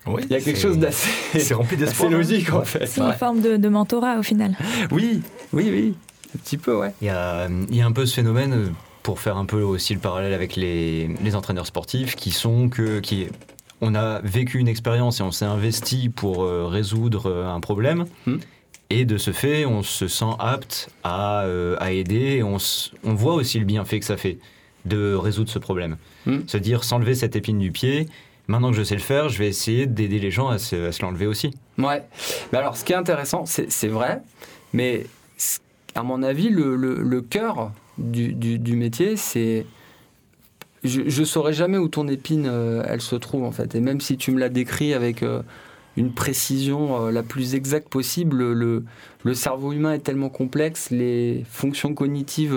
Oui, 0.09 0.23
Il 0.27 0.31
y 0.31 0.37
a 0.37 0.41
quelque 0.41 0.61
chose 0.61 0.79
d'assez 0.79 1.11
C'est 1.41 1.53
rempli 1.55 1.75
assez 1.75 1.85
d'espoir. 1.87 2.09
hein. 2.12 2.17
logique 2.17 2.53
en 2.53 2.62
fait. 2.62 2.87
C'est 2.87 3.01
une 3.01 3.09
Ouais. 3.09 3.17
forme 3.17 3.41
de, 3.41 3.57
de 3.57 3.69
mentorat 3.69 4.19
au 4.19 4.23
final. 4.23 4.57
Oui, 4.93 5.21
oui, 5.53 5.69
oui, 5.69 5.95
un 6.35 6.39
petit 6.39 6.59
peu, 6.59 6.77
ouais. 6.77 6.95
Il 7.03 7.09
y 7.09 7.11
a, 7.11 7.49
il 7.49 7.75
y 7.77 7.81
a 7.81 7.87
un 7.87 7.91
peu 7.91 8.07
ce 8.07 8.15
phénomène, 8.15 8.53
euh, 8.53 8.67
pour 9.03 9.19
faire 9.19 9.37
un 9.37 9.47
peu 9.47 9.62
aussi 9.62 9.95
le 9.95 9.99
parallèle 10.01 10.33
avec 10.33 10.55
les, 10.55 11.09
les 11.23 11.35
entraîneurs 11.35 11.67
sportifs, 11.67 12.15
qui 12.15 12.31
sont 12.31 12.69
que. 12.69 13.01
Qui, 13.01 13.27
on 13.81 13.95
a 13.95 14.21
vécu 14.21 14.59
une 14.59 14.69
expérience 14.69 15.21
et 15.21 15.23
on 15.23 15.31
s'est 15.31 15.45
investi 15.45 16.09
pour 16.09 16.43
euh, 16.45 16.67
résoudre 16.67 17.31
euh, 17.31 17.49
un 17.49 17.61
problème. 17.61 18.07
Hmm. 18.27 18.37
Et 18.89 19.05
de 19.05 19.19
ce 19.19 19.33
fait, 19.33 19.67
on 19.67 19.83
se 19.83 20.07
sent 20.07 20.35
apte 20.39 20.91
à, 21.03 21.43
euh, 21.43 21.77
à 21.81 21.93
aider 21.93 22.37
et 22.37 22.43
on, 22.43 22.57
on 23.05 23.15
voit 23.15 23.35
aussi 23.35 23.59
le 23.59 23.65
bienfait 23.65 23.99
que 23.99 24.07
ça 24.07 24.17
fait 24.17 24.39
de 24.85 25.15
résoudre 25.15 25.51
ce 25.51 25.59
problème. 25.59 25.97
Hmm. 26.25 26.41
Se 26.47 26.57
dire, 26.57 26.85
s'enlever 26.85 27.15
cette 27.15 27.35
épine 27.35 27.59
du 27.59 27.73
pied, 27.73 28.07
maintenant 28.47 28.71
que 28.71 28.77
je 28.77 28.85
sais 28.85 28.95
le 28.95 29.01
faire, 29.01 29.29
je 29.29 29.39
vais 29.39 29.49
essayer 29.49 29.87
d'aider 29.87 30.21
les 30.21 30.31
gens 30.31 30.49
à 30.49 30.59
se, 30.59 31.03
l'enlever 31.03 31.27
aussi. 31.27 31.51
Ouais. 31.79 32.05
Mais 32.53 32.59
alors, 32.59 32.77
ce 32.77 32.85
qui 32.85 32.93
est 32.93 32.97
intéressant, 32.97 33.45
c'est 33.47 33.89
vrai, 33.89 34.23
mais 34.73 35.07
à 35.97 36.05
mon 36.05 36.23
avis, 36.23 36.51
le, 36.51 36.77
le, 36.77 37.03
le 37.03 37.21
cœur 37.21 37.73
du, 37.99 38.33
du, 38.35 38.59
du 38.59 38.77
métier, 38.77 39.17
c'est. 39.17 39.67
Je, 40.87 41.03
je 41.09 41.25
saurais 41.25 41.53
jamais 41.53 41.79
où 41.79 41.88
ton 41.88 42.07
épine, 42.07 42.46
euh, 42.46 42.85
elle 42.87 43.01
se 43.01 43.16
trouve, 43.16 43.44
en 43.44 43.51
fait. 43.51 43.75
Et 43.75 43.81
même 43.81 44.01
si 44.01 44.16
tu 44.16 44.31
me 44.31 44.38
l'as 44.38 44.49
décrit 44.49 44.94
avec 44.94 45.22
euh, 45.22 45.42
une 45.96 46.12
précision 46.12 47.07
euh, 47.07 47.11
la 47.11 47.22
plus 47.22 47.55
exacte 47.55 47.88
possible, 47.88 48.53
le, 48.53 48.85
cerveau 49.35 49.72
humain 49.72 49.94
est 49.94 50.01
tellement 50.05 50.29
complexe, 50.29 50.90
les 50.90 51.44
fonctions 51.51 51.94
cognitives 51.94 52.57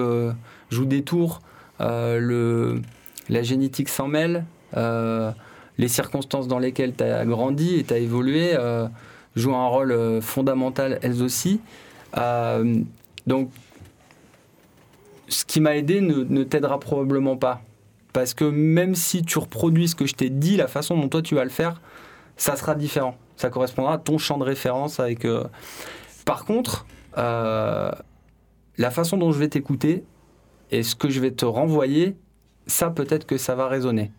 jouent 0.70 0.86
des 0.86 1.02
tours, 1.02 1.42
la 1.80 3.42
génétique 3.42 3.90
s'en 3.90 4.08
mêle, 4.08 4.46
les 4.76 5.88
circonstances 5.88 6.48
dans 6.48 6.60
lesquelles 6.60 6.94
tu 6.96 7.04
as 7.04 7.26
grandi 7.26 7.80
et 7.80 7.84
tu 7.84 7.94
as 7.94 7.98
évolué 7.98 8.56
jouent 9.36 9.56
un 9.56 9.68
rôle 9.68 10.22
fondamental 10.22 11.00
elles 11.02 11.24
aussi. 11.24 11.60
Donc, 13.26 13.50
ce 15.28 15.44
qui 15.44 15.60
m'a 15.60 15.76
aidé 15.76 16.02
ne 16.02 16.44
t'aidera 16.44 16.80
probablement 16.80 17.36
pas. 17.36 17.64
Parce 18.14 18.34
que 18.34 18.46
même 18.46 18.96
si 18.96 19.24
tu 19.24 19.38
reproduis 19.38 19.88
ce 19.88 19.96
que 19.96 20.06
je 20.06 20.16
t'ai 20.16 20.30
dit, 20.30 20.58
la 20.58 20.68
façon 20.68 20.98
dont 20.98 21.10
toi 21.10 21.22
tu 21.22 21.36
vas 21.36 21.44
le 21.44 21.50
faire, 21.50 21.82
ça 22.38 22.56
sera 22.56 22.76
différent. 22.76 23.18
Ça 23.36 23.50
correspondra 23.50 23.94
à 23.94 23.98
ton 23.98 24.18
champ 24.18 24.38
de 24.38 24.44
référence. 24.44 25.00
Avec, 25.00 25.26
euh, 25.26 25.44
Par 26.26 26.46
contre, 26.46 26.86
euh, 27.18 27.92
la 28.78 28.92
façon 28.92 29.18
dont 29.18 29.32
je 29.32 29.40
vais 29.40 29.50
t'écouter 29.50 30.04
et 30.72 30.84
ce 30.84 30.96
que 30.96 31.10
je 31.10 31.20
vais 31.20 31.32
te 31.32 31.46
renvoyer, 31.46 32.16
ça 32.68 32.90
peut-être 32.90 33.26
que 33.26 33.38
ça 33.38 33.56
va 33.56 33.68
résonner. 33.68 34.12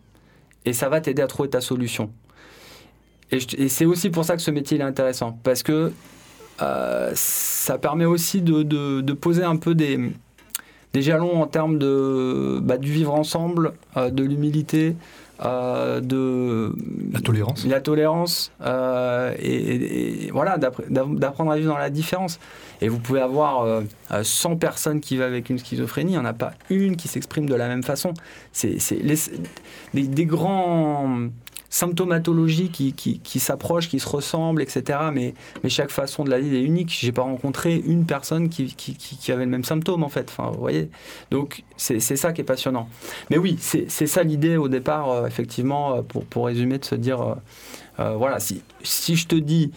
Et 0.65 0.73
ça 0.73 0.89
va 0.89 1.01
t'aider 1.01 1.21
à 1.21 1.27
trouver 1.27 1.49
ta 1.49 1.61
solution. 1.61 2.11
Et, 3.31 3.39
c'est 3.69 3.85
aussi 3.85 4.09
pour 4.09 4.25
ça 4.25 4.35
que 4.35 4.41
ce 4.41 4.51
métier 4.51 4.77
est 4.77 4.83
intéressant. 4.83 5.39
Parce 5.43 5.63
que 5.63 5.91
euh, 6.61 7.11
ça 7.15 7.77
permet 7.77 8.05
aussi 8.05 8.41
de 8.41 9.13
poser 9.13 9.43
un 9.43 9.55
peu 9.55 9.73
des, 9.73 10.11
des 10.93 11.01
jalons 11.01 11.41
en 11.41 11.47
termes 11.47 11.77
de, 11.77 12.59
bah, 12.61 12.77
du 12.77 12.91
vivre 12.91 13.13
ensemble, 13.13 13.73
euh, 13.97 14.09
de 14.09 14.23
l'humilité, 14.23 14.95
euh, 15.43 16.01
de 16.01 16.71
La 17.13 17.19
tolérance. 17.21 17.65
la 17.65 17.81
tolérance 17.81 18.51
euh, 18.61 19.33
et, 19.39 19.55
et- 19.55 20.25
et 20.27 20.31
voilà 20.31 20.57
d'appre- 20.57 20.83
d'app- 20.89 21.15
d'apprendre 21.15 21.51
à 21.51 21.55
vivre 21.57 21.71
dans 21.73 21.79
la 21.79 21.89
différence. 21.89 22.39
Et 22.81 22.89
vous 22.89 22.99
pouvez 22.99 23.21
avoir 23.21 23.61
euh, 23.63 23.81
euh, 24.11 24.23
100 24.23 24.57
personnes 24.57 24.99
qui 25.01 25.15
vivent 25.15 25.23
avec 25.23 25.49
une 25.49 25.57
schizophrénie, 25.59 26.11
il 26.11 26.15
n'y 26.15 26.21
en 26.21 26.25
a 26.25 26.33
pas 26.33 26.53
une 26.69 26.95
qui 26.95 27.07
s'exprime 27.07 27.47
de 27.47 27.55
la 27.55 27.67
même 27.67 27.83
façon. 27.83 28.13
C'est 28.51 28.77
des 29.93 30.25
grands 30.25 31.27
symptomatologies 31.71 32.69
qui, 32.69 32.93
qui, 32.93 33.19
qui 33.19 33.39
s'approchent, 33.39 33.87
qui 33.87 33.99
se 33.99 34.07
ressemblent, 34.07 34.61
etc. 34.61 34.99
Mais, 35.11 35.33
mais 35.63 35.69
chaque 35.69 35.89
façon 35.89 36.25
de 36.25 36.29
la 36.29 36.39
vie 36.39 36.55
est 36.55 36.61
unique. 36.61 36.89
J'ai 36.91 37.13
pas 37.13 37.21
rencontré 37.23 37.77
une 37.77 38.05
personne 38.05 38.49
qui, 38.49 38.75
qui, 38.75 39.31
avait 39.31 39.45
le 39.45 39.49
même 39.49 39.63
symptôme 39.63 40.03
en 40.03 40.09
fait. 40.09 40.29
Enfin, 40.29 40.51
vous 40.51 40.59
voyez. 40.59 40.89
Donc 41.31 41.63
c'est 41.77 41.99
ça 42.01 42.33
qui 42.33 42.41
est 42.41 42.45
passionnant. 42.45 42.89
Mais 43.29 43.37
oui, 43.37 43.57
c'est 43.59 43.87
ça 43.87 44.21
l'idée 44.21 44.57
au 44.57 44.67
départ, 44.67 45.09
euh, 45.09 45.27
effectivement, 45.27 45.95
euh, 45.95 46.01
pour, 46.01 46.25
pour 46.25 46.45
résumer, 46.45 46.77
de 46.77 46.85
se 46.85 46.95
dire, 46.95 47.37
euh, 47.99 48.15
voilà, 48.15 48.39
si, 48.39 48.61
si 48.83 49.15
je 49.15 49.27
te 49.27 49.35
dis, 49.35 49.71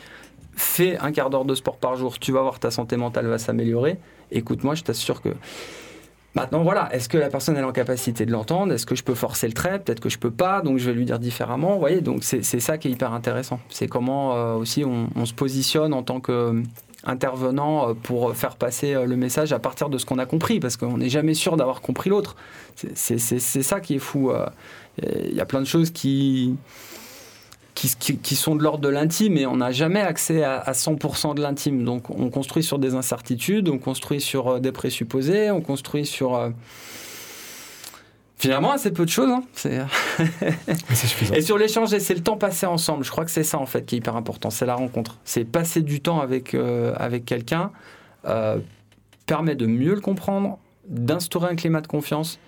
fais 0.56 0.98
un 0.98 1.12
quart 1.12 1.30
d'heure 1.30 1.44
de 1.44 1.54
sport 1.54 1.76
par 1.76 1.94
jour, 1.94 2.18
tu 2.18 2.32
vas 2.32 2.42
voir 2.42 2.58
ta 2.58 2.72
santé 2.72 2.96
mentale 2.96 3.28
va 3.28 3.38
s'améliorer, 3.38 3.98
écoute-moi, 4.32 4.74
je 4.74 4.82
t'assure 4.82 5.22
que... 5.22 5.30
Maintenant, 6.34 6.64
voilà, 6.64 6.92
est-ce 6.92 7.08
que 7.08 7.16
la 7.16 7.28
personne 7.28 7.56
est 7.56 7.62
en 7.62 7.70
capacité 7.70 8.26
de 8.26 8.32
l'entendre? 8.32 8.72
Est-ce 8.72 8.86
que 8.86 8.96
je 8.96 9.04
peux 9.04 9.14
forcer 9.14 9.46
le 9.46 9.52
trait? 9.52 9.78
Peut-être 9.78 10.00
que 10.00 10.08
je 10.08 10.18
peux 10.18 10.32
pas, 10.32 10.62
donc 10.62 10.78
je 10.78 10.86
vais 10.90 10.92
lui 10.94 11.04
dire 11.04 11.20
différemment. 11.20 11.74
Vous 11.74 11.78
voyez, 11.78 12.00
donc 12.00 12.24
c'est 12.24 12.42
ça 12.42 12.76
qui 12.76 12.88
est 12.88 12.90
hyper 12.90 13.12
intéressant. 13.12 13.60
C'est 13.68 13.86
comment 13.86 14.34
euh, 14.34 14.54
aussi 14.54 14.84
on, 14.84 15.08
on 15.14 15.26
se 15.26 15.32
positionne 15.34 15.94
en 15.94 16.02
tant 16.02 16.18
que 16.18 16.32
euh, 16.32 16.62
intervenant 17.04 17.90
euh, 17.90 17.94
pour 17.94 18.34
faire 18.34 18.56
passer 18.56 18.94
euh, 18.94 19.04
le 19.06 19.14
message 19.14 19.52
à 19.52 19.60
partir 19.60 19.88
de 19.90 19.96
ce 19.96 20.06
qu'on 20.06 20.18
a 20.18 20.26
compris, 20.26 20.58
parce 20.58 20.76
qu'on 20.76 20.98
n'est 20.98 21.08
jamais 21.08 21.34
sûr 21.34 21.56
d'avoir 21.56 21.80
compris 21.80 22.10
l'autre. 22.10 22.34
C'est- 22.94 23.18
ça 23.18 23.80
qui 23.80 23.94
est 23.94 23.98
fou. 24.00 24.32
Il 25.02 25.34
y 25.34 25.40
a 25.40 25.46
plein 25.46 25.60
de 25.60 25.66
choses 25.66 25.90
qui, 25.92 26.56
qui, 27.88 27.96
qui- 27.96 28.18
qui 28.18 28.36
sont 28.36 28.56
de 28.56 28.62
l'ordre 28.62 28.80
de 28.80 28.88
l'intime 28.88 29.36
et 29.36 29.46
on 29.46 29.56
n'a 29.56 29.70
jamais 29.72 30.00
accès 30.00 30.42
à, 30.42 30.58
à 30.58 30.72
100% 30.72 31.34
de 31.34 31.42
l'intime. 31.42 31.84
Donc 31.84 32.10
on 32.10 32.30
construit 32.30 32.62
sur 32.62 32.78
des 32.78 32.94
incertitudes, 32.94 33.68
on 33.68 33.78
construit 33.78 34.20
sur 34.20 34.48
euh, 34.48 34.58
des 34.60 34.72
présupposés, 34.72 35.50
on 35.50 35.60
construit 35.60 36.06
sur... 36.06 36.34
euh, 36.34 36.50
Finalement, 38.36 38.72
assez 38.72 38.90
peu 38.92 39.04
de 39.04 39.10
choses. 39.10 39.30
hein. 39.30 39.42
C'est- 39.54 39.80
suffisant. 40.94 41.34
et 41.34 41.40
sur 41.40 41.56
l'échange, 41.56 41.96
c'est 41.96 42.14
le 42.14 42.20
temps 42.22 42.36
passé 42.36 42.66
ensemble. 42.66 43.04
Je 43.04 43.10
crois 43.10 43.24
que 43.24 43.30
c'est 43.30 43.44
ça 43.44 43.58
en 43.58 43.64
fait 43.66 43.86
qui 43.86 43.94
est 43.94 43.98
hyper 43.98 44.16
important. 44.16 44.50
C'est 44.50 44.66
la 44.66 44.74
rencontre. 44.74 45.16
C'est 45.24 45.44
passer 45.44 45.80
du 45.82 46.00
temps 46.00 46.20
avec, 46.20 46.52
euh, 46.54 46.92
avec 46.96 47.24
quelqu'un 47.24 47.70
euh, 48.26 48.58
permet 49.26 49.54
de 49.54 49.66
mieux 49.66 49.94
le 49.94 50.00
comprendre, 50.00 50.58
d'instaurer 50.88 51.48
un 51.50 51.54
climat 51.54 51.80
de 51.80 51.86
confiance. 51.86 52.38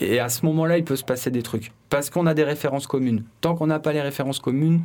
Et 0.00 0.18
à 0.20 0.28
ce 0.28 0.44
moment-là, 0.46 0.78
il 0.78 0.84
peut 0.84 0.96
se 0.96 1.04
passer 1.04 1.30
des 1.30 1.42
trucs. 1.42 1.72
Parce 1.90 2.10
qu'on 2.10 2.26
a 2.26 2.34
des 2.34 2.44
références 2.44 2.86
communes. 2.86 3.22
Tant 3.40 3.54
qu'on 3.54 3.66
n'a 3.68 3.78
pas 3.78 3.92
les 3.92 4.00
références 4.02 4.40
communes, 4.40 4.80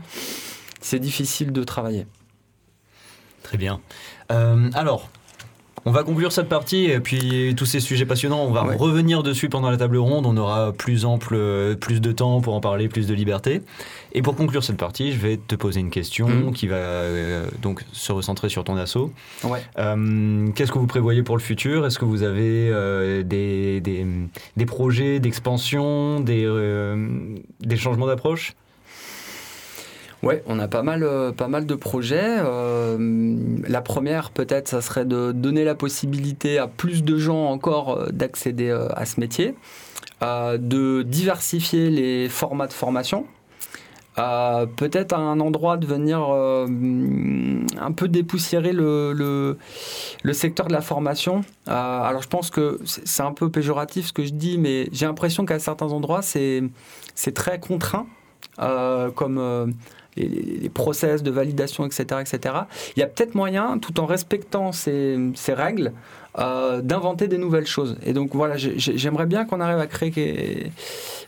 c'est 0.82 1.00
difficile 1.00 1.52
de 1.52 1.64
travailler. 1.64 2.06
Très 3.44 3.58
bien. 3.58 3.80
Euh, 4.32 4.70
alors, 4.74 5.10
on 5.86 5.92
va 5.92 6.04
conclure 6.04 6.32
cette 6.32 6.50
partie 6.50 6.86
et 6.86 7.00
puis 7.00 7.56
tous 7.58 7.66
ces 7.66 7.80
sujets 7.80 8.06
passionnants, 8.06 8.44
on 8.44 8.52
va 8.52 8.64
Ouais. 8.66 8.76
revenir 8.76 9.24
dessus 9.24 9.50
pendant 9.50 9.72
la 9.72 9.78
table 9.78 9.98
ronde. 9.98 10.26
On 10.26 10.38
aura 10.38 10.72
plus 10.74 11.06
ample, 11.06 11.34
euh, 11.36 11.76
plus 11.76 12.02
de 12.02 12.12
temps 12.12 12.42
pour 12.42 12.54
en 12.54 12.60
parler, 12.62 12.88
plus 12.90 13.08
de 13.08 13.14
liberté. 13.14 13.62
Et 14.14 14.22
pour 14.24 14.36
conclure 14.36 14.64
cette 14.64 14.78
partie, 14.78 15.12
je 15.12 15.20
vais 15.20 15.38
te 15.38 15.56
poser 15.56 15.80
une 15.82 15.92
question 15.92 16.28
Mhm. 16.28 16.54
qui 16.54 16.68
va 16.68 16.76
euh, 16.78 17.46
donc 17.62 17.84
se 17.92 18.12
recentrer 18.12 18.50
sur 18.50 18.64
ton 18.64 18.76
assaut. 18.76 19.12
Ouais. 19.44 19.62
Euh, 19.78 20.48
Qu'est-ce 20.56 20.72
que 20.72 20.80
vous 20.80 20.88
prévoyez 20.88 21.22
pour 21.22 21.38
le 21.38 21.42
futur? 21.44 21.86
Est-ce 21.86 22.00
que 22.00 22.06
vous 22.06 22.24
avez 22.24 22.70
euh, 22.72 23.22
des, 23.24 23.82
des, 23.82 24.06
des 24.58 24.66
projets 24.66 25.20
d'expansion, 25.20 26.20
des, 26.22 26.48
des 27.62 27.78
changements 27.78 28.08
d'approche? 28.08 28.54
Ouais, 30.22 30.44
on 30.48 30.60
a 30.60 30.68
pas 30.68 30.84
mal, 30.84 31.08
pas 31.38 31.48
mal 31.48 31.66
de 31.66 31.76
projets. 31.76 32.20
Euh, 32.40 33.38
la 33.68 33.82
première, 33.82 34.32
peut-être, 34.32 34.68
ça 34.68 34.82
serait 34.82 35.06
de 35.06 35.32
donner 35.32 35.64
la 35.64 35.76
possibilité 35.76 36.58
à 36.58 36.68
plus 36.68 37.04
de 37.06 37.18
gens 37.18 37.46
encore 37.46 38.12
d'accéder 38.12 38.70
à 38.70 39.06
ce 39.06 39.20
métier, 39.22 39.56
euh, 40.22 40.58
de 40.58 41.04
diversifier 41.04 41.90
les 41.90 42.28
formats 42.28 42.68
de 42.68 42.74
formation. 42.74 43.26
Peut-être 44.16 45.14
à 45.14 45.18
un 45.18 45.40
endroit 45.40 45.78
de 45.78 45.86
venir 45.86 46.26
euh, 46.30 46.68
un 47.80 47.92
peu 47.94 48.08
dépoussiérer 48.10 48.74
le, 48.74 49.14
le, 49.14 50.34
secteur 50.34 50.68
de 50.68 50.74
la 50.74 50.82
formation. 50.82 51.42
Euh, 51.68 51.72
alors 51.72 52.22
je 52.22 52.28
pense 52.28 52.50
que 52.50 52.82
c'est 52.86 53.24
un 53.24 53.32
peu 53.32 53.50
péjoratif 53.50 54.08
ce 54.08 54.14
que 54.14 54.26
je 54.26 54.34
dis, 54.34 54.58
mais 54.58 54.90
j'ai 54.92 55.06
l'impression 55.06 55.46
qu'à 55.46 55.60
certains 55.60 55.94
endroits 55.94 56.22
c'est 56.22 56.64
c'est 57.16 57.34
très 57.34 57.60
contraint, 57.60 58.08
euh, 58.60 59.10
comme 59.12 59.74
les, 60.16 60.70
process 60.70 61.24
de 61.24 61.32
validation, 61.32 61.86
etc., 61.86 62.04
etc. 62.22 62.56
Il 62.96 63.00
y 63.00 63.04
a 63.04 63.08
peut-être 63.08 63.36
moyen, 63.36 63.78
tout 63.80 64.00
en 64.00 64.06
respectant 64.06 64.72
ces, 64.72 65.18
règles, 65.50 65.94
euh, 66.38 66.82
d'inventer 66.82 67.28
des 67.28 67.38
nouvelles 67.38 67.66
choses. 67.68 67.98
Et 68.06 68.14
donc 68.14 68.36
voilà, 68.36 68.56
j'ai- 68.58 68.78
j'ai- 68.78 68.98
j'aimerais 68.98 69.26
bien 69.26 69.46
qu'on 69.46 69.60
arrive 69.60 69.80
à 69.80 69.88
créer 69.88 70.72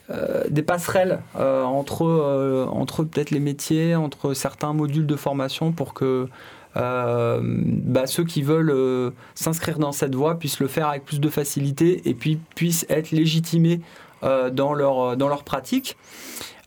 euh, 0.10 0.44
des 0.50 0.62
passerelles 0.62 1.20
euh, 1.40 1.64
entre, 1.64 2.68
entre 2.72 3.04
peut-être 3.04 3.32
les 3.32 3.40
métiers, 3.40 3.96
entre 3.96 4.34
certains 4.34 4.74
modules 4.74 5.08
de 5.08 5.16
formation 5.16 5.72
pour 5.72 5.94
que 5.94 6.28
bah, 6.76 8.08
ceux 8.08 8.24
qui 8.24 8.42
veulent 8.44 9.12
s'inscrire 9.36 9.78
dans 9.80 9.92
cette 9.92 10.16
voie 10.16 10.40
puissent 10.40 10.60
le 10.62 10.68
faire 10.68 10.88
avec 10.88 11.04
plus 11.04 11.20
de 11.20 11.30
facilité 11.30 12.02
et 12.06 12.14
puis 12.14 12.40
puissent 12.56 12.86
être 12.90 13.12
légitimés 13.12 13.82
dans, 14.22 14.74
leur, 14.74 15.18
dans 15.18 15.28
leur 15.28 15.44
pratique. 15.44 15.98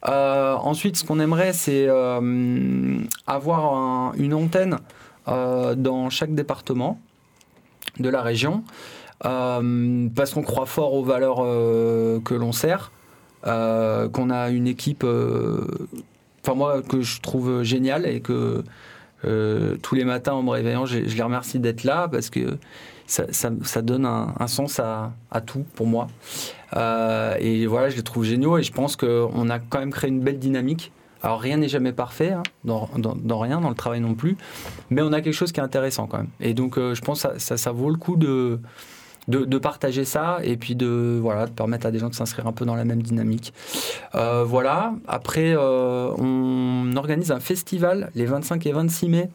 Euh, 0.06 0.54
ensuite, 0.54 0.96
ce 0.96 1.04
qu'on 1.04 1.18
aimerait, 1.20 1.52
c'est 1.52 1.86
euh, 1.88 2.98
avoir 3.26 3.74
un- 3.74 4.12
une 4.18 4.34
antenne 4.34 4.78
euh, 5.28 5.74
dans 5.74 6.10
chaque 6.10 6.34
département 6.34 7.00
de 7.98 8.08
la 8.10 8.20
région, 8.22 8.64
parce 9.20 10.34
qu'on 10.34 10.42
croit 10.42 10.66
fort 10.66 10.92
aux 10.94 11.04
valeurs 11.04 11.36
que 12.24 12.34
l'on 12.34 12.52
sert, 12.52 12.90
qu'on 13.44 14.30
a 14.30 14.50
une 14.50 14.66
équipe 14.66 15.04
enfin 16.42 16.54
moi, 16.54 16.82
que 16.82 17.00
je 17.00 17.20
trouve 17.20 17.62
génial 17.62 18.04
et 18.06 18.20
que 18.20 18.62
tous 19.22 19.94
les 19.94 20.04
matins 20.04 20.32
en 20.32 20.42
me 20.42 20.50
réveillant, 20.50 20.84
je, 20.86 21.06
je 21.06 21.16
les 21.16 21.22
remercie 21.22 21.58
d'être 21.60 21.84
là 21.84 22.08
parce 22.08 22.28
que 22.30 22.58
ça, 23.06 23.82
donne 23.82 24.06
un, 24.06 24.46
sens 24.46 24.80
à, 24.80 25.40
tout 25.44 25.64
pour 25.74 25.86
moi. 25.86 26.08
Euh, 26.76 27.36
et 27.38 27.66
voilà, 27.66 27.88
je 27.88 27.96
les 27.96 28.02
trouve 28.02 28.24
géniaux 28.24 28.58
et 28.58 28.62
je 28.62 28.72
pense 28.72 28.96
qu'on 28.96 29.50
a 29.50 29.58
quand 29.58 29.78
même 29.78 29.92
créé 29.92 30.10
une 30.10 30.20
belle 30.20 30.38
dynamique. 30.38 30.92
Alors 31.22 31.40
rien 31.40 31.56
n'est 31.56 31.68
jamais 31.68 31.92
parfait, 31.92 32.32
hein, 32.32 32.42
dans, 32.64 32.88
rien, 33.38 33.60
dans 33.60 33.70
le 33.70 33.74
travail 33.74 34.00
non 34.00 34.14
plus, 34.14 34.36
mais 34.90 35.00
on 35.00 35.12
a 35.12 35.22
quelque 35.22 35.34
chose 35.34 35.52
qui 35.52 35.60
est 35.60 35.62
intéressant 35.62 36.06
quand 36.06 36.18
même. 36.18 36.28
Et 36.40 36.52
donc 36.52 36.76
euh, 36.76 36.94
je 36.94 37.00
pense 37.00 37.22
que 37.22 37.38
ça, 37.38 37.72
vaut 37.72 37.88
le 37.88 37.96
coup 37.96 38.16
de, 38.16 38.58
partager 39.58 40.04
ça 40.04 40.40
et 40.42 40.58
puis 40.58 40.74
de, 40.74 41.18
voilà, 41.22 41.46
de 41.46 41.52
permettre 41.52 41.86
à 41.86 41.90
des 41.90 41.98
gens 41.98 42.10
de 42.10 42.14
s'inscrire 42.14 42.46
un 42.46 42.52
peu 42.52 42.66
dans 42.66 42.76
la 42.76 42.84
même 42.84 43.02
dynamique. 43.02 43.54
Euh, 44.14 44.44
voilà, 44.44 44.94
après 45.08 45.56
on 45.56 46.94
organise 46.96 47.32
un 47.32 47.40
festival 47.40 48.10
les 48.14 48.26
25 48.26 48.66
et 48.66 48.72
26 48.72 49.08
mai 49.08 49.30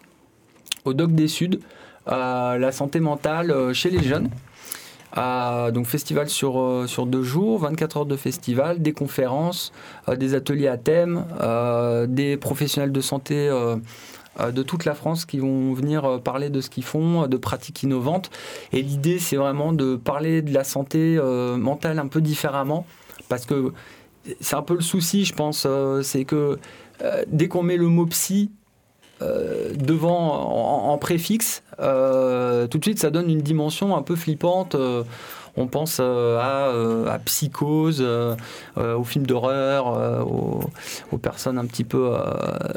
au 0.86 0.94
Doc 0.94 1.12
des 1.12 1.28
Suds, 1.28 1.60
la 2.08 2.72
santé 2.72 3.00
mentale 3.00 3.52
euh, 3.52 3.74
chez 3.74 3.90
les 3.90 4.04
jeunes. 4.04 4.30
Donc 5.74 5.88
festival 5.88 6.30
sur, 6.30 6.60
euh, 6.60 6.88
sur 6.88 7.06
deux 7.06 7.24
jours, 7.24 7.60
24 7.60 7.98
heures 7.98 8.06
de 8.06 8.16
festival, 8.16 8.82
des 8.82 8.94
conférences, 8.94 9.72
euh, 10.08 10.16
des 10.16 10.36
ateliers 10.36 10.68
à 10.68 10.78
thème, 10.78 11.26
des 12.08 12.38
professionnels 12.38 12.92
de 12.92 13.02
santé 13.02 13.50
de 14.40 14.64
toute 14.64 14.86
la 14.86 14.94
France 14.94 15.26
qui 15.26 15.40
vont 15.40 15.74
venir 15.74 16.22
parler 16.22 16.50
de 16.50 16.62
ce 16.62 16.70
qu'ils 16.70 16.84
font, 16.84 17.28
de 17.28 17.38
pratiques 17.38 17.84
innovantes. 17.84 18.30
Et 18.72 18.82
l'idée, 18.82 19.20
c'est 19.20 19.36
vraiment 19.36 19.74
de 19.74 19.98
parler 19.98 20.42
de 20.42 20.54
la 20.54 20.64
santé 20.64 21.20
mentale 21.58 22.00
un 22.00 22.08
peu 22.08 22.22
différemment, 22.22 22.86
parce 23.28 23.46
que 23.46 23.74
c'est 24.40 24.56
un 24.56 24.62
peu 24.62 24.76
le 24.76 24.82
souci, 24.82 25.26
je 25.26 25.34
pense, 25.34 25.68
c'est 26.04 26.24
que 26.24 26.58
dès 27.28 27.50
qu'on 27.50 27.64
met 27.64 27.78
le 27.78 27.88
mot 27.88 28.06
psy 28.06 28.52
euh, 29.22 29.74
devant 29.76 30.88
en, 30.88 30.92
en 30.94 30.98
préfixe, 30.98 31.62
euh, 31.80 32.68
tout 32.68 32.78
de 32.78 32.84
suite 32.84 33.00
ça 33.00 33.10
donne 33.10 33.30
une 33.30 33.42
dimension 33.42 33.96
un 33.96 34.02
peu 34.02 34.16
flippante. 34.16 34.76
euh, 34.76 35.04
on 35.58 35.68
pense 35.68 36.00
à, 36.00 36.70
à 37.08 37.20
psychose, 37.26 38.02
aux 38.78 39.04
films 39.04 39.26
d'horreur, 39.26 40.26
aux, 40.26 40.62
aux 41.12 41.18
personnes 41.18 41.58
un 41.58 41.66
petit 41.66 41.84
peu 41.84 42.14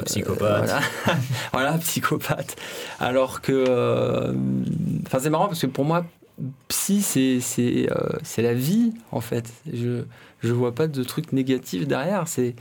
Psychopathes. 0.05 0.65
voilà. 0.65 0.79
voilà, 1.53 1.77
psychopathe. 1.77 2.57
Alors 2.99 3.39
que, 3.39 4.33
enfin 5.05 5.19
c'est 5.21 5.29
marrant 5.29 5.47
parce 5.47 5.61
que 5.61 5.67
pour 5.67 5.85
moi, 5.85 6.03
psy 6.67 7.01
c'est 7.01 7.39
c'est 7.39 7.87
c'est 8.23 8.41
la 8.41 8.53
vie 8.55 8.91
en 9.13 9.21
fait. 9.21 9.45
Je 9.71 10.03
je 10.41 10.51
vois 10.51 10.73
pas 10.75 10.87
de 10.87 11.03
truc 11.03 11.31
négatif 11.31 11.87
derrière. 11.87 12.27
C'est 12.27 12.53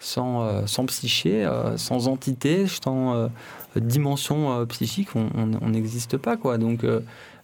sans, 0.00 0.42
euh, 0.42 0.62
sans 0.66 0.84
psyché, 0.86 1.44
euh, 1.44 1.76
sans 1.76 2.08
entité, 2.08 2.66
sans 2.66 3.14
euh, 3.14 3.28
dimension 3.76 4.66
psychique, 4.66 5.10
on 5.14 5.68
n'existe 5.68 6.16
pas. 6.16 6.36
quoi. 6.36 6.58
Donc, 6.58 6.84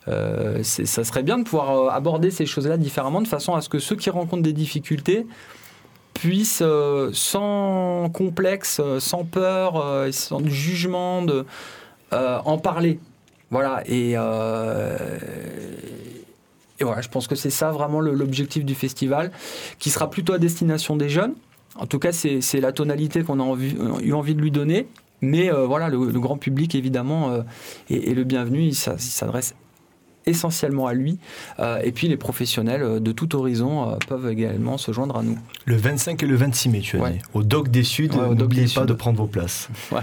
ça 0.06 1.04
serait 1.04 1.22
bien 1.22 1.38
de 1.38 1.44
pouvoir 1.44 1.94
aborder 1.94 2.32
ces 2.32 2.46
choses-là 2.46 2.78
différemment, 2.78 3.22
de 3.22 3.28
façon 3.28 3.54
à 3.54 3.60
ce 3.60 3.68
que 3.68 3.78
ceux 3.78 3.94
qui 3.94 4.10
rencontrent 4.10 4.42
des 4.42 4.52
difficultés 4.52 5.24
puissent, 6.14 6.64
sans 7.12 8.10
complexe, 8.12 8.80
sans 8.98 9.24
peur, 9.24 10.04
sans 10.10 10.44
jugement, 10.48 11.24
en 12.10 12.58
parler. 12.58 12.98
Voilà, 13.52 13.84
et, 13.86 14.14
et 14.14 14.16
voilà, 16.84 17.02
je 17.02 17.08
pense 17.08 17.28
que 17.28 17.36
c'est 17.36 17.50
ça 17.50 17.70
vraiment 17.70 18.00
l'objectif 18.00 18.64
du 18.64 18.74
festival, 18.74 19.30
qui 19.78 19.90
sera 19.90 20.10
plutôt 20.10 20.32
à 20.32 20.38
destination 20.38 20.96
des 20.96 21.08
jeunes. 21.08 21.34
En 21.78 21.86
tout 21.86 21.98
cas, 21.98 22.12
c'est 22.12 22.60
la 22.60 22.72
tonalité 22.72 23.22
qu'on 23.22 23.40
a 23.40 23.42
envie- 23.42 23.76
eu 24.02 24.12
envie 24.12 24.34
de 24.34 24.40
lui 24.40 24.50
donner. 24.50 24.86
Mais 25.22 25.50
euh, 25.52 25.66
voilà, 25.66 25.88
le, 25.88 26.10
le 26.10 26.20
grand 26.20 26.36
public, 26.36 26.74
évidemment, 26.74 27.30
euh, 27.30 27.42
est, 27.90 28.10
est 28.10 28.14
le 28.14 28.24
bienvenu. 28.24 28.60
Il 28.62 28.74
s'a- 28.74 28.94
il 28.94 29.00
s'adresse 29.00 29.54
essentiellement 30.26 30.86
à 30.88 30.92
lui. 30.94 31.18
Euh, 31.60 31.80
et 31.84 31.92
puis, 31.92 32.08
les 32.08 32.16
professionnels 32.16 33.00
de 33.02 33.12
tout 33.12 33.34
horizon 33.36 33.96
peuvent 34.08 34.28
également 34.28 34.76
se 34.76 34.92
joindre 34.92 35.16
à 35.16 35.22
nous. 35.22 35.38
Le 35.66 35.76
25 35.76 36.22
et 36.22 36.26
le 36.26 36.34
26 36.36 36.68
mai, 36.68 36.80
tu 36.80 36.96
as 36.98 37.00
Ouais. 37.00 37.12
dit. 37.12 37.18
Au 37.32 37.42
Doc 37.44 37.68
des 37.68 37.82
Suds, 37.84 38.10
Ouais, 38.10 38.34
n'oubliez 38.34 38.66
pas 38.74 38.84
de 38.84 38.92
prendre 38.92 39.18
vos 39.18 39.26
places. 39.28 39.68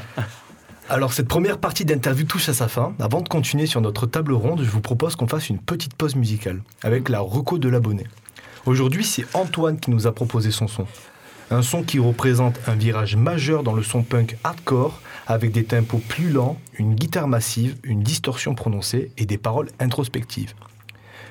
Alors, 0.89 1.13
cette 1.13 1.27
première 1.27 1.57
partie 1.59 1.85
d'interview 1.85 2.25
touche 2.25 2.49
à 2.49 2.53
sa 2.53 2.67
fin. 2.67 2.93
Avant 2.99 3.21
de 3.21 3.29
continuer 3.29 3.65
sur 3.65 3.81
notre 3.81 4.05
table 4.05 4.33
ronde, 4.33 4.61
je 4.63 4.69
vous 4.69 4.81
propose 4.81 5.15
qu'on 5.15 5.27
fasse 5.27 5.49
une 5.49 5.59
petite 5.59 5.93
pause 5.95 6.15
musicale 6.15 6.61
avec 6.83 7.07
la 7.09 7.19
reco 7.21 7.57
de 7.57 7.69
l'abonné. 7.69 8.03
Aujourd'hui, 8.65 9.03
c'est 9.03 9.25
Antoine 9.33 9.79
qui 9.79 9.91
nous 9.91 10.07
a 10.07 10.11
proposé 10.13 10.51
son 10.51 10.67
son. 10.67 10.85
Un 11.51 11.61
son 11.61 11.83
qui 11.83 11.99
représente 11.99 12.59
un 12.67 12.75
virage 12.75 13.15
majeur 13.15 13.63
dans 13.63 13.73
le 13.73 13.83
son 13.83 14.03
punk 14.03 14.37
hardcore 14.43 15.01
avec 15.27 15.51
des 15.51 15.63
tempos 15.63 16.01
plus 16.07 16.29
lents, 16.29 16.57
une 16.77 16.95
guitare 16.95 17.27
massive, 17.27 17.75
une 17.83 18.01
distorsion 18.01 18.55
prononcée 18.55 19.11
et 19.17 19.25
des 19.25 19.37
paroles 19.37 19.69
introspectives. 19.79 20.53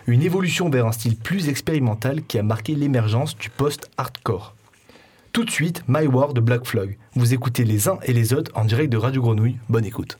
Une 0.07 0.23
évolution 0.23 0.69
vers 0.69 0.87
un 0.87 0.93
style 0.93 1.17
plus 1.17 1.49
expérimental 1.49 2.23
qui 2.23 2.39
a 2.39 2.43
marqué 2.43 2.75
l'émergence 2.75 3.37
du 3.37 3.51
post-hardcore. 3.51 4.55
Tout 5.33 5.45
de 5.45 5.51
suite, 5.51 5.83
My 5.89 6.07
War 6.07 6.35
de 6.35 6.41
Black 6.41 6.67
Flag. 6.67 6.99
Vous 7.15 7.33
écoutez 7.33 7.65
les 7.65 7.89
uns 7.89 7.99
et 8.03 8.13
les 8.13 8.35
autres 8.35 8.51
en 8.55 8.65
direct 8.65 8.93
de 8.93 8.99
Radio 8.99 9.23
Grenouille. 9.23 9.57
Bonne 9.69 9.85
écoute. 9.85 10.19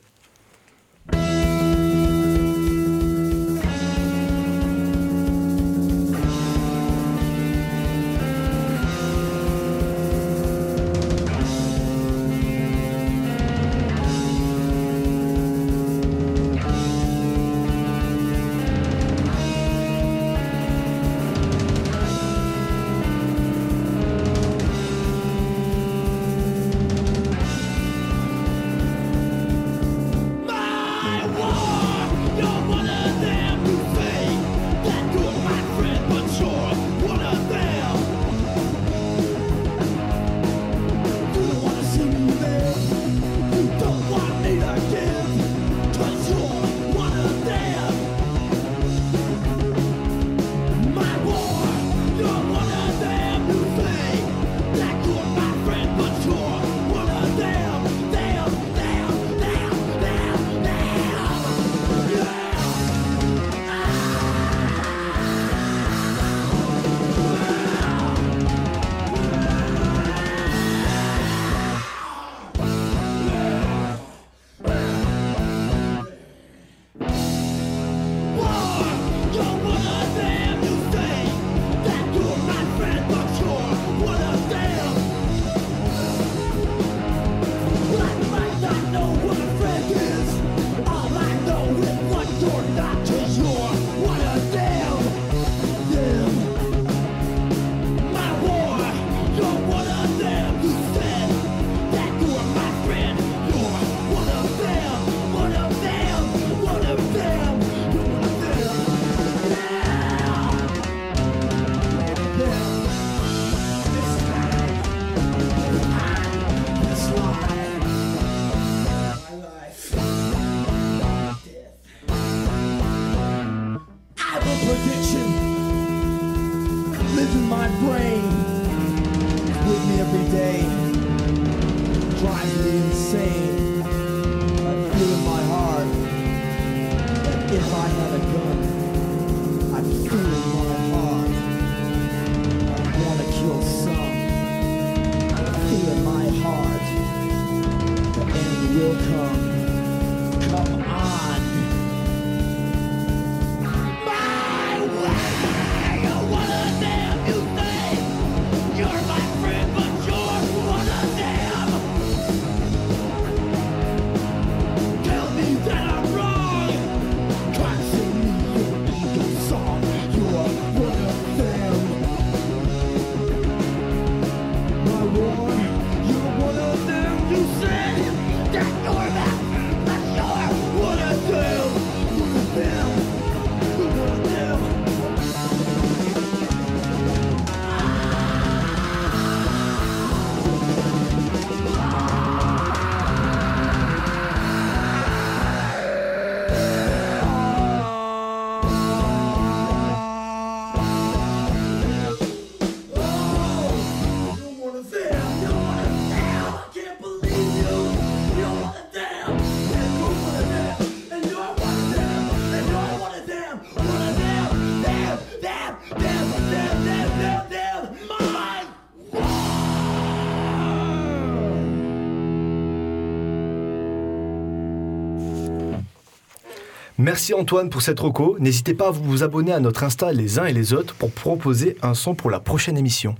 Merci 227.13 227.35
Antoine 227.35 227.69
pour 227.69 227.83
cette 227.83 227.99
reco. 227.99 228.37
N'hésitez 228.39 228.73
pas 228.73 228.87
à 228.87 228.89
vous 228.89 229.21
abonner 229.21 229.51
à 229.51 229.59
notre 229.59 229.83
Insta 229.83 230.11
les 230.11 230.39
uns 230.39 230.45
et 230.45 230.51
les 230.51 230.73
autres 230.73 230.95
pour 230.95 231.11
proposer 231.11 231.77
un 231.83 231.93
son 231.93 232.15
pour 232.15 232.31
la 232.31 232.39
prochaine 232.39 232.75
émission. 232.75 233.13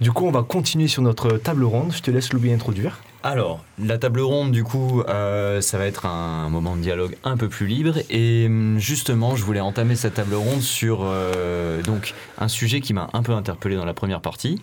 Du 0.00 0.10
coup, 0.10 0.26
on 0.26 0.32
va 0.32 0.42
continuer 0.42 0.88
sur 0.88 1.00
notre 1.00 1.36
table 1.36 1.62
ronde. 1.62 1.92
Je 1.92 2.02
te 2.02 2.10
laisse 2.10 2.32
Louis 2.32 2.52
introduire. 2.52 2.98
Alors, 3.22 3.64
la 3.78 3.98
table 3.98 4.18
ronde, 4.18 4.50
du 4.50 4.64
coup, 4.64 5.02
euh, 5.02 5.60
ça 5.60 5.78
va 5.78 5.86
être 5.86 6.06
un 6.06 6.48
moment 6.48 6.74
de 6.74 6.80
dialogue 6.80 7.16
un 7.22 7.36
peu 7.36 7.48
plus 7.48 7.68
libre. 7.68 7.98
Et 8.10 8.46
hum, 8.48 8.80
justement, 8.80 9.36
je 9.36 9.44
voulais 9.44 9.60
entamer 9.60 9.94
cette 9.94 10.14
table 10.14 10.34
ronde 10.34 10.62
sur 10.62 11.02
euh, 11.04 11.82
donc 11.82 12.14
un 12.38 12.48
sujet 12.48 12.80
qui 12.80 12.94
m'a 12.94 13.10
un 13.12 13.22
peu 13.22 13.30
interpellé 13.30 13.76
dans 13.76 13.84
la 13.84 13.94
première 13.94 14.22
partie. 14.22 14.60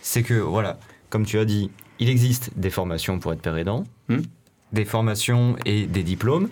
C'est 0.00 0.24
que, 0.24 0.34
voilà, 0.34 0.80
comme 1.10 1.24
tu 1.24 1.38
as 1.38 1.44
dit, 1.44 1.70
il 2.00 2.08
existe 2.08 2.50
des 2.56 2.70
formations 2.70 3.20
pour 3.20 3.32
être 3.32 3.40
père 3.40 3.56
aidant, 3.56 3.84
Hmm. 4.08 4.22
des 4.72 4.84
formations 4.84 5.54
et 5.64 5.86
des 5.86 6.02
diplômes. 6.02 6.48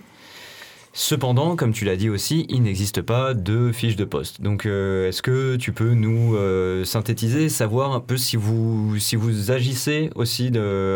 Cependant, 0.93 1.55
comme 1.55 1.73
tu 1.73 1.85
l'as 1.85 1.97
dit 1.97 2.09
aussi, 2.09 2.47
il 2.49 2.63
n'existe 2.63 3.01
pas 3.01 3.33
de 3.33 3.71
fiche 3.71 3.95
de 3.95 4.05
poste. 4.05 4.41
Donc, 4.41 4.67
euh, 4.67 5.09
est-ce 5.09 5.23
que 5.23 5.55
tu 5.55 5.73
peux 5.73 5.95
nous 5.95 6.35
euh, 6.35 6.85
synthétiser, 6.85 7.49
savoir 7.49 7.93
un 7.93 8.01
peu 8.01 8.17
si 8.17 8.37
vous, 8.37 8.99
si 8.99 9.15
vous 9.15 9.53
agissez 9.53 10.11
aussi 10.17 10.49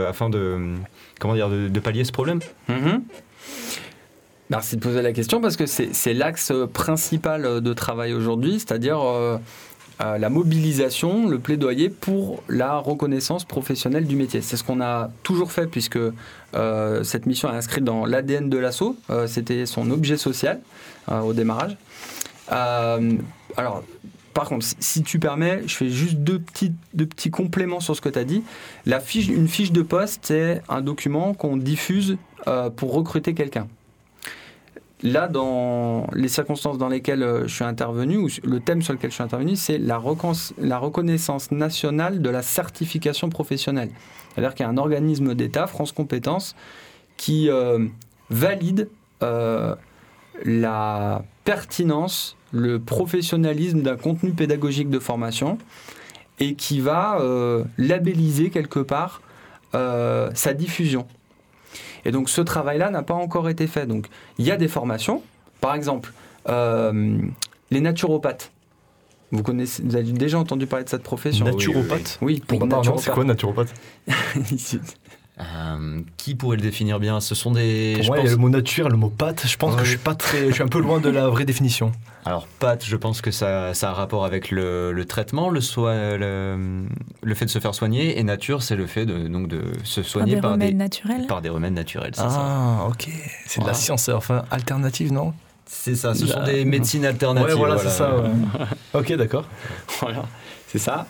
afin 0.08 0.30
de, 0.30 0.74
comment 1.20 1.34
dire, 1.34 1.48
de, 1.48 1.80
pallier 1.80 2.04
ce 2.04 2.12
problème? 2.12 2.40
Mhm. 2.68 3.02
Merci 4.50 4.76
de 4.76 4.80
poser 4.80 5.00
la 5.00 5.12
question 5.12 5.40
parce 5.40 5.56
que 5.56 5.64
c'est 5.66 6.14
l'axe 6.14 6.52
principal 6.72 7.62
de 7.62 7.72
travail 7.72 8.12
aujourd'hui, 8.12 8.54
c'est-à-dire 8.54 9.00
euh, 9.00 9.38
la 10.00 10.28
mobilisation, 10.28 11.28
le 11.28 11.38
plaidoyer 11.38 11.88
pour 11.88 12.42
la 12.48 12.78
reconnaissance 12.78 13.44
professionnelle 13.44 14.06
du 14.06 14.16
métier. 14.16 14.40
C'est 14.40 14.56
ce 14.56 14.64
qu'on 14.64 14.80
a 14.80 15.10
toujours 15.22 15.52
fait 15.52 15.66
puisque 15.66 15.98
euh, 16.54 17.04
cette 17.04 17.26
mission 17.26 17.48
est 17.52 17.56
inscrite 17.56 17.84
dans 17.84 18.04
l'ADN 18.04 18.48
de 18.50 18.58
l'assaut. 18.58 18.96
Euh, 19.10 19.26
C'était 19.26 19.66
son 19.66 19.90
objet 19.90 20.16
social 20.16 20.60
euh, 21.10 21.20
au 21.20 21.32
démarrage. 21.32 21.76
Alors, 23.56 23.84
par 24.34 24.48
contre, 24.48 24.66
si- 24.80 25.02
tu 25.02 25.18
permets, 25.18 25.62
je 25.66 25.74
fais 25.76 25.88
juste 25.88 26.16
deux 26.16 26.40
petits, 26.40 26.72
deux 26.92 27.06
petits 27.06 27.30
compléments 27.30 27.80
sur 27.80 27.94
ce 27.94 28.00
que 28.00 28.08
tu 28.08 28.18
as 28.18 28.24
dit. 28.24 28.42
La 28.86 29.00
fiche, 29.00 29.28
une 29.28 29.48
fiche 29.48 29.70
de 29.72 29.82
poste, 29.82 30.20
c'est 30.24 30.62
un 30.68 30.80
document 30.80 31.34
qu'on 31.34 31.56
diffuse 31.56 32.16
pour 32.76 32.92
recruter 32.92 33.32
quelqu'un. 33.34 33.68
Là, 35.04 35.28
dans 35.28 36.06
les 36.14 36.28
circonstances 36.28 36.78
dans 36.78 36.88
lesquelles 36.88 37.22
euh, 37.22 37.46
je 37.46 37.54
suis 37.54 37.64
intervenu, 37.64 38.26
le 38.42 38.58
thème 38.58 38.80
sur 38.80 38.94
lequel 38.94 39.10
je 39.10 39.16
suis 39.16 39.22
intervenu, 39.22 39.54
c'est 39.54 39.76
la, 39.76 39.98
recon- 39.98 40.52
la 40.58 40.78
reconnaissance 40.78 41.50
nationale 41.50 42.22
de 42.22 42.30
la 42.30 42.40
certification 42.40 43.28
professionnelle. 43.28 43.90
C'est-à-dire 44.34 44.54
qu'il 44.54 44.64
y 44.64 44.66
a 44.66 44.72
un 44.72 44.78
organisme 44.78 45.34
d'État, 45.34 45.66
France 45.66 45.92
Compétences, 45.92 46.56
qui 47.18 47.50
euh, 47.50 47.86
valide 48.30 48.88
euh, 49.22 49.74
la 50.42 51.22
pertinence, 51.44 52.38
le 52.50 52.78
professionnalisme 52.78 53.82
d'un 53.82 53.96
contenu 53.96 54.32
pédagogique 54.32 54.88
de 54.88 54.98
formation 54.98 55.58
et 56.40 56.54
qui 56.54 56.80
va 56.80 57.18
labelliser 57.78 58.50
quelque 58.50 58.80
part 58.80 59.22
sa 59.72 60.54
diffusion. 60.54 61.06
Et 62.04 62.12
donc 62.12 62.28
ce 62.28 62.40
travail-là 62.40 62.90
n'a 62.90 63.02
pas 63.02 63.14
encore 63.14 63.48
été 63.48 63.66
fait. 63.66 63.86
Donc 63.86 64.08
il 64.38 64.44
y 64.44 64.50
a 64.50 64.56
des 64.56 64.68
formations, 64.68 65.22
par 65.60 65.74
exemple 65.74 66.12
euh, 66.48 67.18
les 67.70 67.80
naturopathes. 67.80 68.50
Vous, 69.32 69.42
connaissez, 69.42 69.82
vous 69.82 69.96
avez 69.96 70.12
déjà 70.12 70.38
entendu 70.38 70.66
parler 70.66 70.84
de 70.84 70.90
cette 70.90 71.02
profession? 71.02 71.44
Naturopathe 71.44 72.18
Oui, 72.22 72.42
Pourquoi 72.46 72.68
pas 72.68 72.82
non, 72.82 72.98
C'est 72.98 73.10
quoi 73.10 73.24
naturopathe 73.24 73.74
Euh, 75.40 76.00
Qui 76.16 76.36
pourrait 76.36 76.56
le 76.56 76.62
définir 76.62 77.00
bien? 77.00 77.18
Ce 77.20 77.34
sont 77.34 77.50
des. 77.50 77.94
Pour 77.96 78.02
je 78.04 78.08
moi, 78.08 78.16
il 78.18 78.20
y 78.20 78.22
a 78.22 78.24
pense- 78.26 78.30
le 78.30 78.36
mot 78.40 78.48
nature 78.50 78.86
et 78.86 78.90
le 78.90 78.96
mot 78.96 79.08
pâte. 79.08 79.44
Je 79.48 79.56
pense 79.56 79.72
Ouais. 79.74 79.78
que 79.80 79.84
je 79.84 79.90
suis 79.90 79.98
pas 79.98 80.14
très, 80.14 80.46
je 80.48 80.52
suis 80.52 80.62
un 80.62 80.68
peu 80.68 80.78
loin 80.80 81.00
de 81.00 81.08
la 81.10 81.28
vraie 81.28 81.44
définition. 81.44 81.90
Alors, 82.24 82.46
pâte, 82.46 82.84
je 82.86 82.94
pense 82.96 83.20
que 83.20 83.32
ça, 83.32 83.74
ça 83.74 83.88
a 83.88 83.90
un 83.90 83.94
rapport 83.94 84.24
avec 84.24 84.52
le, 84.52 84.92
le 84.92 85.04
traitement, 85.06 85.50
le, 85.50 85.60
soi- 85.60 86.16
le, 86.16 86.84
le 87.22 87.34
fait 87.34 87.46
de 87.46 87.50
se 87.50 87.58
faire 87.58 87.74
soigner, 87.74 88.16
et 88.18 88.22
nature, 88.22 88.62
c'est 88.62 88.76
le 88.76 88.86
fait 88.86 89.06
de, 89.06 89.26
donc 89.26 89.48
de 89.48 89.60
se 89.82 90.00
Par 90.02 90.08
soigner 90.10 90.34
des 90.36 90.40
par 90.40 90.52
remèdes 90.52 90.68
des, 90.70 90.74
naturels. 90.76 91.26
par 91.26 91.42
des 91.42 91.48
remèdes 91.48 91.74
naturels. 91.74 92.14
Ça. 92.14 92.28
Ah, 92.30 92.86
ok. 92.88 93.08
C'est 93.46 93.60
de 93.60 93.66
la 93.66 93.74
science, 93.74 94.08
enfin 94.10 94.44
alternative, 94.52 95.12
non? 95.12 95.34
C'est 95.66 95.96
ça, 95.96 96.14
ce 96.14 96.26
sont 96.26 96.44
des 96.44 96.64
médecines 96.64 97.04
alternatives. 97.04 97.48
Ouais, 97.50 97.58
voilà, 97.58 97.76
c'est 97.78 97.88
ça. 97.88 98.14
ouais. 98.16 98.30
ok, 98.94 99.12
d'accord. 99.16 99.46
Voilà, 100.00 100.24
c'est 100.68 100.78
ça. 100.78 101.06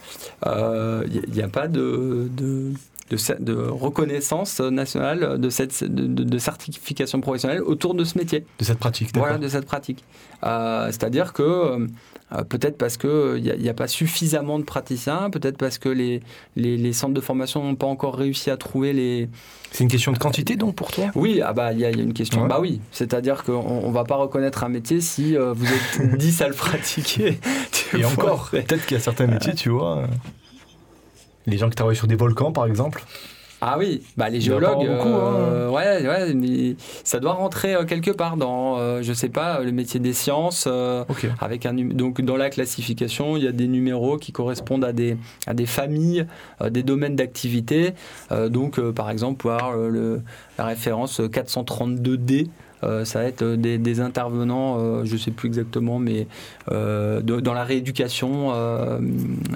Il 0.46 1.22
n'y 1.32 1.42
a, 1.42 1.48
pas 1.48 1.68
de, 1.68 2.28
de, 2.36 2.72
de, 3.10 3.54
reconnaissance 3.54 4.60
nationale 4.60 5.38
de, 5.38 5.50
cette, 5.50 5.84
de, 5.84 6.38
certification 6.38 7.20
professionnelle 7.20 7.62
autour 7.62 7.94
de 7.94 8.04
ce 8.04 8.18
métier. 8.18 8.44
De 8.58 8.64
cette 8.64 8.78
pratique. 8.78 9.10
Voilà, 9.14 9.38
de 9.38 9.48
cette 9.48 9.66
pratique. 9.66 10.04
Euh, 10.44 10.86
C'est-à-dire 10.86 11.32
que 11.32 11.86
euh, 12.32 12.42
peut-être 12.42 12.78
parce 12.78 12.96
qu'il 12.96 13.42
n'y 13.42 13.50
a, 13.50 13.56
y 13.56 13.68
a 13.68 13.74
pas 13.74 13.86
suffisamment 13.86 14.58
de 14.58 14.64
praticiens, 14.64 15.30
peut-être 15.30 15.58
parce 15.58 15.78
que 15.78 15.88
les, 15.88 16.22
les, 16.56 16.76
les 16.76 16.92
centres 16.92 17.14
de 17.14 17.20
formation 17.20 17.62
n'ont 17.62 17.74
pas 17.74 17.86
encore 17.86 18.16
réussi 18.16 18.50
à 18.50 18.56
trouver 18.56 18.92
les, 18.92 19.28
C'est 19.70 19.84
une 19.84 19.90
question 19.90 20.12
de 20.12 20.18
quantité 20.18 20.56
donc 20.56 20.74
pour 20.74 20.90
toi? 20.90 21.10
Oui, 21.14 21.40
ah 21.44 21.52
bah 21.52 21.72
il 21.72 21.80
y, 21.80 21.84
a 21.84 21.90
y 21.90 22.00
a 22.00 22.02
une 22.02 22.14
question. 22.14 22.42
Ouais. 22.42 22.48
Bah 22.48 22.58
oui, 22.60 22.80
c'est-à-dire 22.92 23.44
qu'on 23.44 23.88
ne 23.88 23.92
va 23.92 24.04
pas 24.04 24.16
reconnaître 24.16 24.64
un 24.64 24.68
métier 24.68 25.00
si 25.00 25.36
euh, 25.36 25.52
vous 25.52 25.66
êtes 25.66 26.16
10 26.16 26.42
à 26.42 26.48
le 26.48 26.54
pratiquer. 26.54 27.38
Et 27.96 28.04
encore, 28.04 28.48
peut-être 28.50 28.86
qu'il 28.86 28.96
y 28.96 29.00
a 29.00 29.02
certains 29.02 29.26
métiers, 29.26 29.54
tu 29.54 29.68
vois. 29.68 30.06
Les 31.46 31.58
gens 31.58 31.68
qui 31.68 31.76
travaillent 31.76 31.96
sur 31.96 32.06
des 32.06 32.16
volcans, 32.16 32.52
par 32.52 32.66
exemple. 32.66 33.04
Ah 33.66 33.76
oui, 33.78 34.02
bah 34.18 34.28
les 34.28 34.42
géologues, 34.42 34.86
beaucoup, 34.86 35.08
hein. 35.08 35.36
euh, 35.38 35.70
ouais, 35.70 36.06
ouais, 36.06 36.34
mais 36.34 36.76
ça 37.02 37.18
doit 37.18 37.32
rentrer 37.32 37.74
euh, 37.74 37.84
quelque 37.84 38.10
part 38.10 38.36
dans, 38.36 38.76
euh, 38.78 39.00
je 39.02 39.12
sais 39.14 39.30
pas, 39.30 39.60
le 39.60 39.72
métier 39.72 40.00
des 40.00 40.12
sciences. 40.12 40.66
euh, 40.66 41.02
avec 41.40 41.64
un 41.64 41.72
donc 41.72 42.20
dans 42.20 42.36
la 42.36 42.50
classification, 42.50 43.38
il 43.38 43.44
y 43.44 43.48
a 43.48 43.52
des 43.52 43.66
numéros 43.66 44.18
qui 44.18 44.32
correspondent 44.32 44.84
à 44.84 44.92
des 44.92 45.16
à 45.46 45.54
des 45.54 45.64
familles, 45.64 46.26
des 46.68 46.82
domaines 46.82 47.16
d'activité. 47.16 47.94
Donc 48.50 48.78
par 48.90 49.08
exemple, 49.08 49.42
voir 49.44 49.74
le, 49.74 50.20
la 50.58 50.66
référence 50.66 51.20
432D. 51.20 52.48
euh, 52.82 53.06
ça 53.06 53.20
va 53.20 53.24
être 53.26 53.44
des, 53.44 53.78
des 53.78 54.00
intervenants, 54.00 54.76
euh, 54.78 55.04
je 55.06 55.14
ne 55.14 55.18
sais 55.18 55.30
plus 55.30 55.46
exactement, 55.46 55.98
mais 55.98 56.26
euh, 56.70 57.22
de- 57.22 57.40
dans 57.40 57.54
la 57.54 57.64
rééducation, 57.64 58.52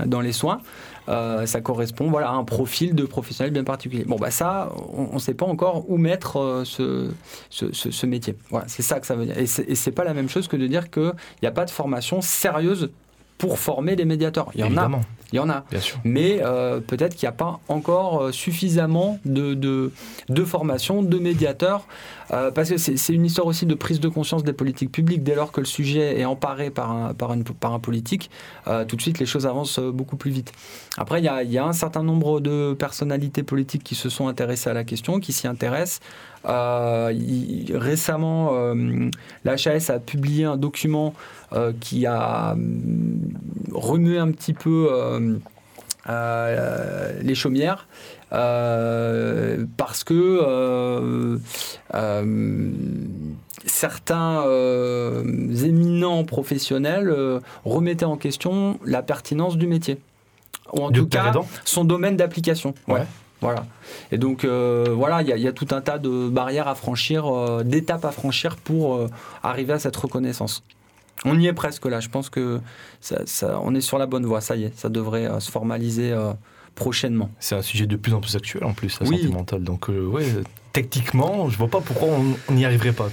dans 0.07 0.21
les 0.23 0.33
soins. 0.33 0.61
Euh, 1.09 1.47
ça 1.47 1.61
correspond 1.61 2.11
voilà, 2.11 2.29
à 2.31 2.33
un 2.35 2.45
profil 2.45 2.95
de 2.95 3.05
professionnel 3.05 3.53
bien 3.53 3.65
particulier. 3.65 4.05
Bon, 4.05 4.17
bah 4.17 4.31
ça, 4.31 4.71
on 4.93 5.15
ne 5.15 5.19
sait 5.19 5.35
pas 5.35 5.47
encore 5.47 5.89
où 5.91 5.97
mettre 5.97 6.39
euh, 6.39 6.65
ce, 6.65 7.11
ce, 7.51 7.73
ce- 7.73 7.91
ce 7.91 8.07
métier. 8.07 8.37
Voilà, 8.51 8.67
c'est 8.69 8.83
ça 8.83 9.01
que 9.01 9.07
ça 9.07 9.15
veut 9.17 9.25
dire. 9.27 9.39
Et 9.39 9.47
c'est 9.47 9.69
et 9.69 9.75
c'est 9.75 9.93
pas 9.93 10.05
la 10.05 10.15
même 10.15 10.29
chose 10.29 10.49
que 10.49 10.57
de 10.57 10.67
dire 10.67 10.91
qu'il 10.91 11.13
n'y 11.43 11.49
a 11.49 11.53
pas 11.53 11.65
de 11.65 11.71
formation 11.71 12.21
sérieuse 12.21 12.91
pour 13.39 13.59
former 13.59 13.95
les 13.97 14.05
médiateurs. 14.05 14.51
Il 14.55 14.61
y 14.61 14.63
en 14.65 14.67
Évidemment, 14.67 14.99
a, 14.99 15.01
il 15.33 15.37
y 15.37 15.39
en 15.39 15.49
a. 15.49 15.65
bien 15.71 15.81
sûr. 15.81 15.99
Mais 16.05 16.41
euh, 16.43 16.81
peut-être 16.81 17.15
qu'il 17.15 17.27
n'y 17.27 17.29
a 17.29 17.37
pas 17.37 17.61
encore 17.69 18.35
suffisamment 18.35 19.19
de, 19.25 19.55
de, 19.55 19.93
de 20.29 20.45
formation, 20.45 21.03
de 21.03 21.19
médiateurs, 21.19 21.87
euh, 22.33 22.51
parce 22.51 22.69
que 22.71 22.77
c'est 22.77 23.13
une 23.15 23.25
histoire 23.25 23.47
aussi 23.47 23.65
de 23.67 23.75
prise 23.75 24.01
de 24.01 24.09
conscience 24.09 24.45
des 24.45 24.53
politiques 24.53 24.93
publiques. 24.93 25.23
Dès 25.23 25.35
lors 25.35 25.51
que 25.53 25.61
le 25.61 25.67
sujet 25.67 26.21
est 26.21 26.25
emparé 26.25 26.71
par 26.71 26.91
un, 26.91 27.15
par 27.15 27.73
un 27.73 27.79
politique, 27.79 28.31
euh, 28.67 28.85
tout 28.85 28.97
de 28.97 29.03
suite 29.03 29.19
les 29.19 29.27
choses 29.27 29.47
avancent 29.47 29.79
euh, 29.79 29.91
beaucoup 29.91 30.17
plus 30.17 30.31
vite. 30.31 30.53
Après, 30.97 31.21
il 31.21 31.25
y 31.25 31.29
a, 31.29 31.43
y 31.43 31.59
un 31.59 31.73
certain 31.73 32.03
nombre 32.03 32.41
de 32.41 32.75
personnalités 32.75 33.43
politiques 33.43 33.85
qui 33.85 33.95
se 33.95 34.09
sont 34.09 34.29
intéressées 34.29 34.69
à 34.71 34.75
la 34.75 34.85
question, 34.85 35.21
qui 35.21 35.33
s'y 35.33 35.47
intéressent. 35.47 36.01
Euh, 36.45 37.13
il- 37.15 37.77
récemment, 37.77 38.53
l'HAS 39.45 39.91
a 39.91 39.99
publié 39.99 40.45
un 40.45 40.57
document 40.57 41.15
qui 41.81 42.07
a 42.07 42.57
remué 43.73 44.19
un 44.19 44.31
petit 44.31 44.53
peu 44.53 44.89
les 46.09 47.35
chaumières. 47.35 47.87
Euh, 48.33 49.65
parce 49.77 50.05
que 50.05 50.15
euh, 50.15 51.37
euh, 51.95 52.71
certains 53.67 54.45
éminents 55.65 56.25
professionnels 56.25 57.15
remettaient 57.65 58.05
en 58.05 58.17
question 58.17 58.79
la 58.85 59.03
pertinence 59.03 59.57
du 59.57 59.67
métier. 59.67 59.99
Ou 60.75 60.83
en 60.83 60.91
tout 60.91 61.07
cas, 61.07 61.33
son 61.65 61.85
domaine 61.85 62.17
d'application. 62.17 62.75
Ouais. 62.89 63.07
Voilà. 63.41 63.65
Et 64.11 64.19
donc, 64.19 64.45
euh, 64.45 64.87
voilà, 64.95 65.23
il 65.23 65.29
y, 65.29 65.33
a- 65.33 65.37
il 65.37 65.43
y 65.43 65.47
a 65.49 65.53
tout 65.53 65.69
un 65.71 65.81
tas 65.81 65.99
de 65.99 66.29
barrières 66.29 66.67
à 66.69 66.75
franchir, 66.75 67.27
euh, 67.33 67.63
d'étapes 67.63 68.05
à 68.05 68.11
franchir 68.11 68.57
pour 68.57 68.97
euh, 68.97 69.07
arriver 69.45 69.73
à 69.75 69.79
cette 69.79 69.97
reconnaissance. 69.97 70.63
On 71.25 71.39
y 71.39 71.47
est 71.47 71.53
presque 71.53 71.85
là. 71.87 72.01
Je 72.01 72.09
pense 72.09 72.31
que 72.31 72.61
ça, 73.01 73.21
ça- 73.27 73.61
on 73.63 73.75
est 73.75 73.81
sur 73.81 73.97
la 73.99 74.07
bonne 74.07 74.27
voie. 74.27 74.41
Ça 74.41 74.57
y 74.57 74.65
est, 74.65 74.77
ça 74.79 74.89
devrait 74.89 75.29
se 75.41 75.51
formaliser 75.51 76.13
prochainement. 76.79 77.31
C'est 77.41 77.55
un 77.57 77.63
sujet 77.63 77.87
de 77.87 77.97
plus 77.97 78.15
en 78.15 78.21
plus 78.21 78.35
actuel 78.37 78.65
en 78.65 78.73
plus, 78.73 78.99
la 79.01 79.07
Oui. 79.09 79.19
santé 79.21 79.33
mentale. 79.33 79.63
Donc, 79.65 79.91
euh, 79.91 80.07
ouais, 80.07 80.25
techniquement, 80.73 81.49
je 81.51 81.59
vois 81.59 81.69
pas 81.69 81.81
pourquoi 81.81 82.09
on 82.49 82.53
n'y 82.53 82.65
arriverait 82.65 82.93
pas. 82.93 83.09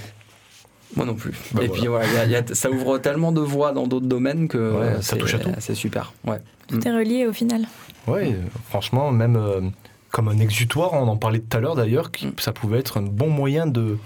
Moi 0.94 1.04
non 1.04 1.14
plus. 1.14 1.32
Bah 1.52 1.62
Et 1.64 1.68
puis 1.68 1.88
voilà, 1.88 2.06
il 2.06 2.14
y 2.14 2.18
a- 2.18 2.24
il 2.26 2.30
y 2.30 2.36
a- 2.36 2.54
ça 2.54 2.70
ouvre 2.70 2.98
tellement 2.98 3.32
de 3.32 3.40
voies 3.40 3.72
dans 3.72 3.86
d'autres 3.88 4.06
domaines 4.06 4.46
que 4.48 4.56
Ouais, 4.72 4.78
ouais, 4.78 4.94
ça 4.96 5.02
c'est- 5.02 5.18
touche 5.18 5.34
à 5.34 5.38
tout. 5.40 5.50
C'est 5.58 5.74
super. 5.74 6.12
Ouais. 6.24 6.38
Tout 6.68 6.86
est 6.86 6.92
relié 6.92 7.26
au 7.26 7.32
final. 7.32 7.66
Ouais, 8.06 8.36
franchement, 8.68 9.10
même 9.10 9.36
euh, 9.36 9.60
comme 10.12 10.28
un 10.28 10.38
exutoire, 10.38 10.92
on 10.94 11.08
en 11.08 11.16
parlait 11.16 11.40
tout 11.40 11.56
à 11.56 11.60
l'heure 11.60 11.74
d'ailleurs, 11.74 12.10
Mm. 12.22 12.28
ça 12.38 12.52
pouvait 12.52 12.78
être 12.78 12.98
un 12.98 13.02
bon 13.02 13.28
moyen 13.28 13.66
de 13.66 13.98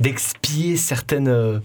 d'expier 0.00 0.76
certaines, 0.76 1.28
euh, 1.28 1.58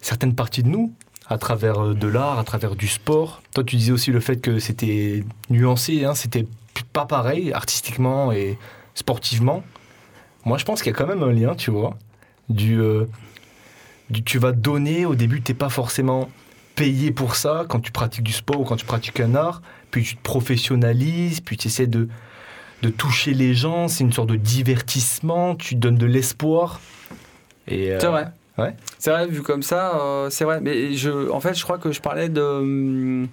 certaines 0.00 0.34
parties 0.34 0.62
de 0.62 0.68
nous 0.68 0.92
à 1.28 1.38
travers 1.38 1.82
euh, 1.82 1.94
de 1.94 2.06
l'art, 2.08 2.38
à 2.38 2.44
travers 2.44 2.74
du 2.76 2.88
sport. 2.88 3.40
Toi, 3.54 3.64
tu 3.64 3.76
disais 3.76 3.92
aussi 3.92 4.10
le 4.10 4.20
fait 4.20 4.36
que 4.40 4.58
c'était 4.58 5.24
nuancé, 5.50 6.04
hein, 6.04 6.14
c'était 6.14 6.46
pas 6.92 7.06
pareil 7.06 7.52
artistiquement 7.52 8.32
et 8.32 8.58
sportivement. 8.94 9.62
Moi, 10.44 10.58
je 10.58 10.64
pense 10.64 10.82
qu'il 10.82 10.92
y 10.92 10.94
a 10.94 10.98
quand 10.98 11.06
même 11.06 11.22
un 11.22 11.32
lien, 11.32 11.54
tu 11.54 11.70
vois, 11.70 11.96
du, 12.48 12.80
euh, 12.80 13.06
du 14.10 14.22
tu 14.22 14.38
vas 14.38 14.52
donner, 14.52 15.06
au 15.06 15.14
début, 15.14 15.40
t'es 15.40 15.54
pas 15.54 15.68
forcément 15.68 16.28
payé 16.74 17.12
pour 17.12 17.36
ça 17.36 17.64
quand 17.68 17.80
tu 17.80 17.92
pratiques 17.92 18.24
du 18.24 18.32
sport 18.32 18.60
ou 18.60 18.64
quand 18.64 18.76
tu 18.76 18.86
pratiques 18.86 19.20
un 19.20 19.34
art, 19.34 19.62
puis 19.90 20.02
tu 20.02 20.16
te 20.16 20.22
professionnalises, 20.22 21.40
puis 21.40 21.56
tu 21.56 21.68
essaies 21.68 21.86
de, 21.86 22.08
de 22.82 22.88
toucher 22.88 23.34
les 23.34 23.54
gens, 23.54 23.88
c'est 23.88 24.04
une 24.04 24.12
sorte 24.12 24.30
de 24.30 24.36
divertissement, 24.36 25.54
tu 25.54 25.74
donnes 25.74 25.98
de 25.98 26.06
l'espoir. 26.06 26.80
Et, 27.68 27.92
euh, 27.92 27.98
C'est 28.00 28.08
vrai. 28.08 28.26
ouais. 28.58 28.74
C'est 28.98 29.10
vrai, 29.10 29.26
vu 29.28 29.42
comme 29.42 29.62
ça, 29.62 30.00
euh, 30.00 30.30
c'est 30.30 30.44
vrai. 30.44 30.60
Mais 30.60 30.94
je, 30.94 31.30
en 31.30 31.40
fait, 31.40 31.54
je 31.54 31.62
crois 31.62 31.78
que 31.78 31.92
je 31.92 32.00
parlais 32.00 32.28
de, 32.28 32.40
hum, 32.42 33.28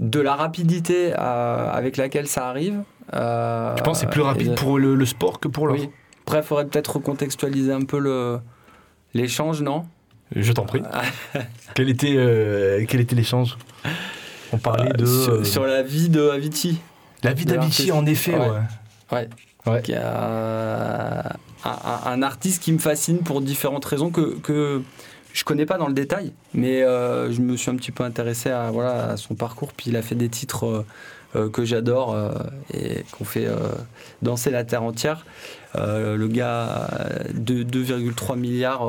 de 0.00 0.20
la 0.20 0.34
rapidité 0.34 1.12
avec 1.14 1.96
laquelle 1.96 2.26
ça 2.26 2.48
arrive. 2.48 2.82
Euh, 3.14 3.76
Je 3.76 3.82
pense 3.82 3.98
que 3.98 4.06
c'est 4.06 4.10
plus 4.12 4.22
rapide 4.22 4.50
de- 4.50 4.54
pour 4.54 4.78
le, 4.78 4.94
le 4.94 5.06
sport 5.06 5.38
que 5.40 5.48
pour 5.48 5.66
l'art. 5.68 5.76
Oui. 5.78 5.88
Après, 6.26 6.38
il 6.38 6.42
faudrait 6.44 6.66
peut-être 6.66 6.96
recontextualiser 6.96 7.72
un 7.72 7.82
peu 7.82 7.98
le, 7.98 8.38
l'échange, 9.14 9.62
non? 9.62 9.84
Je 10.34 10.52
t'en 10.52 10.64
prie. 10.64 10.82
quel, 11.74 11.88
était, 11.88 12.14
euh, 12.16 12.84
quel 12.88 13.00
était 13.00 13.16
l'échange? 13.16 13.58
On 14.52 14.58
parlait 14.58 14.92
de 14.92 15.04
sur, 15.06 15.32
euh, 15.34 15.44
sur 15.44 15.64
la 15.66 15.82
vie 15.82 16.08
de 16.08 16.28
Avicii. 16.30 16.80
la 17.22 17.32
vie 17.32 17.44
d'Avicii, 17.44 17.90
en 17.92 18.06
effet. 18.06 18.36
Ouais. 18.36 19.28
ouais. 19.66 19.94
Un- 21.64 22.10
un 22.12 22.22
artiste 22.22 22.62
qui 22.62 22.72
me 22.72 22.78
fascine 22.78 23.18
pour 23.18 23.40
différentes 23.42 23.84
raisons 23.84 24.10
que, 24.10 24.38
que 24.38 24.82
je 25.32 25.44
connais 25.44 25.66
pas 25.66 25.78
dans 25.78 25.86
le 25.86 25.94
détail, 25.94 26.32
mais 26.54 26.82
euh, 26.82 27.30
je 27.32 27.40
me 27.40 27.56
suis 27.56 27.70
un 27.70 27.76
petit 27.76 27.92
peu 27.92 28.04
intéressé 28.04 28.50
à, 28.50 28.70
voilà, 28.70 29.16
son 29.16 29.34
parcours. 29.34 29.72
Puis 29.72 29.90
il 29.90 29.96
a 29.96 30.02
fait 30.02 30.14
des 30.14 30.28
titres 30.28 30.66
euh, 30.66 30.86
euh, 31.36 31.48
que 31.48 31.64
j'adore 31.64 32.16
et 32.74 33.04
qu'on 33.12 33.24
fait 33.24 33.46
danser 34.22 34.50
la 34.50 34.64
terre 34.64 34.82
entière. 34.82 35.24
Le 35.76 36.26
gars 36.26 36.88
de 37.32 37.62
2,3 37.62 38.36
milliards, 38.36 38.82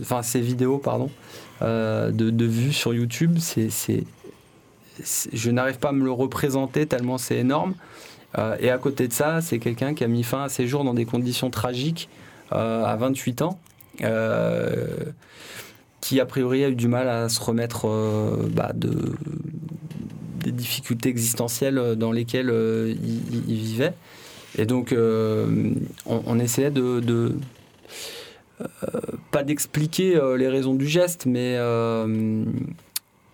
enfin 0.00 0.22
ses 0.22 0.40
vidéos, 0.40 0.78
pardon, 0.78 1.10
de, 1.60 2.10
de 2.10 2.44
vues 2.46 2.72
sur 2.72 2.94
YouTube, 2.94 3.36
c'est, 3.38 3.68
je 5.32 5.50
n'arrive 5.50 5.78
pas 5.78 5.90
à 5.90 5.92
me 5.92 6.04
le 6.04 6.12
représenter 6.12 6.86
tellement 6.86 7.18
c'est 7.18 7.36
énorme. 7.36 7.74
Et 8.60 8.70
à 8.70 8.78
côté 8.78 9.06
de 9.06 9.12
ça, 9.12 9.42
c'est 9.42 9.58
quelqu'un 9.58 9.92
qui 9.92 10.02
a 10.02 10.08
mis 10.08 10.22
fin 10.22 10.44
à 10.44 10.48
ses 10.48 10.66
jours 10.66 10.84
dans 10.84 10.94
des 10.94 11.04
conditions 11.04 11.50
tragiques 11.50 12.08
à 12.50 12.96
28 12.98 13.42
ans, 13.42 13.58
qui 16.02 16.20
a 16.20 16.26
priori 16.26 16.64
a 16.64 16.68
eu 16.68 16.74
du 16.74 16.88
mal 16.88 17.08
à 17.08 17.30
se 17.30 17.40
remettre 17.40 17.88
euh, 17.88 18.48
bah, 18.50 18.72
de, 18.74 19.14
des 20.42 20.50
difficultés 20.50 21.08
existentielles 21.08 21.94
dans 21.96 22.10
lesquelles 22.12 22.50
euh, 22.50 22.92
il, 23.48 23.56
vivait. 23.56 23.94
Et 24.58 24.66
donc, 24.66 24.92
euh, 24.92 25.72
on, 26.04 26.38
essayait 26.40 26.72
de, 26.72 27.00
euh, 28.60 28.64
pas 29.30 29.44
d'expliquer 29.44 30.16
euh, 30.16 30.36
les 30.36 30.48
raisons 30.48 30.74
du 30.74 30.88
geste, 30.88 31.24
mais 31.24 31.54
euh, 31.56 32.44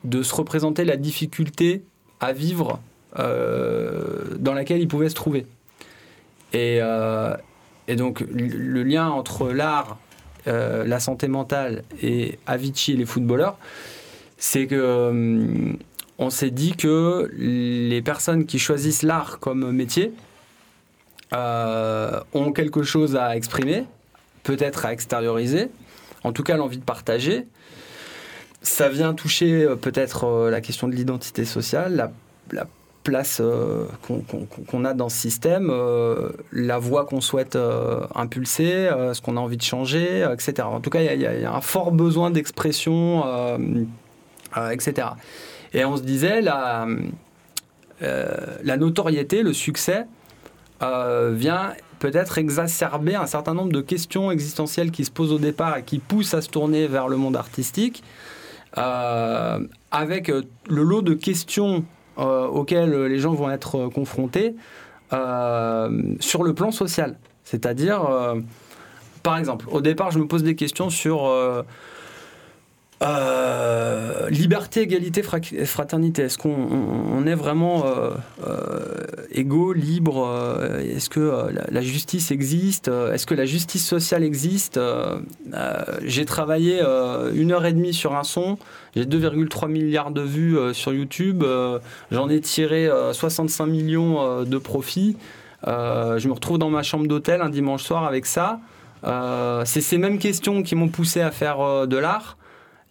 de 0.04 0.22
se 0.22 0.34
représenter 0.34 0.84
la 0.84 0.98
difficulté 0.98 1.82
à 2.20 2.34
vivre 2.34 2.80
euh, 3.18 4.36
dans 4.38 4.52
laquelle 4.52 4.82
il 4.82 4.88
pouvait 4.88 5.08
se 5.08 5.14
trouver. 5.14 5.46
Et, 6.52 6.80
euh, 6.82 7.34
et 7.88 7.96
donc 7.96 8.20
le 8.20 8.82
lien 8.82 9.08
entre 9.08 9.48
l'art, 9.48 9.98
euh, 10.48 10.84
la 10.84 10.98
santé 11.00 11.28
mentale 11.28 11.82
et 12.02 12.38
Avicii 12.46 12.94
et 12.94 12.96
les 12.96 13.06
footballeurs, 13.06 13.58
c'est 14.38 14.66
que 14.66 14.74
euh, 14.74 15.72
on 16.18 16.30
s'est 16.30 16.50
dit 16.50 16.72
que 16.72 17.30
les 17.36 18.02
personnes 18.02 18.46
qui 18.46 18.58
choisissent 18.58 19.02
l'art 19.02 19.38
comme 19.38 19.70
métier 19.72 20.12
euh, 21.34 22.20
ont 22.34 22.52
quelque 22.52 22.82
chose 22.82 23.14
à 23.16 23.36
exprimer, 23.36 23.84
peut-être 24.42 24.86
à 24.86 24.92
extérioriser, 24.92 25.68
en 26.24 26.32
tout 26.32 26.42
cas 26.42 26.56
l'envie 26.56 26.78
de 26.78 26.84
partager. 26.84 27.46
Ça 28.62 28.88
vient 28.88 29.14
toucher 29.14 29.68
peut-être 29.80 30.48
la 30.50 30.60
question 30.60 30.88
de 30.88 30.94
l'identité 30.94 31.44
sociale, 31.44 32.10
la 32.52 32.66
place 33.02 33.40
euh, 33.40 33.86
qu'on 34.68 34.84
a 34.84 34.94
dans 34.94 35.08
ce 35.08 35.16
système, 35.16 35.70
euh, 35.70 36.30
la 36.52 36.78
voie 36.78 37.04
qu'on 37.04 37.20
souhaite 37.20 37.56
euh, 37.56 38.00
impulser, 38.14 38.90
ce 39.12 39.20
qu'on 39.20 39.36
a 39.36 39.40
envie 39.40 39.56
de 39.56 39.62
changer, 39.62 40.26
etc. 40.32 40.68
En 40.70 40.80
tout 40.80 40.90
cas, 40.90 41.00
il 41.00 41.20
y 41.20 41.26
a- 41.26 41.52
un 41.52 41.60
fort 41.60 41.92
besoin 41.92 42.30
d'expression, 42.30 43.24
etc. 44.72 45.08
Et 45.72 45.84
on 45.84 45.96
se 45.96 46.02
disait, 46.02 46.40
la, 46.40 46.86
notoriété, 48.76 49.42
le 49.42 49.52
succès, 49.52 50.06
vient 50.80 51.72
peut-être 51.98 52.38
exacerber 52.38 53.14
un 53.16 53.26
certain 53.26 53.54
nombre 53.54 53.72
de 53.72 53.80
questions 53.80 54.30
existentielles 54.30 54.90
qui 54.90 55.04
se 55.04 55.10
posent 55.10 55.32
au 55.32 55.38
départ 55.38 55.78
et 55.78 55.82
qui 55.82 55.98
poussent 55.98 56.34
à 56.34 56.42
se 56.42 56.48
tourner 56.48 56.86
vers 56.86 57.08
le 57.08 57.16
monde 57.16 57.36
artistique, 57.36 58.02
avec 58.74 60.28
le 60.28 60.82
lot 60.82 61.02
de 61.02 61.14
questions 61.14 61.84
euh, 62.18 62.46
auxquelles 62.46 63.04
les 63.04 63.18
gens 63.18 63.32
vont 63.32 63.50
être 63.50 63.76
euh, 63.76 63.90
confrontés 63.90 64.56
euh, 65.12 66.14
sur 66.20 66.42
le 66.42 66.54
plan 66.54 66.70
social. 66.70 67.16
C'est-à-dire, 67.44 68.04
euh, 68.04 68.40
par 69.22 69.38
exemple, 69.38 69.66
au 69.70 69.80
départ, 69.80 70.10
je 70.10 70.18
me 70.18 70.26
pose 70.26 70.42
des 70.42 70.54
questions 70.54 70.90
sur 70.90 71.30
euh, 73.02 74.28
liberté, 74.30 74.80
égalité, 74.82 75.22
fra- 75.22 75.38
fraternité. 75.64 76.22
Est-ce 76.22 76.38
qu'on 76.38 76.50
on- 76.50 77.18
on 77.18 77.26
est 77.26 77.34
vraiment 77.34 77.84
euh, 77.86 78.10
euh, 78.46 79.04
égaux, 79.30 79.72
libres 79.72 80.26
euh, 80.26 80.80
Est-ce 80.80 81.08
que 81.10 81.20
euh, 81.20 81.50
la, 81.52 81.64
la 81.70 81.80
justice 81.80 82.30
existe 82.30 82.88
Est-ce 82.88 83.26
que 83.26 83.34
la 83.34 83.44
justice 83.44 83.86
sociale 83.86 84.24
existe 84.24 84.80
J'ai 86.04 86.24
travaillé 86.24 86.80
une 87.34 87.52
heure 87.52 87.66
et 87.66 87.72
demie 87.72 87.94
sur 87.94 88.16
un 88.16 88.24
son. 88.24 88.58
J'ai 88.96 89.04
2,3 89.04 89.68
milliards 89.68 90.10
de 90.10 90.22
vues 90.22 90.56
sur 90.72 90.92
YouTube. 90.92 91.44
J'en 92.10 92.28
ai 92.28 92.40
tiré 92.40 92.86
euh, 92.88 93.12
65 93.12 93.66
millions 93.66 94.44
de 94.44 94.58
profits. 94.58 95.16
Je 95.66 96.26
me 96.28 96.32
retrouve 96.32 96.58
dans 96.58 96.70
ma 96.70 96.82
chambre 96.82 97.06
d'hôtel 97.06 97.42
un 97.42 97.48
dimanche 97.50 97.82
soir 97.84 98.04
avec 98.04 98.26
ça. 98.26 98.60
C'est 99.64 99.80
ces 99.80 99.98
mêmes 99.98 100.18
questions 100.18 100.62
qui 100.62 100.74
m'ont 100.74 100.88
poussé 100.88 101.20
à 101.20 101.30
faire 101.30 101.86
de 101.86 101.96
l'art. 101.96 102.37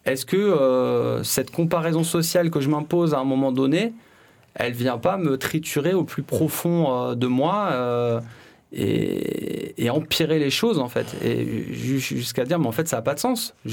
Est-ce 0.08 0.24
que 0.26 0.36
euh, 0.36 1.22
cette 1.22 1.50
comparaison 1.50 2.02
sociale 2.04 2.50
que 2.50 2.60
je 2.60 2.68
m'impose 2.68 3.14
à 3.14 3.18
un 3.18 3.24
moment 3.24 3.52
donné, 3.52 3.92
elle 4.54 4.72
vient 4.72 4.98
pas 4.98 5.16
me 5.18 5.36
triturer 5.36 5.94
au 5.94 6.04
plus 6.04 6.22
profond 6.22 7.10
euh, 7.10 7.14
de 7.14 7.26
moi 7.26 7.68
euh, 7.72 8.20
et, 8.72 9.82
et 9.84 9.90
empirer 9.90 10.38
les 10.38 10.50
choses 10.50 10.78
en 10.78 10.88
fait 10.88 11.06
et 11.22 11.72
ju- 11.72 12.00
jusqu'à 12.00 12.44
dire 12.44 12.58
mais 12.58 12.66
en 12.66 12.72
fait 12.72 12.88
ça 12.88 12.96
n'a 12.96 13.02
pas 13.02 13.14
de 13.14 13.20
sens. 13.20 13.54
Il 13.66 13.72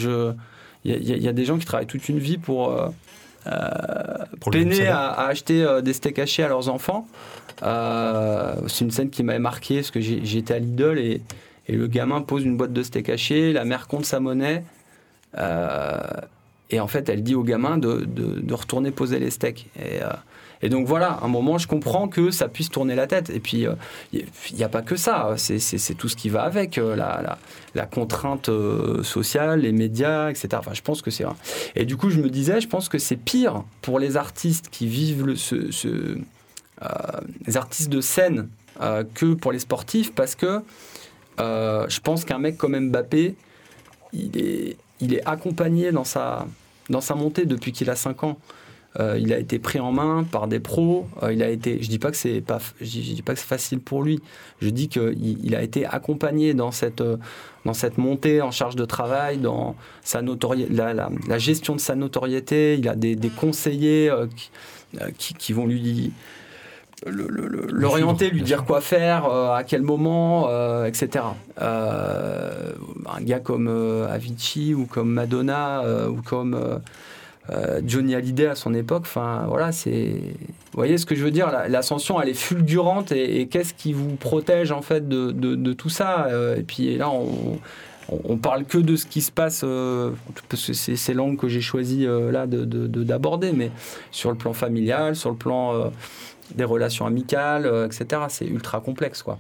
y, 0.84 0.94
a- 1.14 1.30
y 1.30 1.34
des 1.34 1.46
gens 1.46 1.58
qui 1.58 1.66
travaillent 1.66 1.88
toute 1.88 2.08
une 2.10 2.20
vie 2.20 2.38
pour 2.38 2.72
peiner 4.52 4.88
à, 4.88 5.08
à 5.08 5.28
acheter 5.28 5.66
des 5.84 5.94
steaks 5.94 6.20
hachés 6.20 6.44
à 6.44 6.48
leurs 6.50 6.70
enfants. 6.70 7.08
C'est 7.62 8.84
une 8.86 8.92
scène 8.92 9.10
qui 9.10 9.24
m'avait 9.24 9.40
marqué 9.40 9.76
parce 9.78 9.92
que 9.92 10.02
j'étais 10.02 10.54
à 10.54 10.60
Lidl 10.60 10.98
et, 11.00 11.22
et 11.68 11.74
le 11.76 11.88
gamin 11.88 12.22
pose 12.22 12.44
une 12.44 12.58
boîte 12.58 12.74
de 12.74 12.84
steak 12.84 13.10
haché, 13.10 13.54
la 13.54 13.66
mère 13.66 13.88
compte 13.88 14.06
sa 14.06 14.20
monnaie. 14.20 14.64
Euh, 15.38 16.00
et 16.70 16.80
en 16.80 16.88
fait, 16.88 17.10
elle 17.10 17.24
dit 17.24 17.36
au 17.36 17.44
gamin 17.44 17.78
de, 17.78 18.54
retourner 18.54 18.92
poser 18.92 19.20
les 19.20 19.30
steaks. 19.30 19.68
Et, 19.78 20.02
euh, 20.02 20.10
et 20.62 20.70
donc 20.70 20.88
voilà, 20.88 21.12
à 21.12 21.26
un 21.26 21.28
moment, 21.28 21.58
je 21.58 21.68
comprends 21.68 22.08
que 22.08 22.32
ça 22.32 22.48
puisse 22.48 22.70
tourner 22.70 22.96
la 22.96 23.08
tête. 23.08 23.30
Et 23.30 23.40
puis, 23.40 23.68
euh, 23.68 23.74
il 24.14 24.26
n'y 24.56 24.64
a 24.64 24.70
pas 24.70 24.82
que 24.82 24.96
ça. 24.96 25.36
C'est- 25.38 25.94
tout 25.96 26.10
ce 26.10 26.16
qui 26.16 26.30
va 26.30 26.44
avec, 26.44 26.78
euh, 26.78 26.96
la, 26.96 27.86
contrainte 27.86 28.50
euh, 28.50 29.04
sociale, 29.04 29.62
les 29.62 29.72
médias, 29.72 30.30
etc. 30.30 30.48
Enfin, 30.58 30.74
je 30.74 30.82
pense 30.82 31.02
que 31.02 31.12
c'est. 31.12 31.26
Et 31.76 31.86
du 31.86 31.98
coup, 31.98 32.10
je 32.10 32.20
me 32.20 32.30
disais, 32.30 32.62
je 32.62 32.68
pense 32.68 32.90
que 32.90 32.98
c'est 32.98 33.18
pire 33.18 33.64
pour 33.82 34.00
les 34.00 34.18
artistes 34.18 34.70
qui 34.70 34.88
vivent 34.88 35.36
ce, 35.36 35.56
euh, 36.82 36.88
les 37.46 37.58
artistes 37.58 37.90
de 37.90 38.02
scène 38.02 38.50
euh, 38.82 39.04
que 39.14 39.34
pour 39.34 39.52
les 39.54 39.60
sportifs 39.60 40.14
parce 40.14 40.36
que 40.36 40.62
euh, 41.40 41.86
je 41.88 42.00
pense 42.02 42.26
qu'un 42.26 42.38
mec 42.38 42.58
comme 42.58 42.78
Mbappé, 42.78 43.36
il 44.14 44.38
est, 44.38 44.78
il 45.02 45.14
est 45.14 45.26
accompagné 45.26 45.92
dans 45.92 46.04
sa, 46.04 46.48
dans 46.90 47.02
sa 47.02 47.16
montée 47.16 47.46
depuis 47.46 47.72
qu'il 47.72 47.90
a 47.90 47.96
5 47.96 48.24
ans. 48.24 48.38
Euh, 48.98 49.20
il 49.20 49.34
a 49.34 49.40
été 49.40 49.60
pris 49.60 49.80
en 49.80 49.92
main 49.92 50.24
par 50.24 50.48
des 50.48 50.62
pros. 50.62 51.08
Euh, 51.22 51.34
il 51.34 51.44
a 51.44 51.50
été, 51.50 51.82
je 51.82 51.90
dis 51.90 52.00
pas 52.00 52.12
que 52.12 52.18
c'est 52.18 52.40
pas, 52.40 52.60
je 52.80 52.86
dis, 52.86 53.22
pas 53.22 53.34
que 53.34 53.40
c'est 53.40 53.46
facile 53.46 53.82
pour 53.82 54.04
lui. 54.04 54.22
Je 54.62 54.70
dis 54.70 54.88
qu'il 54.88 55.38
il 55.44 55.54
a 55.54 55.62
été 55.62 55.86
accompagné 55.86 56.54
dans 56.54 56.72
cette, 56.72 57.02
euh, 57.02 57.18
dans 57.66 57.74
cette 57.74 57.98
montée 57.98 58.42
en 58.42 58.52
charge 58.52 58.78
de 58.78 58.86
travail, 58.86 59.38
dans 59.38 59.76
sa 60.02 60.22
la, 60.22 61.38
gestion 61.38 61.76
de 61.76 61.82
sa 61.82 61.96
notoriété. 61.96 62.76
Il 62.76 62.88
a 62.88 62.96
des, 62.96 63.18
conseillers 63.30 64.14
qui, 64.36 64.50
qui, 65.18 65.34
qui 65.34 65.54
vont 65.54 65.68
lui 65.68 66.14
l'orienter, 67.06 68.30
lui 68.30 68.42
dire 68.42 68.66
quoi 68.66 68.82
faire, 68.82 69.26
euh, 69.26 69.54
à 69.54 69.64
quel 69.64 69.82
moment, 69.82 70.48
euh, 70.50 70.86
etc. 70.86 71.26
Euh, 71.62 72.72
un 73.16 73.22
gars 73.22 73.40
comme 73.40 73.68
Avicii 74.10 74.74
ou 74.74 74.86
comme 74.86 75.10
Madonna 75.12 75.84
ou 76.10 76.22
comme 76.22 76.60
Johnny 77.86 78.16
Hallyday 78.16 78.48
à 78.48 78.56
son 78.56 78.74
époque, 78.74 79.04
enfin 79.04 79.46
voilà, 79.48 79.72
c'est, 79.72 80.16
vous 80.16 80.78
voyez 80.78 80.98
ce 80.98 81.06
que 81.06 81.14
je 81.14 81.24
veux 81.24 81.30
dire, 81.32 81.52
la- 81.52 81.68
l'ascension 81.68 82.20
elle 82.20 82.30
est 82.30 82.34
fulgurante 82.34 83.12
et, 83.12 83.40
et 83.42 83.48
qu'est-ce 83.48 83.76
qui 83.76 83.94
vous 83.94 84.16
protège 84.16 84.72
en 84.72 84.82
fait 84.82 85.08
de, 85.08 85.30
de- 85.32 85.54
de 85.56 85.74
tout 85.74 85.90
ça 85.90 86.28
Et 86.58 86.64
puis 86.64 86.98
là 86.98 87.10
on 87.12 87.60
on, 88.12 88.20
on 88.34 88.38
parle 88.38 88.66
que 88.66 88.78
de 88.78 88.96
ce 88.96 89.06
qui 89.08 89.22
se 89.22 89.32
passe, 89.32 89.62
euh, 89.64 90.12
parce 90.50 90.68
que 90.68 90.74
c'est 90.74 90.96
c'est 90.96 91.14
l'angle 91.16 91.38
que 91.38 91.48
j'ai 91.48 91.62
choisi 91.62 92.06
euh, 92.06 92.32
là 92.32 92.46
de- 92.48 92.64
de- 92.66 92.86
de- 92.88 93.04
d'aborder, 93.04 93.52
mais 93.52 93.72
sur 94.12 94.30
le 94.32 94.38
plan 94.38 94.54
familial, 94.54 95.16
sur 95.16 95.30
le 95.32 95.36
plan 95.36 95.92
des 96.54 96.64
relations 96.64 97.06
amicales, 97.06 97.66
euh, 97.66 97.86
etc. 97.88 98.24
C'est 98.30 98.46
ultra 98.46 98.80
complexe, 98.80 99.24
quoi. 99.24 99.40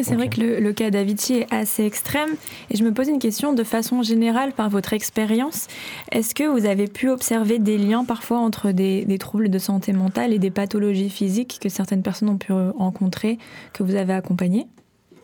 C'est 0.00 0.16
vrai 0.16 0.28
que 0.28 0.40
le, 0.40 0.58
le 0.58 0.72
cas 0.72 0.90
d'Avicii 0.90 1.38
est 1.38 1.54
assez 1.54 1.84
extrême. 1.84 2.30
Et 2.68 2.76
je 2.76 2.82
me 2.82 2.92
pose 2.92 3.06
une 3.08 3.20
question 3.20 3.52
de 3.52 3.62
façon 3.62 4.02
générale 4.02 4.52
par 4.52 4.68
votre 4.68 4.92
expérience. 4.92 5.68
Est-ce 6.10 6.34
que 6.34 6.42
vous 6.42 6.66
avez 6.66 6.88
pu 6.88 7.08
observer 7.08 7.60
des 7.60 7.78
liens 7.78 8.04
parfois 8.04 8.38
entre 8.38 8.72
des, 8.72 9.04
des 9.04 9.18
troubles 9.18 9.50
de 9.50 9.58
santé 9.60 9.92
mentale 9.92 10.32
et 10.32 10.40
des 10.40 10.50
pathologies 10.50 11.10
physiques 11.10 11.60
que 11.62 11.68
certaines 11.68 12.02
personnes 12.02 12.28
ont 12.28 12.38
pu 12.38 12.52
rencontrer, 12.52 13.38
que 13.72 13.84
vous 13.84 13.94
avez 13.94 14.14
accompagnées? 14.14 14.66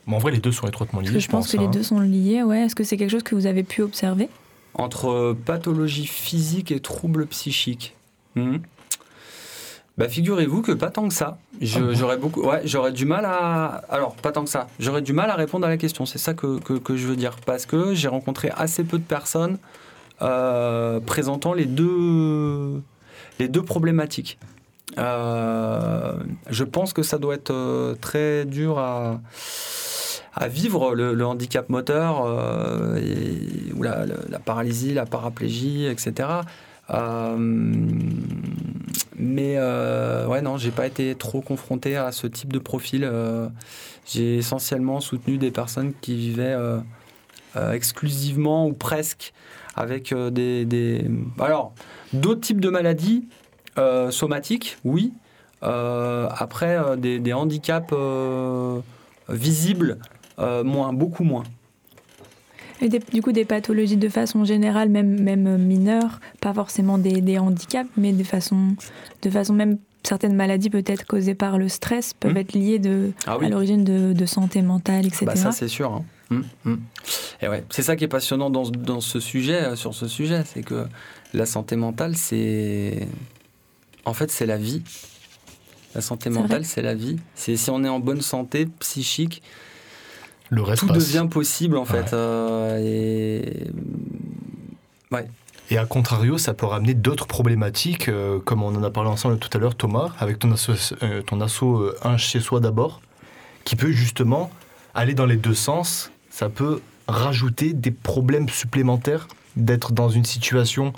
En 0.07 0.19
vrai, 0.19 0.33
les 0.33 0.39
deux 0.39 0.53
sont 0.53 0.67
étroitement 0.67 1.01
liés. 1.01 1.07
Parce 1.07 1.17
que 1.17 1.21
je 1.21 1.29
pense 1.29 1.53
que 1.53 1.57
les 1.57 1.65
hein. 1.67 1.71
deux 1.71 1.83
sont 1.83 2.01
liés. 2.01 2.43
Ouais. 2.43 2.63
Est-ce 2.63 2.75
que 2.75 2.85
c'est 2.85 2.97
quelque 2.97 3.11
chose 3.11 3.23
que 3.23 3.35
vous 3.35 3.47
avez 3.47 3.63
pu 3.63 3.83
observer? 3.83 4.29
Entre 4.75 5.09
euh, 5.11 5.35
pathologie 5.35 6.07
physique 6.07 6.71
et 6.71 6.81
troubles 6.81 7.27
psychiques. 7.27 7.97
Mhm. 8.37 8.61
Bah, 10.01 10.09
figurez-vous 10.09 10.63
que 10.63 10.73
pas 10.73 10.89
tant 10.91 11.07
que 11.09 11.15
ça. 11.15 11.37
Ah 11.63 11.67
j'aurais 11.93 12.17
beaucoup, 12.17 12.43
ouais, 12.43 12.63
j'aurais 12.65 12.91
du 12.93 13.05
mal 13.05 13.25
à. 13.27 13.83
Alors, 13.91 14.15
pas 14.17 14.33
tant 14.33 14.43
que 14.45 14.51
ça. 14.51 14.67
J'aurais 14.79 15.03
du 15.03 15.13
mal 15.13 15.29
à 15.31 15.35
répondre 15.35 15.67
à 15.67 15.69
la 15.69 15.77
question. 15.77 16.07
C'est 16.07 16.19
ça 16.19 16.33
que, 16.35 16.59
que, 16.59 16.73
que 16.75 16.97
je 16.97 17.07
veux 17.07 17.17
dire. 17.17 17.37
Parce 17.45 17.67
que 17.67 17.95
j'ai 17.95 18.09
rencontré 18.09 18.51
assez 18.57 18.83
peu 18.83 18.99
de 18.99 19.05
personnes 19.05 19.59
euh, 20.23 21.01
présentant 21.01 21.53
les 21.53 21.67
deux, 21.67 22.81
les 23.39 23.49
deux 23.49 23.63
problématiques. 23.63 24.39
Euh, 24.99 26.15
je 26.49 26.65
pense 26.65 26.93
que 26.93 27.03
ça 27.03 27.19
doit 27.19 27.35
être 27.35 27.53
euh, 27.53 27.95
très 28.01 28.45
dur 28.45 28.79
à, 28.79 29.21
à 30.35 30.49
vivre 30.49 30.95
le, 30.95 31.15
le 31.15 31.27
handicap 31.27 31.69
moteur 31.69 32.25
euh, 32.27 32.97
et- 32.97 33.73
ou 33.75 33.83
la, 33.83 34.05
la- 34.07 34.15
la 34.29 34.39
paralysie, 34.39 34.95
la 34.95 35.07
paraplégie, 35.07 35.85
etc. 35.87 36.29
Euh, 36.93 37.37
mais 39.21 39.57
euh, 39.59 40.27
ouais, 40.27 40.41
non, 40.41 40.57
j'ai 40.57 40.71
pas 40.71 40.87
été 40.87 41.15
trop 41.15 41.43
confronté 41.43 41.97
à 41.97 42.11
ce 42.11 42.27
type 42.27 42.53
de 42.53 42.59
profil. 42.59 43.05
Euh, 43.05 43.49
j'ai 44.07 44.39
essentiellement 44.39 45.01
soutenu 45.01 45.37
des 45.37 45.51
personnes 45.51 45.93
qui 46.01 46.17
vivaient 46.17 46.57
euh, 46.57 46.81
exclusivement 47.73 48.67
ou 48.67 48.73
presque 48.73 49.35
avec 49.77 50.15
des, 50.15 51.05
Alors, 51.39 51.75
d'autres 52.13 52.41
types 52.41 52.61
de 52.61 52.71
maladies 52.71 53.29
somatiques, 54.11 54.79
oui. 54.85 55.13
Après, 55.63 56.79
des, 56.99 57.19
des 57.19 57.33
handicaps 57.33 57.95
visibles, 59.29 59.99
moins, 60.39 60.93
beaucoup 60.93 61.25
moins. 61.25 61.45
Et 62.83 62.89
des- 62.89 62.99
du 63.01 63.23
coup, 63.23 63.33
des 63.33 63.45
pathologies 63.45 63.97
de 63.97 64.09
façon 64.09 64.45
générale, 64.45 64.89
même, 64.89 65.21
même 65.21 65.57
mineures, 65.59 66.21
pas 66.41 66.55
forcément 66.55 66.99
des, 66.99 67.21
des 67.21 67.39
handicaps, 67.39 67.89
mais 67.97 68.13
de 68.13 68.25
façon, 68.25 68.75
de 69.23 69.31
façon 69.31 69.53
même 69.55 69.79
certaines 70.03 70.35
maladies 70.35 70.71
peut-être 70.71 71.07
causées 71.07 71.35
par 71.35 71.59
le 71.59 71.69
stress 71.69 72.15
peuvent 72.15 72.31
Mhm. 72.33 72.37
être 72.39 72.53
liées 72.55 72.79
de, 72.79 73.13
Ah 73.27 73.37
à 73.41 73.49
l'origine 73.49 73.85
de, 73.85 74.13
de 74.15 74.27
santé 74.27 74.63
mentale, 74.63 75.07
etc. 75.07 75.27
Bah, 75.27 75.37
ça, 75.37 75.53
c'est 75.53 75.69
sûr. 75.69 75.93
hein. 75.93 76.05
Mm, 76.31 76.41
mm. 76.71 76.77
Et 77.43 77.49
ouais, 77.49 77.65
c'est 77.71 77.83
ça 77.83 77.97
qui 77.97 78.05
est 78.05 78.09
passionnant 78.09 78.49
dans, 78.51 78.71
dans 78.71 79.01
ce 79.01 79.21
sujet, 79.21 79.63
euh, 79.63 79.77
sur 79.77 79.95
ce 79.95 80.07
sujet, 80.09 80.43
c'est 80.47 80.63
que 80.63 80.87
la 81.35 81.45
santé 81.45 81.77
mentale, 81.77 82.17
c'est. 82.17 83.07
En 84.07 84.15
fait, 84.15 84.31
c'est 84.31 84.47
la 84.47 84.57
vie. 84.57 84.83
La 85.95 86.01
santé 86.01 86.31
mentale, 86.31 86.65
c'est 86.65 86.83
la 86.83 86.95
vie. 86.95 87.17
C'est 87.35 87.57
si 87.57 87.69
on 87.71 87.83
est 87.85 87.89
en 87.89 87.99
bonne 87.99 88.23
santé 88.23 88.67
psychique, 88.79 89.43
Le 90.51 90.63
reste 90.63 90.81
tout 90.81 90.89
passe. 90.89 91.07
devient 91.07 91.29
possible 91.31 91.77
en 91.77 91.85
fait. 91.85 92.03
Ouais. 92.03 92.09
euh, 92.13 92.81
et 92.83 93.71
Et 95.71 95.79
à 95.79 95.87
contrario, 95.87 96.37
ça 96.39 96.53
peut 96.53 96.67
ramener 96.67 96.95
d'autres 96.95 97.27
problématiques, 97.29 98.09
euh, 98.09 98.41
comme 98.41 98.63
on 98.63 98.75
en 98.75 98.83
a 98.83 98.91
parlé 98.91 99.09
ensemble 99.09 99.39
tout 99.39 99.51
à 99.57 99.61
l'heure, 99.61 99.77
Thomas, 99.77 100.11
avec 100.19 100.41
ton 100.41 100.51
asso, 100.51 100.71
euh, 101.03 101.23
ton 101.23 101.41
asso 101.41 101.63
euh, 101.63 101.97
un 102.03 102.17
chez 102.17 102.41
soi 102.41 102.59
d'abord, 102.59 103.01
qui 103.65 103.77
peut 103.77 103.93
justement 103.93 104.51
aller 104.95 105.15
dans 105.15 105.27
les 105.27 105.37
deux 105.37 105.55
sens. 105.55 106.11
Ça 106.31 106.49
peut 106.49 106.81
rajouter 107.07 107.73
des 107.73 107.93
problèmes 107.93 108.49
supplémentaires 108.49 109.29
d'être 109.57 109.93
dans 109.93 110.09
une 110.09 110.25
situation 110.25 110.93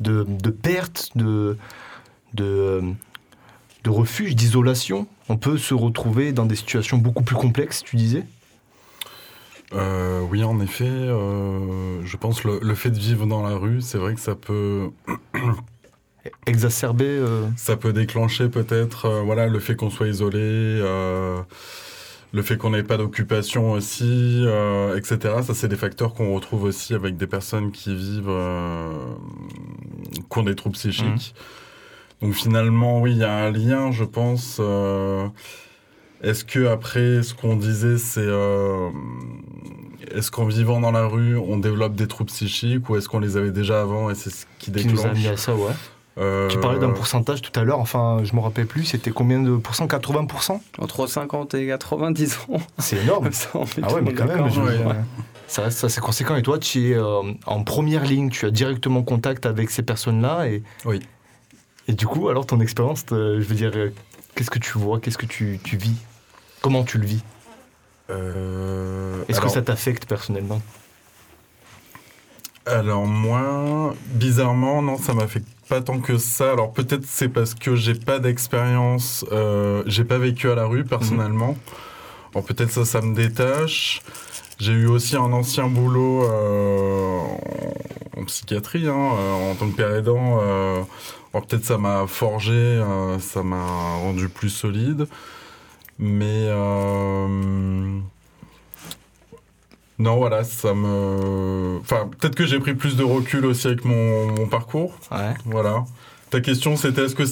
de, 0.00 0.24
de 0.26 0.50
perte, 0.50 1.10
de, 1.14 1.58
de, 2.32 2.82
de 3.84 3.90
refuge, 3.90 4.34
d'isolation. 4.34 5.06
On 5.28 5.36
peut 5.36 5.58
se 5.58 5.74
retrouver 5.74 6.32
dans 6.32 6.46
des 6.46 6.56
situations 6.56 6.96
beaucoup 6.98 7.22
plus 7.22 7.36
complexes, 7.36 7.82
tu 7.82 7.96
disais 7.96 8.24
Euh, 9.74 10.20
oui, 10.30 10.44
en 10.44 10.60
effet, 10.60 10.84
euh, 10.86 12.04
je 12.04 12.16
pense 12.16 12.44
le, 12.44 12.60
le 12.62 12.74
fait 12.74 12.90
de 12.90 12.98
vivre 12.98 13.26
dans 13.26 13.42
la 13.42 13.56
rue, 13.56 13.80
c'est 13.80 13.98
vrai 13.98 14.14
que 14.14 14.20
ça 14.20 14.34
peut, 14.36 14.90
Exacerber. 16.46 17.04
euh, 17.04 17.46
ça 17.56 17.76
peut 17.76 17.92
déclencher 17.92 18.48
peut-être, 18.48 19.06
euh, 19.06 19.22
voilà, 19.22 19.46
le 19.46 19.58
fait 19.60 19.76
qu'on 19.76 19.90
soit 19.90 20.08
isolé, 20.08 20.38
euh, 20.40 21.40
le 22.32 22.42
fait 22.42 22.56
qu'on 22.56 22.70
n'ait 22.70 22.82
pas 22.82 22.96
d'occupation 22.96 23.72
aussi, 23.72 24.44
etc. 24.96 25.42
Ça, 25.42 25.54
c'est 25.54 25.68
des 25.68 25.76
facteurs 25.76 26.14
qu'on 26.14 26.34
retrouve 26.34 26.64
aussi 26.64 26.94
avec 26.94 27.16
des 27.16 27.26
personnes 27.28 27.70
qui 27.70 27.94
vivent, 27.94 28.32
qui 30.30 30.38
ont 30.38 30.42
des 30.42 30.54
troubles 30.56 30.74
psychiques. 30.74 31.34
Donc 32.20 32.34
finalement, 32.34 33.00
oui, 33.00 33.12
il 33.12 33.18
y 33.18 33.24
a 33.24 33.32
un 33.32 33.50
lien, 33.52 33.92
je 33.92 34.02
pense. 34.04 34.60
Est-ce 36.24 36.44
que 36.44 36.66
après, 36.66 37.22
ce 37.22 37.34
qu'on 37.34 37.56
disait, 37.56 37.98
c'est 37.98 38.20
euh, 38.20 38.88
est-ce 40.14 40.30
qu'en 40.30 40.46
vivant 40.46 40.80
dans 40.80 40.90
la 40.92 41.06
rue, 41.06 41.36
on 41.36 41.58
développe 41.58 41.94
des 41.94 42.06
troubles 42.06 42.30
psychiques 42.30 42.88
ou 42.88 42.96
est-ce 42.96 43.08
qu'on 43.08 43.20
les 43.20 43.36
avait 43.36 43.50
déjà 43.50 43.80
avant 43.80 44.10
et 44.10 44.14
c'est 44.14 44.30
ce 44.30 44.46
qui 44.58 44.70
Qui 44.72 44.86
nous 44.86 45.00
a 45.00 45.04
déclenche 45.08 45.18
mis 45.18 45.26
à 45.28 45.36
ça, 45.36 45.54
ouais. 45.54 45.72
euh, 46.18 46.48
Tu 46.48 46.58
parlais 46.60 46.78
d'un 46.78 46.90
pourcentage 46.90 47.42
tout 47.42 47.58
à 47.58 47.64
l'heure, 47.64 47.78
enfin, 47.80 48.20
je 48.24 48.34
me 48.34 48.40
rappelle 48.40 48.66
plus, 48.66 48.84
c'était 48.84 49.10
combien 49.10 49.40
de 49.40 49.56
pourcents? 49.56 49.86
80% 49.86 50.60
Entre 50.78 51.06
50 51.06 51.54
et 51.54 51.66
90 51.66 52.38
ans. 52.48 52.60
C'est 52.78 52.98
énorme. 53.02 53.28
Ça, 53.32 53.48
Ah 53.82 53.92
ouais, 53.92 54.00
mais 54.02 54.12
quand 54.14 54.26
même, 54.26 54.48
je 54.50 54.60
ouais. 54.60 54.76
dire, 54.76 54.94
ça 55.46 55.62
reste 55.62 55.84
assez 55.84 56.00
conséquent. 56.00 56.36
Et 56.36 56.42
toi, 56.42 56.58
tu 56.58 56.90
es 56.90 56.94
euh, 56.94 57.20
en 57.46 57.62
première 57.64 58.04
ligne, 58.04 58.30
tu 58.30 58.46
as 58.46 58.50
directement 58.50 59.02
contact 59.02 59.46
avec 59.46 59.70
ces 59.70 59.82
personnes-là. 59.82 60.48
Et, 60.48 60.62
Oui. 60.84 61.00
et 61.88 61.92
du 61.92 62.06
coup, 62.06 62.28
alors 62.28 62.46
ton 62.46 62.60
expérience, 62.60 63.04
je 63.10 63.40
veux 63.40 63.54
dire, 63.54 63.72
qu'est-ce 64.34 64.50
que 64.50 64.58
tu 64.58 64.78
vois? 64.78 65.00
Qu'est-ce 65.00 65.18
que 65.18 65.26
tu, 65.26 65.58
tu 65.62 65.76
vis? 65.76 65.96
Comment 66.64 66.82
tu 66.82 66.96
le 66.96 67.04
vis 67.04 67.22
Euh, 68.08 69.22
Est-ce 69.28 69.38
que 69.38 69.50
ça 69.50 69.60
t'affecte 69.60 70.06
personnellement 70.06 70.62
Alors 72.64 73.04
moi, 73.06 73.94
bizarrement, 74.06 74.80
non, 74.80 74.96
ça 74.96 75.12
m'affecte 75.12 75.46
pas 75.68 75.82
tant 75.82 76.00
que 76.00 76.16
ça. 76.16 76.52
Alors 76.52 76.72
peut-être 76.72 77.04
c'est 77.04 77.28
parce 77.28 77.52
que 77.54 77.76
j'ai 77.76 77.94
pas 77.94 78.18
d'expérience, 78.18 79.26
euh, 79.30 79.82
j'ai 79.84 80.04
pas 80.04 80.16
vécu 80.16 80.50
à 80.50 80.54
la 80.54 80.64
rue 80.64 80.84
personnellement. 80.86 81.54
Alors 82.34 82.46
peut-être 82.46 82.70
ça, 82.70 82.86
ça 82.86 83.02
me 83.02 83.14
détache. 83.14 84.00
J'ai 84.58 84.72
eu 84.72 84.86
aussi 84.86 85.16
un 85.16 85.34
ancien 85.34 85.66
boulot 85.68 86.24
euh, 86.24 87.18
en, 88.16 88.20
en 88.22 88.24
psychiatrie, 88.24 88.88
hein, 88.88 89.10
euh, 89.18 89.50
en 89.50 89.54
tant 89.54 89.68
que 89.68 89.76
père 89.76 89.94
aidant. 89.94 90.38
euh, 90.40 90.80
alors 91.34 91.46
peut-être 91.46 91.66
ça 91.66 91.76
m'a 91.76 92.06
forgé, 92.06 92.82
ça 93.20 93.42
m'a 93.42 93.66
rendu 93.96 94.30
plus 94.30 94.48
solide. 94.48 95.06
Mais 95.98 96.46
euh, 96.48 97.98
non, 99.98 100.16
voilà, 100.16 100.42
ça 100.44 100.74
me. 100.74 101.78
Enfin, 101.80 102.08
peut-être 102.18 102.34
que 102.34 102.46
j'ai 102.46 102.58
pris 102.58 102.74
plus 102.74 102.96
de 102.96 103.04
recul 103.04 103.46
aussi 103.46 103.68
avec 103.68 103.84
mon, 103.84 104.26
mon 104.32 104.46
parcours. 104.48 104.98
Ouais. 105.12 105.34
Voilà. 105.44 105.84
Ta 106.30 106.40
question, 106.40 106.76
c'était 106.76 107.04
est-ce 107.04 107.14
que. 107.14 107.22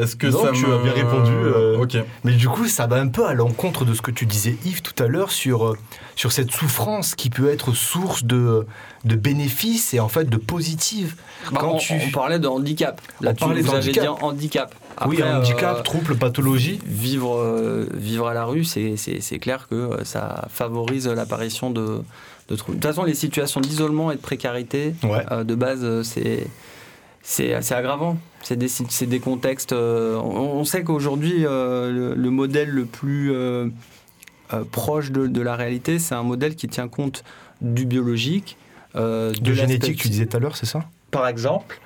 Est-ce 0.00 0.14
que 0.14 0.28
Non, 0.28 0.40
ça 0.44 0.52
tu 0.52 0.64
me. 0.64 0.74
as 0.76 0.78
bien 0.78 0.92
répondu, 0.92 1.32
euh, 1.32 1.76
Ok. 1.78 1.96
Mais 2.22 2.32
du 2.32 2.48
coup, 2.48 2.68
ça 2.68 2.86
va 2.86 2.96
un 3.00 3.08
peu 3.08 3.26
à 3.26 3.34
l'encontre 3.34 3.84
de 3.84 3.94
ce 3.94 4.00
que 4.00 4.12
tu 4.12 4.26
disais, 4.26 4.56
Yves, 4.64 4.80
tout 4.80 4.94
à 5.02 5.08
l'heure, 5.08 5.32
sur, 5.32 5.66
euh, 5.66 5.76
sur 6.14 6.30
cette 6.30 6.52
souffrance 6.52 7.16
qui 7.16 7.30
peut 7.30 7.50
être 7.50 7.72
source 7.72 8.22
de, 8.24 8.64
de 9.04 9.16
bénéfices 9.16 9.94
et 9.94 9.98
en 10.00 10.06
fait 10.08 10.30
de 10.30 10.36
positives. 10.36 11.16
Bah, 11.50 11.58
Quand 11.60 11.72
on, 11.72 11.78
tu- 11.78 11.94
on 11.94 12.10
parlait 12.12 12.38
de 12.38 12.46
handicap. 12.46 13.00
Là, 13.20 13.30
On 13.32 13.34
tu- 13.34 13.40
parlait 13.40 13.60
vous 13.60 13.74
avez 13.74 13.90
dit 13.90 13.98
handicap. 14.06 14.72
Oui, 15.06 15.22
handicap, 15.22 15.78
euh, 15.78 15.82
trouble, 15.82 16.16
pathologie. 16.16 16.78
vivre, 16.86 17.36
euh, 17.36 17.86
vivre 17.94 18.26
à 18.28 18.34
la 18.34 18.44
rue, 18.44 18.64
c'est- 18.64 18.96
clair 19.38 19.68
que 19.68 19.74
euh, 19.74 20.04
ça 20.04 20.46
favorise 20.50 21.06
l'apparition 21.06 21.70
de, 21.70 22.00
de 22.48 22.56
troubles. 22.56 22.78
De 22.78 22.82
toute 22.82 22.90
façon, 22.90 23.04
les 23.04 23.14
situations 23.14 23.60
d'isolement 23.60 24.10
et 24.10 24.16
de 24.16 24.20
précarité, 24.20 24.94
Ouais. 25.04 25.44
de 25.44 25.54
base, 25.54 26.02
c'est 26.02 26.46
c'est 27.22 27.52
assez 27.52 27.74
aggravant. 27.74 28.16
C'est 28.42 28.56
des, 28.56 28.68
des 29.06 29.20
contextes. 29.20 29.72
euh, 29.72 30.16
on, 30.16 30.58
on 30.60 30.64
sait 30.64 30.82
qu'aujourd'hui, 30.82 31.44
euh, 31.44 31.90
le, 31.92 32.14
le 32.14 32.30
modèle 32.30 32.70
le 32.70 32.86
plus 32.86 33.32
euh, 33.34 33.68
proche 34.72 35.10
de, 35.10 35.26
de 35.26 35.40
la 35.42 35.54
réalité, 35.54 35.98
c'est 35.98 36.14
un 36.14 36.22
modèle 36.22 36.54
qui 36.56 36.68
tient 36.68 36.88
compte 36.88 37.24
du 37.60 37.84
biologique, 37.84 38.56
De 38.94 39.28
l'aspect 39.30 39.54
génétique, 39.54 39.98
tu 39.98 40.08
disais 40.08 40.24
tout 40.26 40.36
à 40.38 40.40
l'heure, 40.40 40.56
c'est 40.56 40.64
ça? 40.66 40.84
Par 41.10 41.28
exemple. 41.28 41.80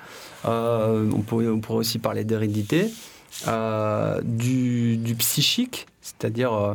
Euh, 0.44 1.10
on, 1.14 1.20
pourrait, 1.20 1.48
on 1.48 1.60
pourrait 1.60 1.78
aussi 1.78 1.98
parler 1.98 2.24
d'hérédité, 2.24 2.90
euh, 3.48 4.20
du, 4.24 4.96
du 4.96 5.14
psychique, 5.14 5.86
c'est-à-dire 6.00 6.52
euh, 6.52 6.74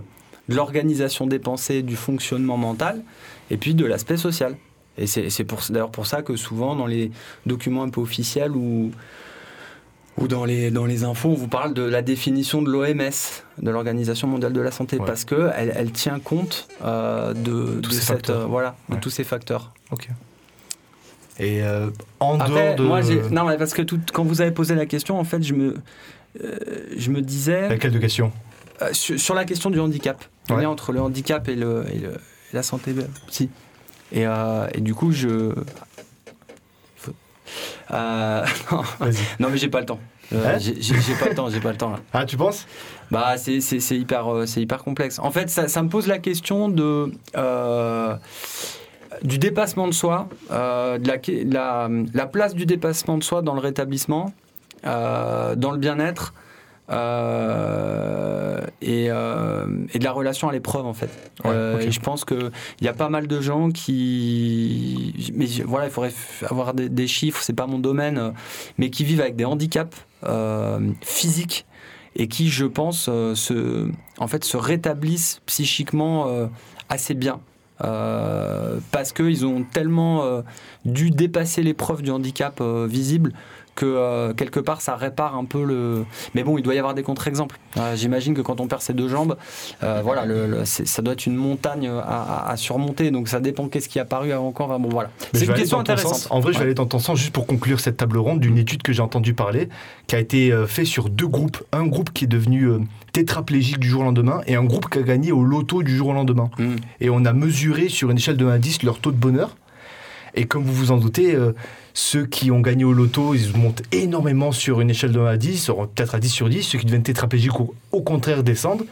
de 0.49 0.55
l'organisation 0.55 1.27
des 1.27 1.39
pensées, 1.39 1.83
du 1.83 1.95
fonctionnement 1.95 2.57
mental, 2.57 3.01
et 3.51 3.57
puis 3.57 3.73
de 3.75 3.85
l'aspect 3.85 4.17
social. 4.17 4.55
Et 4.97 5.05
c'est 5.05 5.27
d'ailleurs 5.69 5.91
pour 5.91 6.07
ça 6.07 6.21
que 6.23 6.35
souvent 6.35 6.75
dans 6.75 6.87
les 6.87 7.11
documents 7.45 7.83
un 7.83 7.89
peu 7.89 8.01
officiels 8.01 8.51
ou, 8.53 8.91
ou 10.17 10.27
dans, 10.27 10.43
les, 10.43 10.71
dans 10.71 10.85
les 10.87 11.03
infos, 11.03 11.29
on 11.29 11.33
vous 11.35 11.47
parle 11.47 11.75
de 11.75 11.83
la 11.83 12.01
définition 12.01 12.63
de 12.63 12.71
l'OMS, 12.71 13.11
de 13.61 13.69
l'Organisation 13.69 14.27
mondiale 14.27 14.53
de 14.53 14.61
la 14.61 14.71
santé, 14.71 14.97
Ouais. 14.97 15.05
parce 15.05 15.23
qu'elle 15.23 15.71
elle, 15.75 15.91
tient 15.91 16.19
compte 16.19 16.67
euh, 16.83 17.33
de, 17.35 17.79
Tous 17.81 17.89
de 17.89 17.93
ces 17.93 17.99
cette, 17.99 18.07
facteurs. 18.07 18.41
euh, 18.41 18.45
voilà, 18.45 18.75
de 18.89 18.95
tous 18.95 19.11
ces 19.11 19.23
facteurs. 19.23 19.71
Ok. 19.91 20.07
Et 21.39 21.61
euh, 21.63 21.89
en 22.19 22.39
Après, 22.39 22.49
dehors 22.49 22.75
de. 22.75 22.83
moi, 22.83 23.01
non, 23.31 23.45
mais 23.45 23.57
parce 23.57 23.73
que 23.73 23.81
tout- 23.83 23.99
quand 24.13 24.23
vous 24.23 24.41
avez 24.41 24.51
posé 24.51 24.73
la 24.75 24.85
question, 24.85 25.19
en 25.19 25.23
fait, 25.23 25.43
je 25.43 25.53
me, 25.53 25.75
euh, 26.43 26.57
je 26.97 27.11
me 27.11 27.21
disais 27.21 27.69
Laquelle 27.69 27.91
de 27.91 27.99
question? 27.99 28.31
euh, 28.81 28.89
sur, 28.93 29.19
sur 29.19 29.35
la 29.35 29.45
question 29.45 29.69
du 29.69 29.79
handicap, 29.79 30.23
le 30.49 30.55
Ouais. 30.55 30.61
lien 30.63 30.69
entre 30.69 30.91
le 30.93 31.01
handicap 31.01 31.47
et, 31.47 31.55
le, 31.55 31.85
et, 31.93 31.99
le- 31.99 32.13
et 32.13 32.53
la 32.55 32.63
santé 32.63 32.91
euh, 32.97 33.03
psy. 33.27 33.49
Et, 34.11 34.23
et 34.73 34.81
du 34.81 34.93
coup, 34.95 35.11
je. 35.11 35.53
Euh, 37.91 38.45
non, 38.71 38.81
non, 39.39 39.49
mais 39.49 39.57
j'ai 39.57 39.69
pas 39.69 39.79
le 39.79 39.85
temps. 39.85 39.99
Euh, 40.33 40.55
Hein? 40.55 40.57
j'ai 40.59 41.15
pas 41.15 41.29
le 41.29 41.35
temps, 41.35 41.49
j'ai 41.49 41.61
pas 41.61 41.71
le 41.71 41.77
temps 41.77 41.91
là. 41.91 41.99
Ah, 42.11 42.25
tu 42.25 42.35
penses? 42.35 42.65
Bah, 43.11 43.37
c'est 43.37 43.59
hyper, 43.95 44.25
c'est 44.45 44.61
hyper 44.61 44.83
complexe. 44.83 45.19
En 45.19 45.31
fait, 45.31 45.49
ça, 45.49 45.69
ça 45.69 45.81
me 45.83 45.87
pose 45.87 46.05
la 46.07 46.17
question 46.19 46.67
de, 46.67 47.11
euh, 47.37 48.13
du 49.23 49.37
dépassement 49.37 49.87
de 49.87 49.93
soi, 49.93 50.27
euh, 50.51 50.97
de 50.97 51.07
la, 51.07 51.17
la, 51.45 51.89
la 52.13 52.25
place 52.27 52.53
du 52.55 52.65
dépassement 52.65 53.17
de 53.17 53.23
soi 53.23 53.41
dans 53.41 53.53
le 53.53 53.59
rétablissement, 53.59 54.33
euh, 54.85 55.55
dans 55.55 55.71
le 55.71 55.77
bien-être. 55.77 56.33
euh, 56.89 58.61
et, 58.81 59.05
et 59.05 59.99
de 59.99 60.03
la 60.03 60.11
relation 60.11 60.47
à 60.49 60.51
l'épreuve 60.53 60.85
en 60.85 60.93
fait. 60.93 61.09
Ouais, 61.43 61.73
ok. 61.75 61.81
et 61.83 61.91
je 61.91 61.99
pense 61.99 62.23
qu'il 62.25 62.51
y 62.81 62.87
a 62.87 62.93
pas 62.93 63.09
mal 63.09 63.27
de 63.27 63.41
gens 63.41 63.71
qui, 63.71 65.31
mais 65.35 65.47
voilà, 65.65 65.87
il 65.87 65.91
faudrait 65.91 66.13
avoir 66.49 66.73
des, 66.73 66.89
des 66.89 67.07
chiffres, 67.07 67.41
c'est 67.41 67.53
pas 67.53 67.67
mon 67.67 67.79
domaine, 67.79 68.33
mais 68.77 68.89
qui 68.89 69.03
vivent 69.03 69.21
avec 69.21 69.35
des 69.35 69.45
handicaps 69.45 69.97
physiques 71.01 71.65
et 72.15 72.27
qui, 72.27 72.49
je 72.49 72.65
pense, 72.65 73.05
se, 73.05 73.89
en 74.17 74.27
fait, 74.27 74.43
se 74.43 74.57
rétablissent 74.57 75.41
psychiquement 75.45 76.27
assez 76.89 77.13
bien. 77.13 77.41
Euh, 77.83 78.79
parce 78.91 79.13
qu'ils 79.13 79.45
ont 79.45 79.63
tellement 79.63 80.23
euh, 80.23 80.41
dû 80.85 81.11
dépasser 81.11 81.61
l'épreuve 81.61 82.01
du 82.01 82.09
handicap 82.09 82.59
euh, 82.59 82.87
visible 82.89 83.33
que 83.77 83.85
euh, 83.85 84.33
quelque 84.33 84.59
part 84.59 84.81
ça 84.81 84.97
répare 84.97 85.35
un 85.37 85.45
peu 85.45 85.63
le. 85.63 86.03
Mais 86.35 86.43
bon, 86.43 86.57
il 86.57 86.63
doit 86.63 86.73
y 86.75 86.79
avoir 86.79 86.93
des 86.93 87.03
contre-exemples. 87.03 87.57
Euh, 87.77 87.95
J'imagine 87.95 88.33
que 88.33 88.41
quand 88.41 88.59
on 88.59 88.67
perd 88.67 88.81
ses 88.81 88.93
deux 88.93 89.07
jambes, 89.07 89.37
euh, 89.83 90.01
voilà, 90.03 90.25
le- 90.25 90.47
le- 90.47 90.65
c'est- 90.65 90.85
ça 90.85 91.01
doit 91.01 91.13
être 91.13 91.25
une 91.27 91.35
montagne 91.35 91.87
à, 91.87 91.99
à- 92.01 92.49
à 92.51 92.57
surmonter. 92.57 93.11
Donc 93.11 93.29
ça 93.29 93.39
dépend 93.39 93.69
qu'est-ce 93.69 93.87
qui 93.87 93.99
est 93.99 94.01
apparu 94.01 94.31
avant 94.33 94.47
encore. 94.47 94.69
Enfin, 94.71 94.79
bon, 94.79 94.89
voilà. 94.89 95.11
C'est 95.33 95.45
une 95.45 95.53
question 95.53 95.79
intéressante. 95.79 96.15
sens. 96.15 96.27
En 96.31 96.39
vrai, 96.41 96.51
je 96.51 96.57
vais 96.57 96.65
aller 96.65 96.73
dans 96.73 96.85
ton 96.87 96.99
sens 96.99 97.17
juste 97.19 97.31
pour 97.33 97.45
conclure 97.47 97.79
cette 97.79 97.97
table 97.97 98.17
ronde 98.17 98.39
d'une 98.41 98.57
étude 98.57 98.81
que 98.81 98.91
j'ai 98.91 99.01
entendu 99.03 99.33
parler, 99.33 99.69
qui 100.07 100.15
a 100.15 100.19
été 100.19 100.51
euh, 100.51 100.65
fait 100.67 100.83
sur 100.85 101.09
deux 101.09 101.27
groupes. 101.27 101.63
Un 101.71 101.85
groupe 101.85 102.11
qui 102.11 102.25
est 102.25 102.27
devenu 102.27 102.67
tétraplégique 103.13 103.79
du 103.79 103.87
jour 103.87 104.01
au 104.01 104.05
lendemain 104.05 104.41
et 104.47 104.55
un 104.55 104.63
groupe 104.63 104.89
qui 104.89 104.99
a 104.99 105.01
gagné 105.03 105.31
au 105.31 105.43
loto 105.43 105.83
du 105.83 105.95
jour 105.95 106.09
au 106.09 106.13
lendemain. 106.13 106.49
Mm. 106.57 106.75
Et 107.01 107.09
on 107.09 107.23
a 107.25 107.33
mesuré 107.33 107.89
sur 107.89 108.09
une 108.11 108.17
échelle 108.17 108.37
de 108.37 108.45
1 108.45 108.49
à 108.53 108.57
10 108.57 108.83
leur 108.83 108.99
taux 108.99 109.11
de 109.11 109.17
bonheur. 109.17 109.55
Et 110.37 110.45
comme 110.45 110.63
vous 110.63 110.73
vous 110.73 110.91
en 110.91 110.97
doutez, 110.97 111.35
euh, 111.35 111.53
ceux 111.93 112.25
qui 112.25 112.51
ont 112.51 112.59
gagné 112.61 112.83
au 112.85 112.93
loto, 112.93 113.33
ils 113.33 113.57
montent 113.57 113.81
énormément 113.91 114.51
sur 114.51 114.79
une 114.81 114.89
échelle 114.91 115.11
de 115.11 115.19
1 115.19 115.25
à 115.25 115.37
10, 115.37 115.57
sur- 115.63 115.87
peut-être 115.89 116.13
à 116.15 116.19
10 116.19 116.29
sur 116.29 116.47
10. 116.47 116.61
Ceux 116.63 116.77
qui 116.77 116.85
deviennent 116.85 117.01
tétraplégiques, 117.03 117.59
au, 117.59 117.73
au 117.91 118.01
contraire, 118.01 118.43
descendent. 118.43 118.85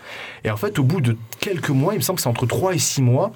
Et 0.44 0.50
en 0.52 0.58
fait, 0.58 0.80
au 0.80 0.84
bout 0.84 1.02
de 1.02 1.16
quelques 1.40 1.70
mois, 1.70 1.94
il 1.94 1.98
me 1.98 2.02
semble 2.02 2.18
que 2.18 2.24
c'est 2.24 2.30
entre 2.30 2.48
3 2.48 2.74
et 2.74 2.80
6 2.80 3.04
mois, 3.04 3.32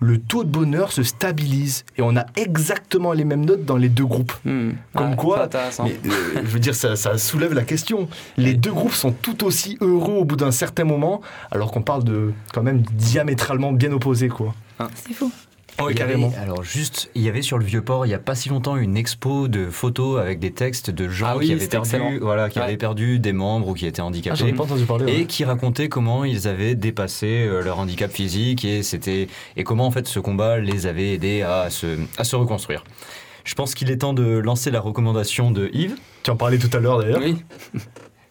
le 0.00 0.18
taux 0.18 0.42
de 0.42 0.48
bonheur 0.48 0.90
se 0.90 1.04
stabilise. 1.04 1.84
Et 1.96 2.02
on 2.02 2.16
a 2.16 2.26
exactement 2.34 3.12
les 3.12 3.24
mêmes 3.24 3.44
notes 3.44 3.64
dans 3.64 3.76
les 3.76 3.88
deux 3.88 4.06
groupes. 4.06 4.32
Hmm. 4.44 4.70
Comme 4.96 5.10
Ouais, 5.10 5.16
quoi. 5.16 5.38
Mais, 5.84 5.96
euh, 6.10 6.40
je 6.42 6.48
veux 6.50 6.58
dire, 6.58 6.74
ça, 6.74 6.96
ça 6.96 7.16
soulève 7.18 7.52
la 7.54 7.62
question. 7.62 8.08
Les 8.36 8.54
deux 8.54 8.72
groupes 8.72 8.94
sont 8.94 9.12
tout 9.12 9.44
aussi 9.44 9.78
heureux 9.80 10.14
au 10.14 10.24
bout 10.24 10.34
d'un 10.36 10.50
certain 10.50 10.82
moment, 10.82 11.20
alors 11.52 11.70
qu'on 11.70 11.82
parle 11.82 12.02
de 12.02 12.32
quand 12.52 12.64
même 12.64 12.82
diamétralement 12.94 13.70
bien 13.72 13.92
opposés, 13.92 14.28
quoi. 14.28 14.52
C'est 14.96 15.12
fou. 15.14 15.30
Ouais, 15.80 15.92
Il 15.92 15.98
y 15.98 16.02
avait- 16.02 16.12
carrément. 16.12 16.32
alors 16.40 16.62
juste, 16.62 17.10
il 17.14 17.22
y 17.22 17.28
avait 17.28 17.40
sur 17.42 17.58
le 17.58 17.64
vieux 17.64 17.82
port 17.82 18.04
il 18.06 18.10
y 18.10 18.14
a 18.14 18.18
pas 18.18 18.34
si 18.34 18.50
longtemps 18.50 18.76
une 18.76 18.96
expo 18.96 19.48
de 19.48 19.68
photos 19.70 20.20
avec 20.20 20.38
des 20.38 20.52
textes 20.52 20.90
de 20.90 21.08
gens 21.08 21.26
Ah 21.30 21.36
oui, 21.38 21.46
qui 21.46 21.52
avaient 21.52 21.66
perdu, 21.66 21.88
excellent. 21.88 22.12
voilà, 22.20 22.50
qui 22.50 22.58
Ouais. 22.58 22.64
avaient 22.66 22.76
perdu 22.76 23.18
des 23.18 23.32
membres 23.32 23.68
ou 23.68 23.74
qui 23.74 23.86
étaient 23.86 24.02
Ah, 24.02 24.04
handicapés. 24.06 24.36
j'en 24.36 24.46
ai 24.46 24.52
pas 24.52 24.64
entendu 24.64 24.84
parler. 24.84 25.10
et 25.12 25.16
ouais. 25.20 25.24
qui 25.26 25.44
racontaient 25.44 25.88
comment 25.88 26.24
ils 26.24 26.46
avaient 26.46 26.74
dépassé 26.74 27.46
euh, 27.48 27.62
leur 27.62 27.78
handicap 27.78 28.12
physique 28.12 28.64
et 28.66 28.82
c'était 28.82 29.28
et 29.56 29.64
comment 29.64 29.86
en 29.86 29.90
fait 29.90 30.06
ce 30.06 30.20
combat 30.20 30.58
les 30.58 30.86
avait 30.86 31.14
aidés 31.14 31.40
à 31.42 31.70
se, 31.70 31.98
à 32.18 32.24
se 32.24 32.36
reconstruire. 32.36 32.84
Je 33.44 33.54
pense 33.54 33.74
qu'il 33.74 33.90
est 33.90 33.96
temps 33.96 34.12
de 34.12 34.38
lancer 34.38 34.70
la 34.70 34.78
recommandation 34.80 35.50
de 35.50 35.68
Yves. 35.72 35.96
Tu 36.22 36.30
en 36.30 36.36
parlais 36.36 36.58
tout 36.58 36.70
à 36.76 36.80
l'heure 36.80 36.98
d'ailleurs. 37.00 37.20
Oui, 37.24 37.36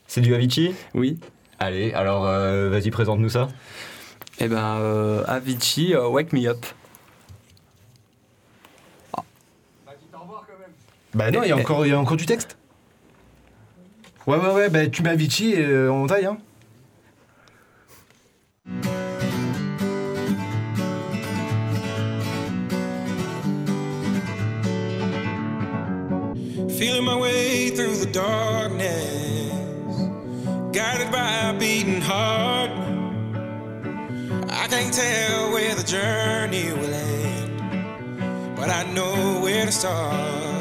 C'est 0.07 0.21
du 0.21 0.35
Avicii? 0.35 0.73
Oui. 0.93 1.17
Allez, 1.59 1.91
alors 1.93 2.25
euh, 2.27 2.69
vas-y 2.69 2.91
présente-nous 2.91 3.29
ça. 3.29 3.47
Eh 4.39 4.47
ben, 4.47 4.77
euh, 4.79 5.23
Avicii, 5.27 5.93
euh, 5.95 6.07
Wake 6.07 6.33
Me 6.33 6.47
Up. 6.47 6.65
Bah 11.13 11.29
non, 11.29 11.43
il 11.43 11.49
y 11.49 11.51
a 11.51 11.57
encore, 11.57 11.85
il 11.85 11.89
y 11.89 11.93
a 11.93 11.99
encore 11.99 12.17
du 12.17 12.25
texte. 12.25 12.57
Ouais, 14.27 14.37
ouais, 14.37 14.53
ouais, 14.53 14.69
bah 14.69 14.87
tu 14.87 15.01
mets 15.03 15.09
Avicii 15.09 15.53
et 15.53 15.65
euh, 15.65 15.91
on 15.91 16.07
taille, 16.07 16.25
hein. 16.25 16.37
Feeling 26.69 27.03
my 27.03 27.15
way 27.19 27.69
through 27.71 27.95
the 27.97 28.11
darkness, 28.11 29.51
guided 30.71 31.11
by 31.11 31.49
a 31.49 31.53
beating 31.53 32.01
heart. 32.01 32.71
I 34.49 34.67
can't 34.67 34.93
tell 34.93 35.51
where 35.51 35.75
the 35.75 35.83
journey 35.83 36.71
will 36.71 36.93
end, 36.93 38.55
but 38.55 38.69
I 38.69 38.83
know 38.93 39.41
where 39.41 39.65
to 39.65 39.71
start. 39.71 40.60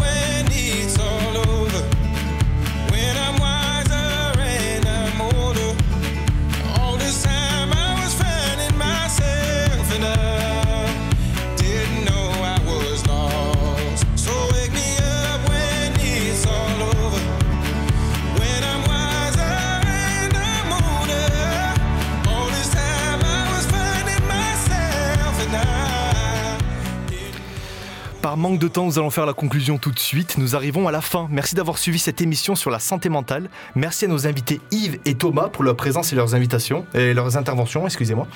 Par 28.31 28.37
manque 28.37 28.59
de 28.59 28.69
temps, 28.69 28.85
nous 28.85 28.97
allons 28.97 29.09
faire 29.09 29.25
la 29.25 29.33
conclusion 29.33 29.77
tout 29.77 29.91
de 29.91 29.99
suite. 29.99 30.37
Nous 30.37 30.55
arrivons 30.55 30.87
à 30.87 30.91
la 30.93 31.01
fin. 31.01 31.27
Merci 31.29 31.53
d'avoir 31.53 31.77
suivi 31.77 31.99
cette 31.99 32.21
émission 32.21 32.55
sur 32.55 32.71
la 32.71 32.79
santé 32.79 33.09
mentale. 33.09 33.49
Merci 33.75 34.05
à 34.05 34.07
nos 34.07 34.25
invités 34.25 34.61
Yves 34.71 34.99
et 35.03 35.15
Thomas 35.15 35.49
pour 35.49 35.65
leur 35.65 35.75
présence 35.75 36.13
et 36.13 36.15
leurs 36.15 36.33
invitations 36.33 36.85
et 36.93 37.13
leurs 37.13 37.35
interventions, 37.35 37.85
excusez-moi. 37.85 38.27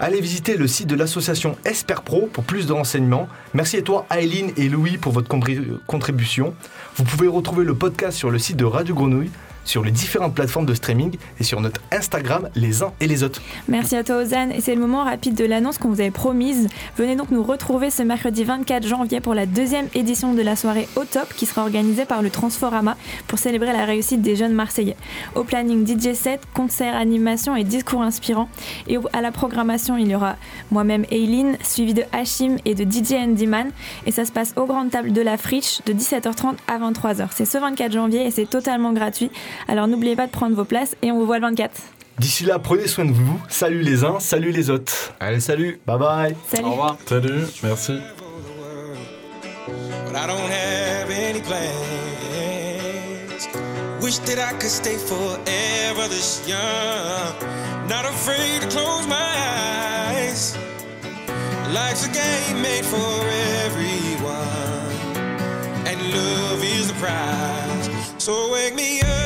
Allez 0.00 0.22
visiter 0.22 0.56
le 0.56 0.66
site 0.66 0.86
de 0.86 0.94
l'association 0.94 1.58
Esper 1.66 1.96
Pro 2.02 2.26
pour 2.32 2.44
plus 2.44 2.66
de 2.66 2.72
renseignements. 2.72 3.28
Merci 3.52 3.76
à 3.76 3.82
toi 3.82 4.06
Aileen 4.10 4.50
et 4.56 4.70
Louis 4.70 4.96
pour 4.96 5.12
votre 5.12 5.28
contri- 5.28 5.60
contribution. 5.86 6.54
Vous 6.96 7.04
pouvez 7.04 7.28
retrouver 7.28 7.66
le 7.66 7.74
podcast 7.74 8.16
sur 8.16 8.30
le 8.30 8.38
site 8.38 8.56
de 8.56 8.64
Radio 8.64 8.94
Grenouille, 8.94 9.30
sur 9.64 9.84
les 9.84 9.90
différentes 9.90 10.34
plateformes 10.34 10.66
de 10.66 10.74
streaming 10.74 11.16
et 11.40 11.44
sur 11.44 11.60
notre 11.60 11.80
Instagram 11.90 12.48
les 12.54 12.82
uns 12.82 12.92
et 13.00 13.06
les 13.06 13.22
autres. 13.22 13.40
Merci 13.68 13.96
à 13.96 14.04
toi 14.04 14.16
Ozan 14.22 14.50
et 14.50 14.60
c'est 14.60 14.74
le 14.74 14.80
moment 14.80 15.04
rapide 15.04 15.34
de 15.34 15.44
l'annonce 15.44 15.78
qu'on 15.78 15.88
vous 15.88 16.00
avait 16.00 16.10
promise. 16.10 16.68
Venez 16.96 17.16
donc 17.16 17.30
nous 17.30 17.42
retrouver 17.42 17.90
ce 17.90 18.02
mercredi 18.02 18.44
24 18.44 18.86
janvier 18.86 19.20
pour 19.20 19.34
la 19.34 19.46
deuxième 19.46 19.88
édition 19.94 20.34
de 20.34 20.42
la 20.42 20.56
soirée 20.56 20.88
Au 20.96 21.04
Top 21.04 21.32
qui 21.34 21.46
sera 21.46 21.62
organisée 21.62 22.04
par 22.04 22.22
le 22.22 22.30
Transforama 22.30 22.96
pour 23.26 23.38
célébrer 23.38 23.72
la 23.72 23.84
réussite 23.84 24.22
des 24.22 24.36
jeunes 24.36 24.52
Marseillais. 24.52 24.96
Au 25.34 25.44
planning 25.44 25.86
DJ 25.86 26.14
set, 26.14 26.40
concerts, 26.54 26.96
animations 26.96 27.56
et 27.56 27.64
discours 27.64 28.02
inspirants. 28.02 28.48
Et 28.88 28.98
à 29.12 29.20
la 29.20 29.32
programmation, 29.32 29.96
il 29.96 30.08
y 30.08 30.14
aura 30.14 30.36
moi-même 30.70 31.04
Eileen, 31.10 31.56
suivi 31.62 31.94
de 31.94 32.02
Hachim 32.12 32.56
et 32.64 32.74
de 32.74 32.84
DJ 32.84 33.14
Andyman. 33.14 33.70
Et 34.06 34.12
ça 34.12 34.24
se 34.24 34.32
passe 34.32 34.52
aux 34.56 34.66
grandes 34.66 34.90
tables 34.90 35.12
de 35.12 35.20
la 35.20 35.36
Friche 35.36 35.80
de 35.86 35.92
17h30 35.92 36.54
à 36.68 36.78
23h. 36.78 37.28
C'est 37.32 37.44
ce 37.44 37.58
24 37.58 37.92
janvier 37.92 38.26
et 38.26 38.30
c'est 38.30 38.48
totalement 38.48 38.92
gratuit. 38.92 39.30
Alors 39.68 39.86
n'oubliez 39.88 40.16
pas 40.16 40.26
de 40.26 40.32
prendre 40.32 40.56
vos 40.56 40.64
places 40.64 40.96
et 41.02 41.10
on 41.12 41.18
vous 41.18 41.26
voit 41.26 41.38
le 41.38 41.46
24. 41.46 41.70
D'ici 42.18 42.44
là, 42.44 42.58
prenez 42.58 42.86
soin 42.86 43.04
de 43.04 43.12
vous. 43.12 43.40
Salut 43.48 43.82
les 43.82 44.04
uns, 44.04 44.20
salut 44.20 44.52
les 44.52 44.70
autres. 44.70 45.12
Allez, 45.18 45.40
salut 45.40 45.80
Bye 45.86 45.98
bye. 45.98 46.36
Salut 46.48 46.64
Au 46.66 46.70
revoir. 46.70 46.96
Salut, 47.06 47.42
merci. 47.62 47.98
but 50.06 50.14
I 50.16 50.26
don't 50.26 50.50
have 50.50 51.10
any 51.10 51.40
plans. 51.40 51.64
Wish 54.00 54.18
that 54.18 54.38
I 54.38 54.52
could 54.58 54.70
stay 54.70 54.96
forever 54.96 56.06
this 56.08 56.46
young, 56.46 57.34
not 57.88 58.04
afraid 58.04 58.60
to 58.62 58.68
close 58.68 59.06
my 59.08 59.34
eyes. 60.14 60.56
Life's 61.72 62.06
a 62.06 62.10
game 62.12 62.60
made 62.62 62.84
for 62.84 63.26
everyone, 63.64 64.36
and 65.88 65.98
love 66.12 66.62
is 66.62 66.88
the 66.88 66.94
prize. 67.00 67.88
So 68.18 68.52
wake 68.52 68.74
me 68.76 69.00
up 69.00 69.23